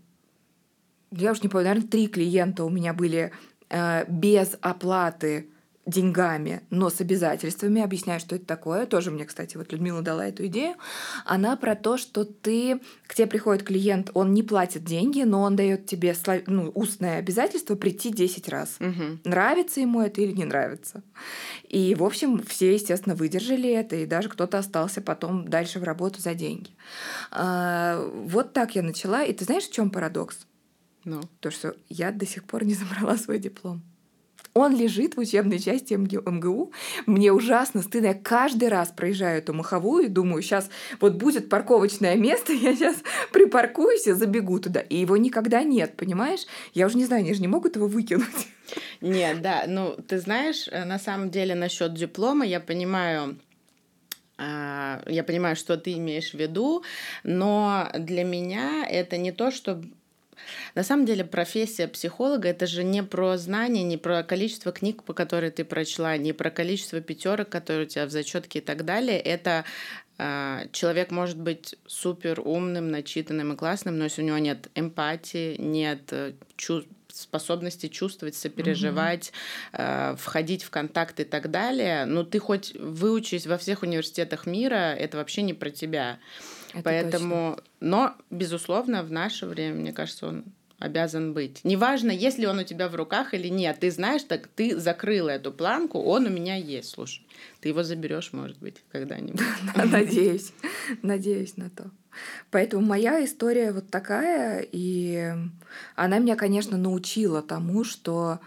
я 1.11 1.33
уже 1.33 1.43
не 1.43 1.49
помню, 1.49 1.69
наверное, 1.69 1.89
три 1.89 2.09
клиента 2.09 2.65
у 2.65 2.71
меня 2.71 2.93
были 2.93 3.33
э, 3.69 4.05
без 4.09 4.57
оплаты 4.61 5.49
деньгами, 5.89 6.61
но 6.69 6.91
с 6.91 7.01
обязательствами. 7.01 7.81
Объясняю, 7.81 8.21
что 8.21 8.37
это 8.37 8.45
такое. 8.45 8.85
Тоже 8.85 9.11
мне, 9.11 9.25
кстати, 9.25 9.57
вот 9.57 9.73
Людмила 9.73 10.03
дала 10.03 10.27
эту 10.27 10.47
идею. 10.47 10.75
Она 11.25 11.57
про 11.57 11.75
то, 11.75 11.97
что 11.97 12.25
ты, 12.25 12.79
к 13.07 13.15
тебе 13.15 13.27
приходит 13.27 13.63
клиент, 13.63 14.11
он 14.13 14.35
не 14.35 14.43
платит 14.43 14.85
деньги, 14.85 15.23
но 15.23 15.41
он 15.41 15.57
дает 15.57 15.87
тебе 15.87 16.15
ну, 16.47 16.71
устное 16.75 17.19
обязательство 17.19 17.75
прийти 17.75 18.11
10 18.11 18.49
раз. 18.51 18.77
Угу. 18.81 19.21
Нравится 19.25 19.81
ему 19.81 20.03
это 20.03 20.21
или 20.21 20.33
не 20.33 20.45
нравится. 20.45 21.03
И, 21.67 21.95
в 21.95 22.05
общем, 22.05 22.43
все, 22.47 22.75
естественно, 22.75 23.15
выдержали 23.15 23.71
это, 23.71 23.97
и 23.97 24.05
даже 24.05 24.29
кто-то 24.29 24.59
остался 24.59 25.01
потом 25.01 25.49
дальше 25.49 25.81
в 25.81 25.85
работу 25.85 26.21
за 26.21 26.35
деньги. 26.35 26.71
А, 27.31 28.07
вот 28.13 28.53
так 28.53 28.75
я 28.75 28.83
начала. 28.83 29.25
И 29.25 29.33
ты 29.33 29.47
знаешь, 29.47 29.65
в 29.65 29.73
чем 29.73 29.91
парадокс? 29.91 30.47
Ну. 31.05 31.23
То, 31.41 31.51
что 31.51 31.75
я 31.89 32.13
до 32.13 32.27
сих 32.27 32.45
пор 32.45 32.65
не 32.65 32.75
забрала 32.75 33.17
свой 33.17 33.39
диплом. 33.39 33.83
Он 34.59 34.77
лежит 34.77 35.17
в 35.17 35.21
учебной 35.21 35.61
части 35.61 35.95
МГУ. 35.95 36.73
Мне 37.07 37.33
ужасно 37.33 37.81
стыдно. 37.83 38.09
Я 38.09 38.15
каждый 38.15 38.69
раз 38.69 38.89
проезжаю 38.89 39.39
эту 39.39 39.55
маховую 39.55 40.07
и 40.07 40.09
думаю, 40.09 40.43
сейчас 40.43 40.69
вот 41.01 41.15
будет 41.15 41.49
парковочное 41.49 42.17
место, 42.17 42.53
я 42.69 42.75
сейчас 42.75 42.97
припаркуюсь 43.33 44.07
и 44.07 44.13
забегу 44.13 44.59
туда. 44.59 44.81
И 44.81 44.97
его 44.97 45.17
никогда 45.17 45.63
нет, 45.63 45.97
понимаешь? 45.97 46.47
Я 46.75 46.87
уже 46.87 46.97
не 46.97 47.05
знаю, 47.05 47.21
они 47.21 47.35
же 47.35 47.41
не 47.41 47.49
могут 47.49 47.77
его 47.77 47.87
выкинуть. 47.87 48.49
Нет, 49.01 49.41
да. 49.41 49.65
Ну, 49.67 49.97
ты 50.09 50.19
знаешь, 50.19 50.69
э, 50.71 50.85
на 50.85 50.99
самом 50.99 51.31
деле 51.31 51.55
насчет 51.55 51.95
диплома 51.95 52.45
я 52.45 52.61
понимаю, 52.61 53.39
а, 54.37 55.03
я 55.07 55.25
понимаю, 55.25 55.57
что 55.57 55.77
ты 55.77 55.95
имеешь 55.95 56.31
в 56.31 56.35
виду, 56.35 56.83
но 57.25 57.89
для 57.99 58.25
меня 58.25 58.87
это 58.87 59.17
не 59.17 59.33
то, 59.33 59.51
что 59.51 59.83
на 60.75 60.83
самом 60.83 61.07
деле 61.07 61.25
профессия 61.25 61.89
психолога 61.89 62.49
это 62.49 62.67
же 62.67 62.85
не 62.85 63.03
про 63.03 63.37
знания, 63.37 63.83
не 63.83 63.97
про 63.97 64.23
количество 64.23 64.73
книг, 64.73 65.03
по 65.03 65.13
которым 65.13 65.51
ты 65.51 65.65
прочла, 65.65 66.17
не 66.17 66.33
про 66.33 66.51
количество 66.51 67.01
пятерок, 67.01 67.49
которые 67.49 67.87
у 67.87 67.89
тебя 67.89 68.07
в 68.07 68.11
зачетке 68.11 68.59
и 68.59 68.63
так 68.63 68.85
далее. 68.85 69.19
Это 69.19 69.65
э, 70.19 70.67
человек 70.73 71.11
может 71.11 71.39
быть 71.39 71.77
супер 71.87 72.41
умным, 72.41 72.91
начитанным 72.91 73.53
и 73.53 73.57
классным, 73.57 73.99
но 73.99 74.05
если 74.05 74.23
у 74.23 74.27
него 74.27 74.39
нет 74.39 74.69
эмпатии, 74.75 75.57
нет 75.59 76.13
э, 76.13 76.33
чувств 76.57 76.91
способности 77.11 77.89
чувствовать, 77.89 78.37
сопереживать, 78.37 79.33
угу. 79.73 79.83
э, 79.83 80.17
входить 80.19 80.63
в 80.63 80.71
контакт 80.71 81.21
и 81.21 81.25
так 81.25 81.51
далее. 81.51 82.05
Но 82.05 82.23
ты 82.23 82.39
хоть 82.39 82.75
выучись 82.75 83.47
во 83.47 83.59
всех 83.59 83.83
университетах 83.83 84.47
мира, 84.47 84.95
это 84.95 85.17
вообще 85.17 85.43
не 85.43 85.55
про 85.55 85.71
тебя. 85.71 86.19
Это 86.79 86.85
Поэтому, 86.85 87.55
точно. 87.57 87.71
но, 87.81 88.15
безусловно, 88.31 89.03
в 89.03 89.11
наше 89.11 89.47
время, 89.47 89.75
мне 89.77 89.93
кажется, 89.93 90.27
он 90.27 90.45
обязан 90.79 91.33
быть. 91.33 91.61
Неважно, 91.65 92.11
есть 92.11 92.39
ли 92.39 92.47
он 92.47 92.59
у 92.59 92.63
тебя 92.63 92.89
в 92.89 92.95
руках 92.95 93.35
или 93.35 93.49
нет. 93.49 93.81
Ты 93.81 93.91
знаешь, 93.91 94.23
так 94.23 94.47
ты 94.47 94.79
закрыла 94.79 95.31
эту 95.31 95.53
планку, 95.53 96.01
он 96.01 96.27
у 96.27 96.31
меня 96.31 96.55
есть. 96.55 96.91
Слушай, 96.91 97.27
ты 97.61 97.71
его 97.71 97.83
заберешь, 97.83 98.33
может 98.33 98.59
быть, 98.59 98.77
когда-нибудь. 98.93 99.41
Надеюсь, 99.75 100.53
надеюсь 101.03 101.57
на 101.57 101.71
то. 101.71 101.91
Поэтому 102.51 102.85
моя 102.85 103.25
история 103.25 103.73
вот 103.73 103.91
такая, 103.91 104.67
и 104.71 105.35
она 105.95 106.19
меня, 106.19 106.37
конечно, 106.37 106.77
научила 106.77 107.43
тому, 107.43 107.85
что 107.85 108.41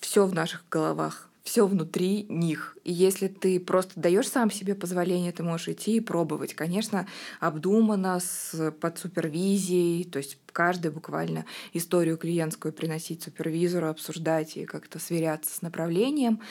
все 0.00 0.26
в 0.26 0.34
наших 0.34 0.64
головах 0.70 1.27
все 1.48 1.66
внутри 1.66 2.26
них. 2.28 2.76
И 2.84 2.92
если 2.92 3.26
ты 3.26 3.58
просто 3.58 3.98
даешь 3.98 4.28
сам 4.28 4.50
себе 4.50 4.74
позволение, 4.74 5.32
ты 5.32 5.42
можешь 5.42 5.68
идти 5.68 5.96
и 5.96 6.00
пробовать. 6.00 6.52
Конечно, 6.52 7.06
обдуманно, 7.40 8.20
с, 8.20 8.70
под 8.72 8.98
супервизией, 8.98 10.04
то 10.04 10.18
есть 10.18 10.36
каждую 10.52 10.92
буквально 10.92 11.46
историю 11.72 12.18
клиентскую 12.18 12.74
приносить 12.74 13.22
супервизору, 13.22 13.88
обсуждать 13.88 14.58
и 14.58 14.66
как-то 14.66 14.98
сверяться 14.98 15.56
с 15.56 15.62
направлением. 15.62 16.42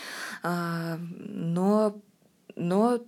А, 0.42 0.98
но, 1.00 2.02
но 2.56 3.00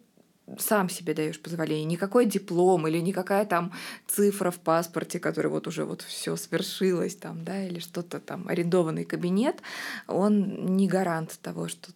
сам 0.57 0.89
себе 0.89 1.13
даешь 1.13 1.39
позволение. 1.39 1.85
Никакой 1.85 2.25
диплом 2.25 2.87
или 2.87 2.99
никакая 2.99 3.45
там 3.45 3.73
цифра 4.07 4.51
в 4.51 4.59
паспорте, 4.59 5.19
которая 5.19 5.51
вот 5.51 5.67
уже 5.67 5.85
вот 5.85 6.01
все 6.01 6.35
свершилось 6.35 7.15
там, 7.15 7.43
да, 7.43 7.65
или 7.65 7.79
что-то 7.79 8.19
там, 8.19 8.47
арендованный 8.47 9.05
кабинет, 9.05 9.61
он 10.07 10.75
не 10.75 10.87
гарант 10.87 11.39
того, 11.41 11.67
что 11.67 11.91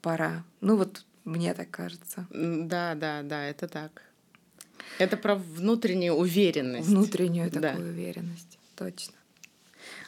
пора. 0.00 0.44
Ну 0.60 0.76
вот 0.76 1.04
мне 1.24 1.54
так 1.54 1.70
кажется. 1.70 2.26
Да, 2.30 2.94
да, 2.94 3.22
да, 3.22 3.44
это 3.44 3.68
так. 3.68 4.02
Это 4.98 5.16
про 5.16 5.34
внутреннюю 5.34 6.14
уверенность. 6.14 6.88
Внутреннюю 6.88 7.50
такую 7.50 7.74
да. 7.74 7.90
уверенность, 7.90 8.58
точно. 8.74 9.14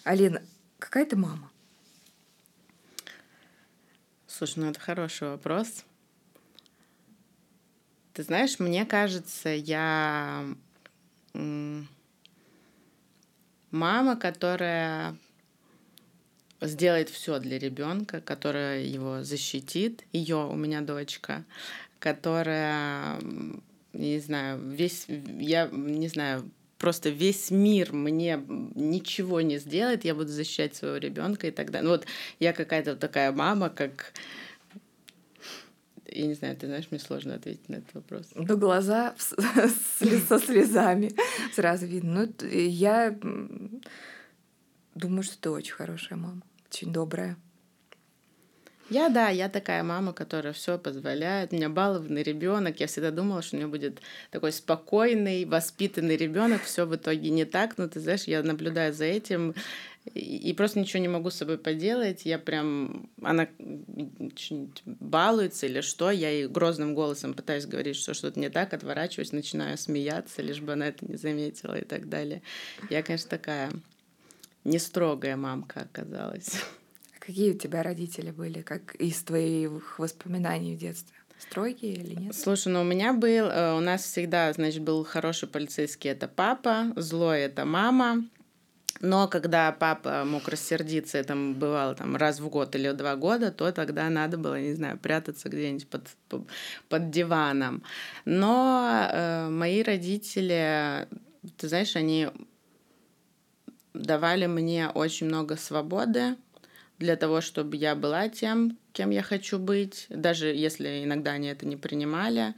Алина, 0.05 0.43
какая 0.79 1.05
ты 1.05 1.16
мама? 1.16 1.51
Слушай, 4.27 4.61
ну 4.61 4.71
это 4.71 4.81
хороший 4.81 5.29
вопрос. 5.29 5.85
Ты 8.12 8.22
знаешь, 8.22 8.58
мне 8.58 8.84
кажется, 8.84 9.50
я 9.50 10.44
мама, 13.70 14.16
которая 14.16 15.16
сделает 16.61 17.08
все 17.08 17.38
для 17.38 17.58
ребенка, 17.58 18.20
которая 18.20 18.82
его 18.82 19.22
защитит. 19.22 20.04
Ее 20.12 20.48
у 20.48 20.54
меня 20.54 20.80
дочка, 20.80 21.44
которая, 21.98 23.18
не 23.92 24.18
знаю, 24.18 24.61
весь, 24.61 25.06
я 25.08 25.68
не 25.72 26.08
знаю, 26.08 26.50
просто 26.78 27.11
весь 27.11 27.50
мир 27.50 27.92
мне 27.92 28.42
ничего 28.74 29.40
не 29.40 29.58
сделает, 29.58 30.04
я 30.04 30.14
буду 30.14 30.28
защищать 30.28 30.74
своего 30.74 30.96
ребенка 30.96 31.46
и 31.46 31.50
так 31.50 31.70
далее. 31.70 31.88
Ну 31.88 31.96
вот 31.96 32.06
я 32.38 32.52
какая-то 32.52 32.96
такая 32.96 33.32
мама, 33.32 33.70
как 33.70 34.12
я 36.12 36.26
не 36.26 36.34
знаю, 36.34 36.56
ты 36.56 36.66
знаешь, 36.66 36.88
мне 36.90 37.00
сложно 37.00 37.34
ответить 37.34 37.68
на 37.68 37.76
этот 37.76 37.94
вопрос. 37.94 38.30
Ну, 38.34 38.56
глаза 38.56 39.14
со 39.18 40.38
слезами 40.38 41.12
сразу 41.54 41.86
видно. 41.86 42.28
Ну, 42.40 42.48
я 42.48 43.16
думаю, 44.94 45.22
что 45.22 45.38
ты 45.38 45.50
очень 45.50 45.74
хорошая 45.74 46.18
мама, 46.18 46.42
очень 46.68 46.92
добрая. 46.92 47.36
Я, 48.90 49.08
да, 49.08 49.28
я 49.28 49.48
такая 49.48 49.84
мама, 49.84 50.12
которая 50.12 50.52
все 50.52 50.76
позволяет. 50.76 51.52
У 51.52 51.56
меня 51.56 51.68
балованный 51.68 52.24
ребенок. 52.24 52.80
Я 52.80 52.88
всегда 52.88 53.12
думала, 53.12 53.40
что 53.40 53.54
у 53.54 53.61
меня 53.61 53.68
будет 53.68 54.00
такой 54.32 54.50
спокойный, 54.50 55.44
воспитанный 55.44 56.16
ребенок. 56.16 56.64
Все 56.64 56.84
в 56.86 56.96
итоге 56.96 57.30
не 57.30 57.44
так. 57.44 57.78
Но 57.78 57.86
ты 57.86 58.00
знаешь, 58.00 58.24
я 58.24 58.42
наблюдаю 58.42 58.92
за 58.92 59.04
этим 59.04 59.54
и 60.14 60.52
просто 60.52 60.80
ничего 60.80 61.00
не 61.00 61.08
могу 61.08 61.30
с 61.30 61.36
собой 61.36 61.58
поделать. 61.58 62.22
Я 62.24 62.38
прям... 62.38 63.11
Она 63.22 63.48
балуется 64.84 65.66
или 65.66 65.80
что, 65.80 66.11
я 66.11 66.30
ей 66.30 66.48
грозным 66.48 66.94
голосом 66.94 67.34
пытаюсь 67.34 67.66
говорить, 67.66 67.96
что 67.96 68.14
что-то 68.14 68.38
не 68.40 68.50
так, 68.50 68.74
отворачиваюсь, 68.74 69.32
начинаю 69.32 69.78
смеяться, 69.78 70.42
лишь 70.42 70.61
бы 70.61 70.72
она 70.72 70.88
это 70.88 71.06
не 71.06 71.16
заметила 71.16 71.78
и 71.78 71.84
так 71.84 72.08
далее. 72.08 72.42
Я, 72.88 73.02
конечно, 73.02 73.30
такая 73.30 73.70
не 74.64 74.78
строгая 74.78 75.36
мамка 75.36 75.80
оказалась. 75.80 76.56
А 77.16 77.24
какие 77.24 77.52
у 77.52 77.58
тебя 77.58 77.82
родители 77.82 78.30
были, 78.30 78.62
как 78.62 78.94
из 78.96 79.22
твоих 79.22 79.98
воспоминаний 79.98 80.76
в 80.76 80.78
детстве? 80.78 81.14
Строгие 81.38 81.94
или 81.94 82.14
нет? 82.14 82.34
Слушай, 82.34 82.72
ну 82.72 82.82
у 82.82 82.84
меня 82.84 83.14
был, 83.14 83.46
э, 83.46 83.74
у 83.74 83.80
нас 83.80 84.02
всегда, 84.02 84.52
значит, 84.52 84.82
был 84.82 85.04
хороший 85.04 85.48
полицейский, 85.48 86.11
это 86.11 86.28
папа, 86.28 86.92
злой 86.96 87.40
это 87.40 87.64
мама, 87.64 88.24
но 89.01 89.28
когда 89.28 89.72
папа 89.72 90.24
мог 90.24 90.46
рассердиться, 90.48 91.18
это 91.18 91.34
бывало 91.34 91.94
там 91.94 92.16
раз 92.16 92.38
в 92.38 92.48
год 92.48 92.76
или 92.76 92.92
два 92.92 93.16
года, 93.16 93.51
то 93.51 93.72
тогда 93.72 94.09
надо 94.11 94.36
было, 94.36 94.61
не 94.61 94.74
знаю, 94.74 94.98
прятаться 94.98 95.48
где-нибудь 95.48 95.88
под, 95.88 96.03
под 96.88 97.11
диваном. 97.11 97.82
Но 98.26 99.09
э, 99.11 99.48
мои 99.48 99.82
родители, 99.82 101.09
ты 101.57 101.68
знаешь, 101.68 101.96
они 101.96 102.28
давали 103.94 104.46
мне 104.46 104.88
очень 104.88 105.26
много 105.26 105.57
свободы 105.57 106.36
для 106.98 107.16
того, 107.16 107.40
чтобы 107.40 107.76
я 107.76 107.94
была 107.94 108.28
тем, 108.28 108.76
кем 108.92 109.09
я 109.09 109.22
хочу 109.22 109.59
быть, 109.59 110.07
даже 110.11 110.48
если 110.48 111.03
иногда 111.03 111.32
они 111.32 111.48
это 111.48 111.66
не 111.66 111.76
принимали, 111.76 112.55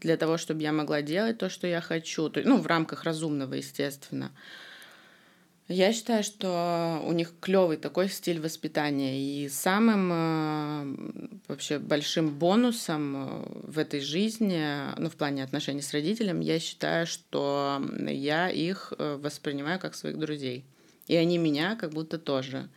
для 0.00 0.16
того, 0.16 0.38
чтобы 0.38 0.62
я 0.62 0.72
могла 0.72 1.02
делать 1.02 1.38
то, 1.38 1.50
что 1.50 1.66
я 1.66 1.80
хочу, 1.80 2.30
ну, 2.44 2.58
в 2.58 2.66
рамках 2.68 3.02
разумного, 3.02 3.54
естественно. 3.54 4.30
Я 5.72 5.92
считаю, 5.92 6.24
что 6.24 7.00
у 7.06 7.12
них 7.12 7.32
клевый 7.40 7.76
такой 7.76 8.08
стиль 8.08 8.40
воспитания. 8.40 9.20
И 9.20 9.48
самым 9.48 10.10
э, 10.12 11.40
вообще 11.46 11.78
большим 11.78 12.36
бонусом 12.36 13.14
э, 13.14 13.44
в 13.68 13.78
этой 13.78 14.00
жизни, 14.00 14.64
ну, 14.98 15.08
в 15.08 15.14
плане 15.14 15.44
отношений 15.44 15.80
с 15.80 15.92
родителем, 15.92 16.40
я 16.40 16.58
считаю, 16.58 17.06
что 17.06 17.80
я 18.00 18.48
их 18.50 18.92
э, 18.98 19.16
воспринимаю 19.22 19.78
как 19.78 19.94
своих 19.94 20.18
друзей. 20.18 20.64
И 21.06 21.14
они 21.14 21.38
меня 21.38 21.76
как 21.76 21.92
будто 21.92 22.18
тоже. 22.18 22.68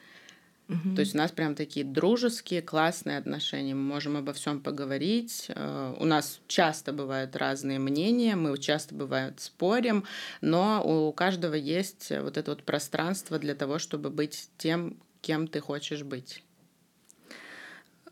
Угу. 0.70 0.96
То 0.96 1.02
есть 1.02 1.14
у 1.14 1.18
нас 1.18 1.32
прям 1.32 1.56
такие 1.56 1.86
дружеские, 1.86 2.62
классные 2.62 3.18
отношения. 3.18 3.76
Мы 3.76 3.82
можем 3.82 4.18
обо 4.18 4.34
всем 4.34 4.62
поговорить. 4.62 5.48
Э, 5.50 5.96
у 6.00 6.06
нас 6.06 6.40
часто 6.48 6.94
бывают 6.94 7.36
разные 7.36 7.80
мнения, 7.80 8.36
мы 8.36 8.58
часто 8.58 8.96
бывают 8.96 9.40
спорим, 9.42 10.06
но 10.42 10.82
у 10.84 11.12
каждого 11.12 11.56
есть 11.56 12.12
вот 12.12 12.38
это 12.38 12.52
вот 12.52 12.64
пространство 12.64 13.40
для 13.40 13.56
того, 13.56 13.78
чтобы 13.78 14.10
быть 14.10 14.50
тем, 14.58 14.98
кем 15.22 15.48
ты 15.48 15.60
хочешь 15.60 16.04
быть. 16.04 16.44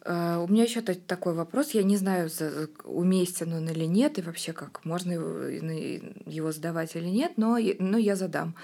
А, 0.03 0.39
у 0.39 0.47
меня 0.47 0.63
еще 0.63 0.81
такой 0.81 1.33
вопрос. 1.33 1.71
Я 1.71 1.83
не 1.83 1.97
знаю, 1.97 2.29
уместен 2.83 3.53
он 3.53 3.69
или 3.69 3.85
нет, 3.85 4.17
и 4.17 4.21
вообще 4.21 4.53
как 4.53 4.83
можно 4.83 5.11
его 5.11 6.51
задавать 6.51 6.95
или 6.95 7.07
нет, 7.07 7.33
но, 7.37 7.57
но 7.79 7.97
я 7.97 8.15
задам. 8.15 8.55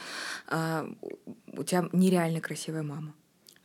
А, 0.47 0.89
у 1.53 1.63
тебя 1.63 1.88
нереально 1.91 2.41
красивая 2.41 2.83
мама. 2.83 3.13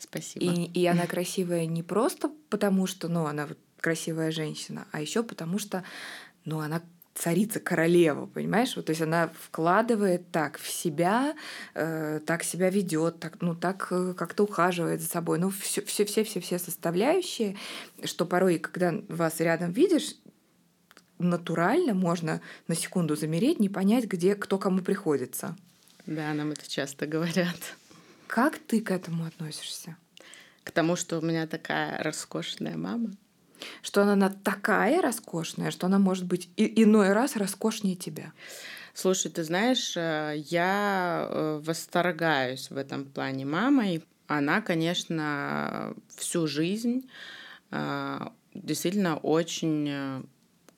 Спасибо. 0.02 0.44
И, 0.44 0.64
и 0.66 0.86
она 0.86 1.06
красивая 1.06 1.66
не 1.66 1.82
просто 1.82 2.30
потому, 2.50 2.86
что 2.86 3.08
ну, 3.08 3.26
она 3.26 3.48
красивая 3.80 4.30
женщина, 4.30 4.86
а 4.90 5.00
еще 5.00 5.22
потому, 5.22 5.58
что 5.58 5.84
ну, 6.44 6.58
она 6.60 6.82
царица 7.14 7.60
королева, 7.60 8.26
понимаешь? 8.26 8.74
Вот, 8.74 8.86
то 8.86 8.90
есть 8.90 9.02
она 9.02 9.30
вкладывает 9.38 10.30
так 10.30 10.58
в 10.58 10.68
себя, 10.68 11.34
э, 11.74 12.20
так 12.26 12.42
себя 12.42 12.70
ведет, 12.70 13.20
так, 13.20 13.40
ну, 13.40 13.54
так 13.54 13.88
э, 13.90 14.14
как-то 14.16 14.44
ухаживает 14.44 15.00
за 15.00 15.08
собой. 15.08 15.38
Ну, 15.38 15.50
все, 15.50 15.82
все, 15.82 16.04
все, 16.04 16.24
все, 16.24 16.40
все 16.40 16.58
составляющие, 16.58 17.56
что 18.04 18.24
порой, 18.24 18.58
когда 18.58 18.94
вас 19.08 19.40
рядом 19.40 19.72
видишь, 19.72 20.16
натурально 21.18 21.94
можно 21.94 22.40
на 22.66 22.74
секунду 22.74 23.14
замереть, 23.14 23.60
не 23.60 23.68
понять, 23.68 24.06
где 24.06 24.34
кто 24.34 24.58
кому 24.58 24.80
приходится. 24.80 25.56
Да, 26.06 26.32
нам 26.34 26.50
это 26.50 26.68
часто 26.68 27.06
говорят. 27.06 27.76
Как 28.32 28.58
ты 28.58 28.80
к 28.80 28.90
этому 28.90 29.26
относишься? 29.26 29.98
К 30.64 30.70
тому, 30.70 30.96
что 30.96 31.18
у 31.18 31.20
меня 31.20 31.46
такая 31.46 32.02
роскошная 32.02 32.78
мама 32.78 33.10
что 33.82 34.02
она 34.02 34.28
такая 34.28 35.00
роскошная, 35.00 35.70
что 35.70 35.86
она 35.86 36.00
может 36.00 36.24
быть 36.24 36.48
и 36.56 36.82
иной 36.82 37.12
раз 37.12 37.36
роскошнее 37.36 37.94
тебя. 37.94 38.32
Слушай, 38.92 39.30
ты 39.30 39.44
знаешь, 39.44 39.96
э, 39.96 40.42
я 40.48 41.28
э, 41.30 41.60
восторгаюсь 41.62 42.70
в 42.70 42.76
этом 42.76 43.04
плане 43.04 43.44
мамой. 43.44 44.02
Она, 44.26 44.62
конечно, 44.62 45.94
всю 46.16 46.48
жизнь 46.48 47.08
э, 47.70 48.20
действительно 48.52 49.16
очень 49.18 50.26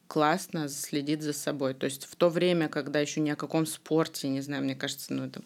классно 0.06 0.68
следит 0.68 1.22
за 1.22 1.32
собой. 1.32 1.74
То 1.74 1.84
есть 1.84 2.04
в 2.04 2.16
то 2.16 2.28
время, 2.28 2.68
когда 2.68 3.00
еще 3.00 3.20
ни 3.20 3.30
о 3.30 3.36
каком 3.36 3.66
спорте, 3.66 4.28
не 4.28 4.40
знаю, 4.40 4.62
мне 4.62 4.74
кажется, 4.74 5.12
ну, 5.12 5.30
там, 5.30 5.42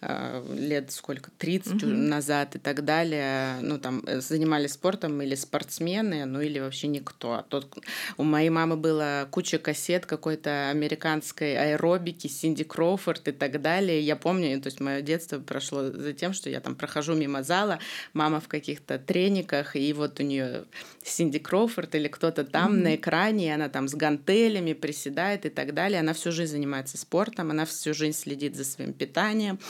э, 0.00 0.54
лет 0.54 0.92
сколько, 0.92 1.30
30 1.38 1.82
угу. 1.82 1.86
назад 1.86 2.56
и 2.56 2.58
так 2.58 2.84
далее, 2.84 3.58
ну, 3.62 3.78
там, 3.78 4.02
э, 4.06 4.20
занимались 4.20 4.72
спортом 4.72 5.20
или 5.22 5.34
спортсмены, 5.34 6.24
ну, 6.24 6.40
или 6.40 6.58
вообще 6.58 6.88
никто. 6.88 7.32
А 7.32 7.42
тот, 7.42 7.72
у 8.16 8.24
моей 8.24 8.50
мамы 8.50 8.76
была 8.76 9.26
куча 9.30 9.58
кассет 9.58 10.06
какой-то 10.06 10.70
американской 10.70 11.56
аэробики, 11.56 12.26
Синди 12.26 12.64
Кроуфорд 12.64 13.28
и 13.28 13.32
так 13.32 13.60
далее. 13.60 14.00
Я 14.00 14.16
помню, 14.16 14.60
то 14.60 14.66
есть 14.66 14.80
мое 14.80 15.02
детство 15.02 15.38
прошло 15.38 15.90
за 15.90 16.12
тем, 16.12 16.32
что 16.32 16.50
я 16.50 16.60
там 16.60 16.74
прохожу 16.74 17.14
мимо 17.14 17.42
зала, 17.42 17.78
мама 18.12 18.40
в 18.40 18.48
каких-то 18.48 18.98
трениках, 18.98 19.76
и 19.76 19.92
вот 19.92 20.20
у 20.20 20.22
нее 20.22 20.64
Синди 21.02 21.38
Кроуфорд 21.38 21.94
или 21.94 22.08
кто-то 22.08 22.44
там 22.44 22.74
mm-hmm. 22.74 22.82
на 22.82 22.94
экране, 22.96 23.46
и 23.46 23.50
она 23.50 23.68
там 23.68 23.88
с 23.88 23.94
гантелями 24.02 24.72
приседает 24.72 25.46
и 25.46 25.48
так 25.48 25.74
далее. 25.74 26.00
Она 26.00 26.12
всю 26.12 26.32
жизнь 26.32 26.52
занимается 26.52 26.98
спортом, 26.98 27.52
она 27.52 27.64
всю 27.64 27.94
жизнь 27.94 28.18
следит 28.18 28.56
за 28.56 28.64
своим 28.64 28.92
питанием, 28.92 29.60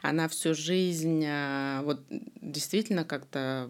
она 0.00 0.28
всю 0.28 0.54
жизнь 0.54 1.22
а, 1.26 1.82
вот 1.82 2.00
действительно 2.40 3.04
как-то 3.04 3.68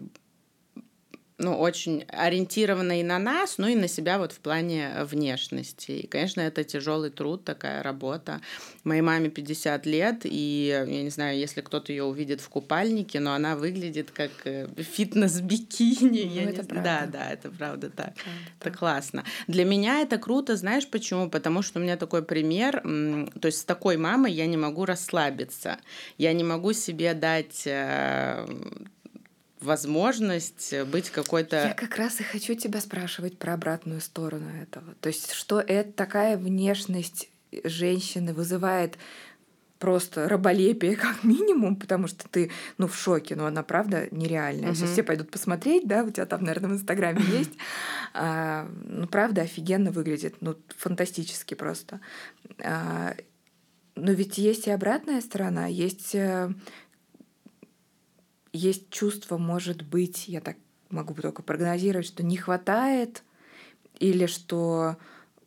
ну, 1.43 1.57
очень 1.57 2.05
ориентирована 2.07 2.99
и 2.99 3.03
на 3.03 3.19
нас, 3.19 3.57
ну 3.57 3.67
и 3.67 3.75
на 3.75 3.87
себя 3.87 4.17
вот 4.17 4.31
в 4.31 4.39
плане 4.39 4.91
внешности. 5.03 5.91
И, 5.91 6.07
конечно, 6.07 6.41
это 6.41 6.63
тяжелый 6.63 7.09
труд, 7.09 7.43
такая 7.43 7.83
работа. 7.83 8.41
Моей 8.83 9.01
маме 9.01 9.29
50 9.29 9.85
лет, 9.85 10.21
и 10.23 10.67
я 10.69 10.85
не 10.85 11.09
знаю, 11.09 11.37
если 11.37 11.61
кто-то 11.61 11.91
ее 11.91 12.03
увидит 12.03 12.41
в 12.41 12.49
купальнике, 12.49 13.19
но 13.19 13.33
она 13.33 13.55
выглядит 13.55 14.11
как 14.11 14.31
э, 14.45 14.67
фитнес-бикини. 14.77 16.43
Ну, 16.45 16.49
это 16.49 16.61
не... 16.61 16.67
правда. 16.67 16.83
Да, 16.83 17.05
да, 17.11 17.31
это 17.31 17.49
правда 17.49 17.89
так. 17.89 18.13
Правда, 18.15 18.41
это 18.59 18.69
так. 18.69 18.77
классно. 18.77 19.23
Для 19.47 19.65
меня 19.65 20.01
это 20.01 20.17
круто, 20.17 20.55
знаешь 20.55 20.87
почему? 20.87 21.29
Потому 21.29 21.61
что 21.61 21.79
у 21.79 21.83
меня 21.83 21.97
такой 21.97 22.23
пример, 22.23 22.81
то 22.81 23.45
есть 23.45 23.59
с 23.59 23.65
такой 23.65 23.97
мамой 23.97 24.31
я 24.31 24.45
не 24.45 24.57
могу 24.57 24.85
расслабиться. 24.85 25.77
Я 26.17 26.33
не 26.33 26.43
могу 26.43 26.73
себе 26.73 27.13
дать 27.13 27.63
э, 27.65 28.45
возможность 29.63 30.73
быть 30.85 31.09
какой-то... 31.09 31.67
Я 31.67 31.73
как 31.73 31.97
раз 31.97 32.19
и 32.19 32.23
хочу 32.23 32.55
тебя 32.55 32.81
спрашивать 32.81 33.37
про 33.37 33.53
обратную 33.53 34.01
сторону 34.01 34.49
этого. 34.61 34.95
То 35.01 35.07
есть, 35.07 35.31
что 35.31 35.59
это 35.59 35.91
такая 35.91 36.37
внешность 36.37 37.29
женщины 37.63 38.33
вызывает 38.33 38.97
просто 39.83 40.29
раболепие 40.29 40.95
как 41.07 41.25
минимум, 41.25 41.75
потому 41.75 42.07
что 42.07 42.27
ты, 42.29 42.51
ну, 42.77 42.87
в 42.87 42.95
шоке, 42.95 43.35
но 43.35 43.45
она, 43.45 43.63
правда, 43.63 44.07
нереальная. 44.11 44.69
Угу. 44.69 44.75
Сейчас 44.75 44.91
все 44.91 45.03
пойдут 45.03 45.29
посмотреть, 45.29 45.85
да, 45.87 46.03
у 46.03 46.09
тебя 46.09 46.25
там, 46.25 46.43
наверное, 46.43 46.69
в 46.69 46.73
Инстаграме 46.73 47.21
есть. 47.31 47.51
А, 48.13 48.69
ну, 48.85 49.07
правда, 49.07 49.41
офигенно 49.41 49.91
выглядит, 49.91 50.35
ну, 50.39 50.55
фантастически 50.77 51.53
просто. 51.53 51.99
А, 52.63 53.13
но 53.95 54.11
ведь 54.11 54.37
есть 54.37 54.67
и 54.67 54.71
обратная 54.71 55.19
сторона, 55.19 55.67
есть 55.67 56.15
э, 56.15 56.51
есть 58.53 58.89
чувство, 58.89 59.37
может 59.37 59.81
быть, 59.81 60.27
я 60.27 60.39
так 60.39 60.57
могу 60.89 61.13
только 61.15 61.41
прогнозировать, 61.41 62.05
что 62.05 62.23
не 62.23 62.37
хватает 62.37 63.23
или 63.99 64.27
что 64.27 64.97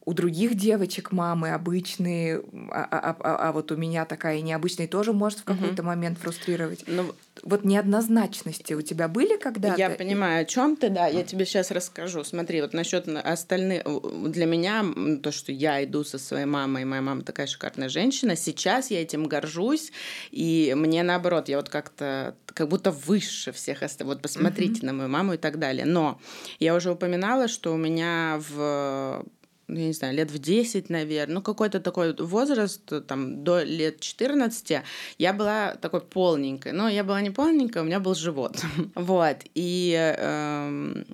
у 0.06 0.12
других 0.12 0.54
девочек 0.54 1.10
мамы 1.10 1.50
обычные, 1.50 2.40
а, 2.70 2.86
а, 2.90 3.16
а, 3.18 3.48
а 3.48 3.52
вот 3.52 3.72
у 3.72 3.76
меня 3.76 4.04
такая 4.04 4.40
необычная 4.40 4.86
тоже 4.86 5.12
может 5.12 5.40
в 5.40 5.44
какой-то 5.44 5.82
угу. 5.82 5.88
момент 5.88 6.18
фрустрировать. 6.18 6.84
Ну, 6.86 7.12
вот 7.42 7.64
неоднозначности 7.64 8.72
у 8.74 8.82
тебя 8.82 9.08
были 9.08 9.36
когда-то? 9.36 9.76
Я 9.76 9.90
понимаю, 9.90 10.42
о 10.42 10.44
чем 10.44 10.76
ты, 10.76 10.90
да, 10.90 11.08
я 11.08 11.24
тебе 11.24 11.44
сейчас 11.44 11.72
расскажу. 11.72 12.22
Смотри, 12.22 12.62
вот 12.62 12.72
насчет 12.72 13.08
остальных, 13.08 13.82
для 14.30 14.46
меня 14.46 14.84
то, 15.24 15.32
что 15.32 15.50
я 15.50 15.82
иду 15.82 16.04
со 16.04 16.18
своей 16.18 16.46
мамой, 16.46 16.84
моя 16.84 17.02
мама 17.02 17.22
такая 17.22 17.48
шикарная 17.48 17.88
женщина, 17.88 18.36
сейчас 18.36 18.92
я 18.92 19.02
этим 19.02 19.26
горжусь, 19.26 19.90
и 20.30 20.72
мне 20.76 21.02
наоборот, 21.02 21.48
я 21.48 21.56
вот 21.56 21.68
как-то 21.68 22.36
как 22.46 22.68
будто 22.68 22.90
выше 22.90 23.52
всех 23.52 23.82
остальных. 23.82 24.14
Вот 24.14 24.22
посмотрите 24.22 24.78
угу. 24.78 24.86
на 24.86 24.92
мою 24.92 25.08
маму 25.08 25.34
и 25.34 25.36
так 25.36 25.58
далее. 25.58 25.84
Но 25.84 26.20
я 26.58 26.74
уже 26.74 26.92
упоминала, 26.92 27.48
что 27.48 27.74
у 27.74 27.76
меня 27.76 28.40
в 28.48 29.24
ну, 29.68 29.78
я 29.78 29.86
не 29.86 29.92
знаю, 29.92 30.14
лет 30.14 30.30
в 30.30 30.38
10, 30.38 30.90
наверное, 30.90 31.34
ну, 31.34 31.42
какой-то 31.42 31.80
такой 31.80 32.14
возраст, 32.14 32.80
там, 33.06 33.42
до 33.42 33.62
лет 33.62 34.00
14, 34.00 34.82
я 35.18 35.32
была 35.32 35.74
такой 35.74 36.00
полненькой. 36.00 36.72
Но 36.72 36.88
я 36.88 37.02
была 37.02 37.20
не 37.20 37.30
полненькая, 37.30 37.82
у 37.82 37.86
меня 37.86 38.00
был 38.00 38.14
живот. 38.14 38.56
вот, 38.94 39.38
и... 39.54 39.94
Эм, 40.18 41.04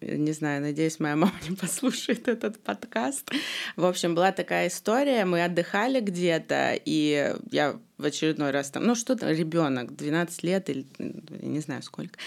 не 0.00 0.32
знаю, 0.32 0.62
надеюсь, 0.62 0.98
моя 0.98 1.16
мама 1.16 1.34
не 1.48 1.54
послушает 1.54 2.26
этот 2.28 2.58
подкаст. 2.60 3.30
В 3.76 3.84
общем, 3.84 4.14
была 4.14 4.32
такая 4.32 4.68
история, 4.68 5.24
мы 5.24 5.44
отдыхали 5.44 6.00
где-то, 6.00 6.78
и 6.84 7.34
я 7.50 7.78
в 7.98 8.04
очередной 8.04 8.50
раз 8.50 8.70
там, 8.70 8.84
ну 8.84 8.94
что 8.94 9.14
то 9.14 9.30
ребенок, 9.30 9.94
12 9.94 10.42
лет 10.42 10.70
или 10.70 10.86
не 10.98 11.60
знаю 11.60 11.82
сколько, 11.82 12.18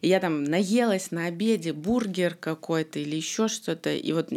и 0.00 0.08
я 0.08 0.18
там 0.18 0.44
наелась 0.44 1.10
на 1.10 1.26
обеде 1.26 1.72
бургер 1.72 2.34
какой-то 2.34 2.98
или 2.98 3.16
еще 3.16 3.48
что-то. 3.48 3.94
И 3.94 4.12
вот 4.12 4.30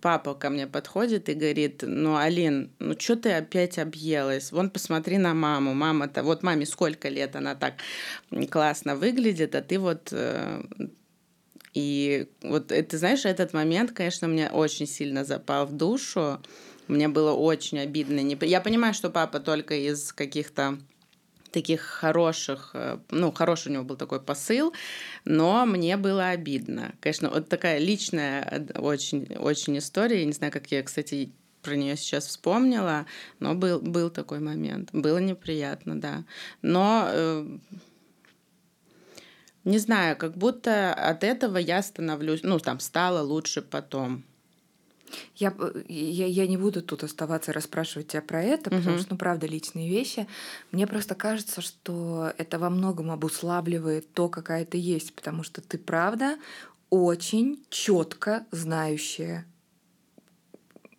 папа 0.00 0.34
ко 0.34 0.50
мне 0.50 0.68
подходит 0.68 1.28
и 1.28 1.34
говорит, 1.34 1.82
ну, 1.82 2.16
Алин, 2.16 2.70
ну 2.78 2.94
что 2.98 3.16
ты 3.16 3.32
опять 3.32 3.78
объелась? 3.78 4.52
Вон 4.52 4.70
посмотри 4.70 5.18
на 5.18 5.34
маму. 5.34 5.74
Мама-то, 5.74 6.22
вот 6.22 6.44
маме 6.44 6.64
сколько 6.64 7.08
лет, 7.08 7.34
она 7.34 7.56
так 7.56 7.74
классно 8.50 8.94
выглядит, 8.94 9.54
а 9.56 9.62
ты 9.62 9.80
вот 9.80 10.10
э, 10.12 10.62
и 11.74 12.28
вот 12.42 12.68
ты 12.68 12.98
знаешь, 12.98 13.24
этот 13.24 13.52
момент, 13.52 13.90
конечно, 13.90 14.28
мне 14.28 14.48
очень 14.48 14.86
сильно 14.86 15.24
запал 15.24 15.66
в 15.66 15.72
душу. 15.72 16.40
Мне 16.86 17.08
было 17.08 17.32
очень 17.32 17.78
обидно. 17.78 18.20
Я 18.44 18.60
понимаю, 18.60 18.94
что 18.94 19.10
папа 19.10 19.38
только 19.40 19.74
из 19.74 20.12
каких-то 20.12 20.78
таких 21.50 21.80
хороших, 21.80 22.70
э, 22.74 22.98
ну, 23.10 23.32
хороший 23.32 23.68
у 23.68 23.72
него 23.72 23.84
был 23.84 23.96
такой 23.96 24.20
посыл, 24.20 24.72
но 25.24 25.66
мне 25.66 25.96
было 25.96 26.28
обидно. 26.28 26.94
Конечно, 27.00 27.30
вот 27.30 27.48
такая 27.48 27.78
личная 27.78 28.42
э, 28.42 28.78
очень, 28.78 29.34
очень 29.36 29.78
история. 29.78 30.20
Я 30.20 30.26
не 30.26 30.32
знаю, 30.32 30.52
как 30.52 30.70
я, 30.70 30.82
кстати, 30.82 31.32
про 31.62 31.76
нее 31.76 31.96
сейчас 31.96 32.26
вспомнила, 32.26 33.06
но 33.38 33.54
был, 33.54 33.80
был 33.80 34.10
такой 34.10 34.40
момент. 34.40 34.90
Было 34.92 35.18
неприятно, 35.18 36.00
да. 36.00 36.24
Но 36.62 37.06
э, 37.08 37.58
не 39.64 39.78
знаю, 39.78 40.16
как 40.16 40.36
будто 40.36 40.94
от 40.94 41.22
этого 41.22 41.58
я 41.58 41.82
становлюсь, 41.82 42.42
ну, 42.42 42.58
там, 42.58 42.80
стала 42.80 43.20
лучше 43.22 43.62
потом. 43.62 44.24
Я, 45.36 45.54
я, 45.88 46.26
я 46.26 46.46
не 46.46 46.56
буду 46.56 46.82
тут 46.82 47.04
оставаться 47.04 47.52
расспрашивать 47.52 48.08
тебя 48.08 48.22
про 48.22 48.42
это, 48.42 48.70
потому 48.70 48.98
что, 48.98 49.12
ну, 49.12 49.18
правда, 49.18 49.46
личные 49.46 49.88
вещи. 49.88 50.26
Мне 50.72 50.86
просто 50.86 51.14
кажется, 51.14 51.60
что 51.60 52.32
это 52.38 52.58
во 52.58 52.70
многом 52.70 53.10
обуславливает 53.10 54.12
то, 54.12 54.28
какая 54.28 54.64
ты 54.64 54.78
есть, 54.78 55.14
потому 55.14 55.42
что 55.42 55.60
ты, 55.60 55.78
правда, 55.78 56.38
очень 56.90 57.64
четко 57.70 58.46
знающая 58.50 59.46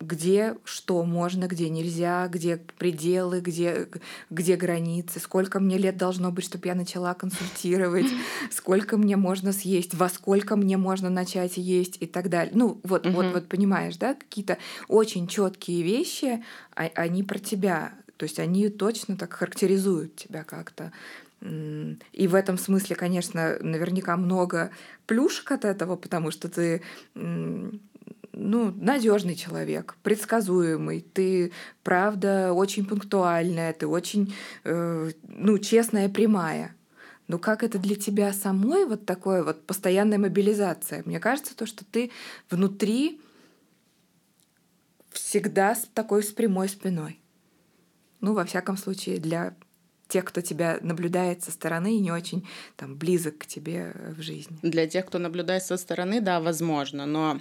где 0.02 0.56
что 0.64 1.04
можно, 1.04 1.46
где 1.46 1.68
нельзя, 1.68 2.28
где 2.28 2.58
пределы, 2.78 3.40
где, 3.40 3.88
где 4.30 4.56
границы, 4.56 5.20
сколько 5.20 5.60
мне 5.60 5.78
лет 5.78 5.96
должно 5.96 6.30
быть, 6.30 6.44
чтобы 6.44 6.68
я 6.68 6.74
начала 6.74 7.14
консультировать, 7.14 8.06
сколько 8.50 8.96
мне 8.96 9.16
можно 9.16 9.52
съесть, 9.52 9.94
во 9.94 10.08
сколько 10.08 10.56
мне 10.56 10.76
можно 10.76 11.08
начать 11.10 11.56
есть 11.56 11.96
и 12.00 12.06
так 12.06 12.28
далее. 12.28 12.52
Ну, 12.54 12.80
вот, 12.82 13.06
угу. 13.06 13.16
вот, 13.16 13.32
вот 13.32 13.48
понимаешь, 13.48 13.96
да, 13.96 14.14
какие-то 14.14 14.58
очень 14.88 15.26
четкие 15.26 15.82
вещи, 15.82 16.44
а, 16.74 16.90
они 16.94 17.22
про 17.22 17.38
тебя. 17.38 17.94
То 18.16 18.24
есть 18.24 18.38
они 18.38 18.68
точно 18.68 19.16
так 19.16 19.32
характеризуют 19.32 20.16
тебя 20.16 20.44
как-то. 20.44 20.92
И 21.40 22.28
в 22.28 22.36
этом 22.36 22.56
смысле, 22.56 22.94
конечно, 22.94 23.56
наверняка 23.60 24.16
много 24.16 24.70
плюшек 25.06 25.50
от 25.50 25.64
этого, 25.64 25.96
потому 25.96 26.30
что 26.30 26.48
ты 26.48 26.82
ну, 28.42 28.72
надежный 28.72 29.36
человек, 29.36 29.96
предсказуемый, 30.02 31.00
ты, 31.00 31.52
правда, 31.82 32.52
очень 32.52 32.84
пунктуальная, 32.84 33.72
ты 33.72 33.86
очень, 33.86 34.34
э, 34.64 35.10
ну, 35.28 35.58
честная, 35.58 36.08
прямая. 36.08 36.74
Но 37.28 37.38
как 37.38 37.62
это 37.62 37.78
для 37.78 37.96
тебя 37.96 38.32
самой 38.32 38.84
вот 38.84 39.06
такое 39.06 39.44
вот 39.44 39.64
постоянная 39.64 40.18
мобилизация? 40.18 41.02
Мне 41.06 41.20
кажется, 41.20 41.56
то, 41.56 41.66
что 41.66 41.84
ты 41.84 42.10
внутри 42.50 43.20
всегда 45.10 45.74
с 45.74 45.88
такой 45.94 46.22
с 46.22 46.32
прямой 46.32 46.68
спиной. 46.68 47.20
Ну, 48.20 48.34
во 48.34 48.44
всяком 48.44 48.76
случае, 48.76 49.18
для 49.18 49.54
тех, 50.08 50.24
кто 50.26 50.42
тебя 50.42 50.78
наблюдает 50.82 51.42
со 51.42 51.50
стороны 51.50 51.96
и 51.96 52.00
не 52.00 52.12
очень 52.12 52.46
там 52.76 52.96
близок 52.96 53.38
к 53.38 53.46
тебе 53.46 53.94
в 54.16 54.20
жизни. 54.20 54.58
Для 54.62 54.86
тех, 54.86 55.06
кто 55.06 55.18
наблюдает 55.18 55.62
со 55.62 55.76
стороны, 55.76 56.20
да, 56.20 56.40
возможно, 56.40 57.06
но 57.06 57.40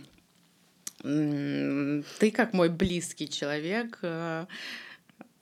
ты 1.02 2.32
как 2.32 2.54
мой 2.54 2.70
близкий 2.70 3.28
человек, 3.28 4.00
э, 4.02 4.46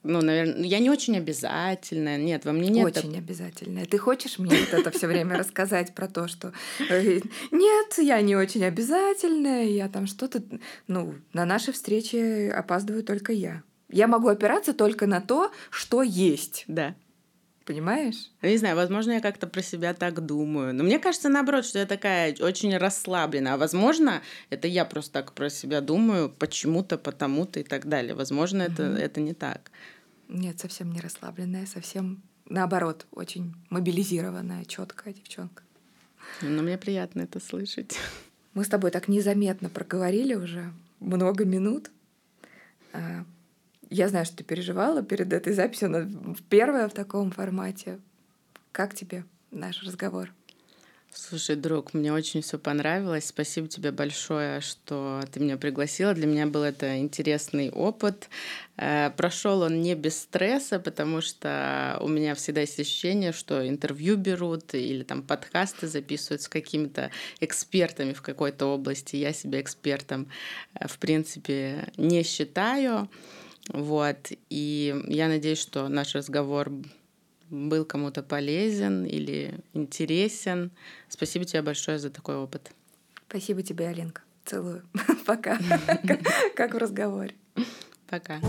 ну, 0.04 0.22
наверное, 0.22 0.64
я 0.64 0.80
не 0.80 0.90
очень 0.90 1.18
обязательная. 1.18 2.18
Нет, 2.18 2.46
во 2.46 2.54
мне 2.54 2.70
нет. 2.70 2.86
Очень 2.86 3.12
так... 3.12 3.22
обязательная. 3.22 3.86
Ты 3.86 3.98
хочешь 3.98 4.40
мне 4.40 4.58
вот 4.58 4.80
это 4.80 4.92
все 4.92 5.08
время 5.08 5.38
рассказать 5.38 5.94
про 5.94 6.08
то, 6.08 6.28
что 6.28 6.54
э, 6.90 7.20
нет, 7.52 7.94
я 7.98 8.22
не 8.22 8.36
очень 8.36 8.64
обязательная, 8.64 9.66
я 9.66 9.90
там 9.90 10.08
что-то. 10.08 10.42
Ну, 10.88 11.16
на 11.34 11.46
наши 11.46 11.74
встречи 11.74 12.50
опаздываю 12.50 13.04
только 13.04 13.34
я. 13.34 13.64
Я 13.90 14.08
могу 14.08 14.28
опираться 14.30 14.74
только 14.74 15.08
на 15.08 15.20
то, 15.20 15.52
что 15.70 16.02
есть. 16.02 16.64
Да 16.68 16.96
понимаешь? 17.70 18.32
Не 18.42 18.58
знаю, 18.58 18.76
возможно, 18.76 19.12
я 19.12 19.22
как-то 19.22 19.46
про 19.46 19.62
себя 19.62 19.94
так 19.94 20.26
думаю. 20.26 20.74
Но 20.74 20.84
мне 20.84 20.98
кажется, 20.98 21.30
наоборот, 21.30 21.66
что 21.66 21.78
я 21.78 21.86
такая 21.86 22.36
очень 22.40 22.76
расслабленная. 22.76 23.54
А 23.54 23.58
возможно, 23.58 24.24
это 24.50 24.68
я 24.68 24.86
просто 24.86 25.14
так 25.14 25.34
про 25.34 25.52
себя 25.52 25.80
думаю, 25.80 26.32
почему-то, 26.32 26.98
потому-то 26.98 27.60
и 27.60 27.64
так 27.64 27.88
далее. 27.88 28.16
Возможно, 28.16 28.64
угу. 28.64 28.74
это, 28.74 28.84
это 28.84 29.22
не 29.22 29.36
так. 29.36 29.70
Нет, 30.30 30.60
совсем 30.60 30.92
не 30.92 31.00
расслабленная, 31.00 31.68
совсем 31.68 32.24
наоборот, 32.46 33.06
очень 33.12 33.54
мобилизированная, 33.70 34.66
четкая 34.66 35.14
девчонка. 35.14 35.62
Но 36.42 36.64
мне 36.64 36.78
приятно 36.80 37.22
это 37.22 37.40
слышать. 37.40 38.00
Мы 38.56 38.64
с 38.64 38.68
тобой 38.68 38.90
так 38.90 39.08
незаметно 39.08 39.70
проговорили 39.70 40.34
уже 40.34 40.74
много 41.00 41.46
минут. 41.46 41.92
Я 43.90 44.08
знаю, 44.08 44.26
что 44.26 44.38
ты 44.38 44.44
переживала 44.44 45.02
перед 45.02 45.34
этой 45.34 45.54
записью, 45.54 45.88
она 45.88 46.08
первая 46.50 46.88
в 46.88 46.94
таком 46.94 47.32
формате. 47.32 48.00
Как 48.72 48.94
тебе 48.94 49.24
наш 49.52 49.84
разговор? 49.84 50.32
Слушай, 51.12 51.56
друг, 51.56 51.96
мне 51.96 52.14
очень 52.14 52.42
все 52.42 52.60
понравилось. 52.60 53.26
Спасибо 53.26 53.68
тебе 53.68 53.92
большое, 53.92 54.62
что 54.62 55.22
ты 55.32 55.40
меня 55.40 55.58
пригласила. 55.58 56.14
Для 56.14 56.28
меня 56.28 56.46
был 56.46 56.62
это 56.62 57.00
интересный 57.00 57.72
опыт. 57.72 58.30
Э, 58.78 59.10
Прошел 59.18 59.62
он 59.62 59.82
не 59.82 59.96
без 59.96 60.20
стресса, 60.20 60.80
потому 60.80 61.22
что 61.22 61.98
у 62.02 62.08
меня 62.08 62.36
всегда 62.36 62.62
есть 62.62 62.80
ощущение, 62.80 63.32
что 63.32 63.68
интервью 63.68 64.18
берут 64.18 64.76
или 64.76 65.02
там 65.02 65.24
подкасты 65.24 65.88
записывают 65.88 66.44
с 66.44 66.48
какими-то 66.48 67.10
экспертами 67.40 68.14
в 68.14 68.22
какой-то 68.22 68.68
области. 68.68 69.16
Я 69.16 69.34
себя 69.34 69.62
экспертом, 69.62 70.30
э, 70.76 70.88
в 70.88 71.00
принципе, 71.00 71.92
не 71.98 72.22
считаю. 72.22 73.10
Вот. 73.70 74.32
И 74.50 74.96
я 75.08 75.28
надеюсь, 75.28 75.60
что 75.60 75.88
наш 75.88 76.16
разговор 76.16 76.72
был 77.50 77.86
кому-то 77.86 78.24
полезен 78.24 79.06
или 79.06 79.56
интересен. 79.74 80.72
Спасибо 81.08 81.46
тебе 81.46 81.62
большое 81.62 82.00
за 82.00 82.10
такой 82.10 82.36
опыт. 82.36 82.72
Спасибо 83.28 83.62
тебе, 83.62 83.88
Алинка. 83.88 84.22
Целую. 84.46 84.84
Пока. 85.26 85.60
Как 86.56 86.74
в 86.74 86.78
разговоре. 86.78 87.36
Пока. 88.08 88.40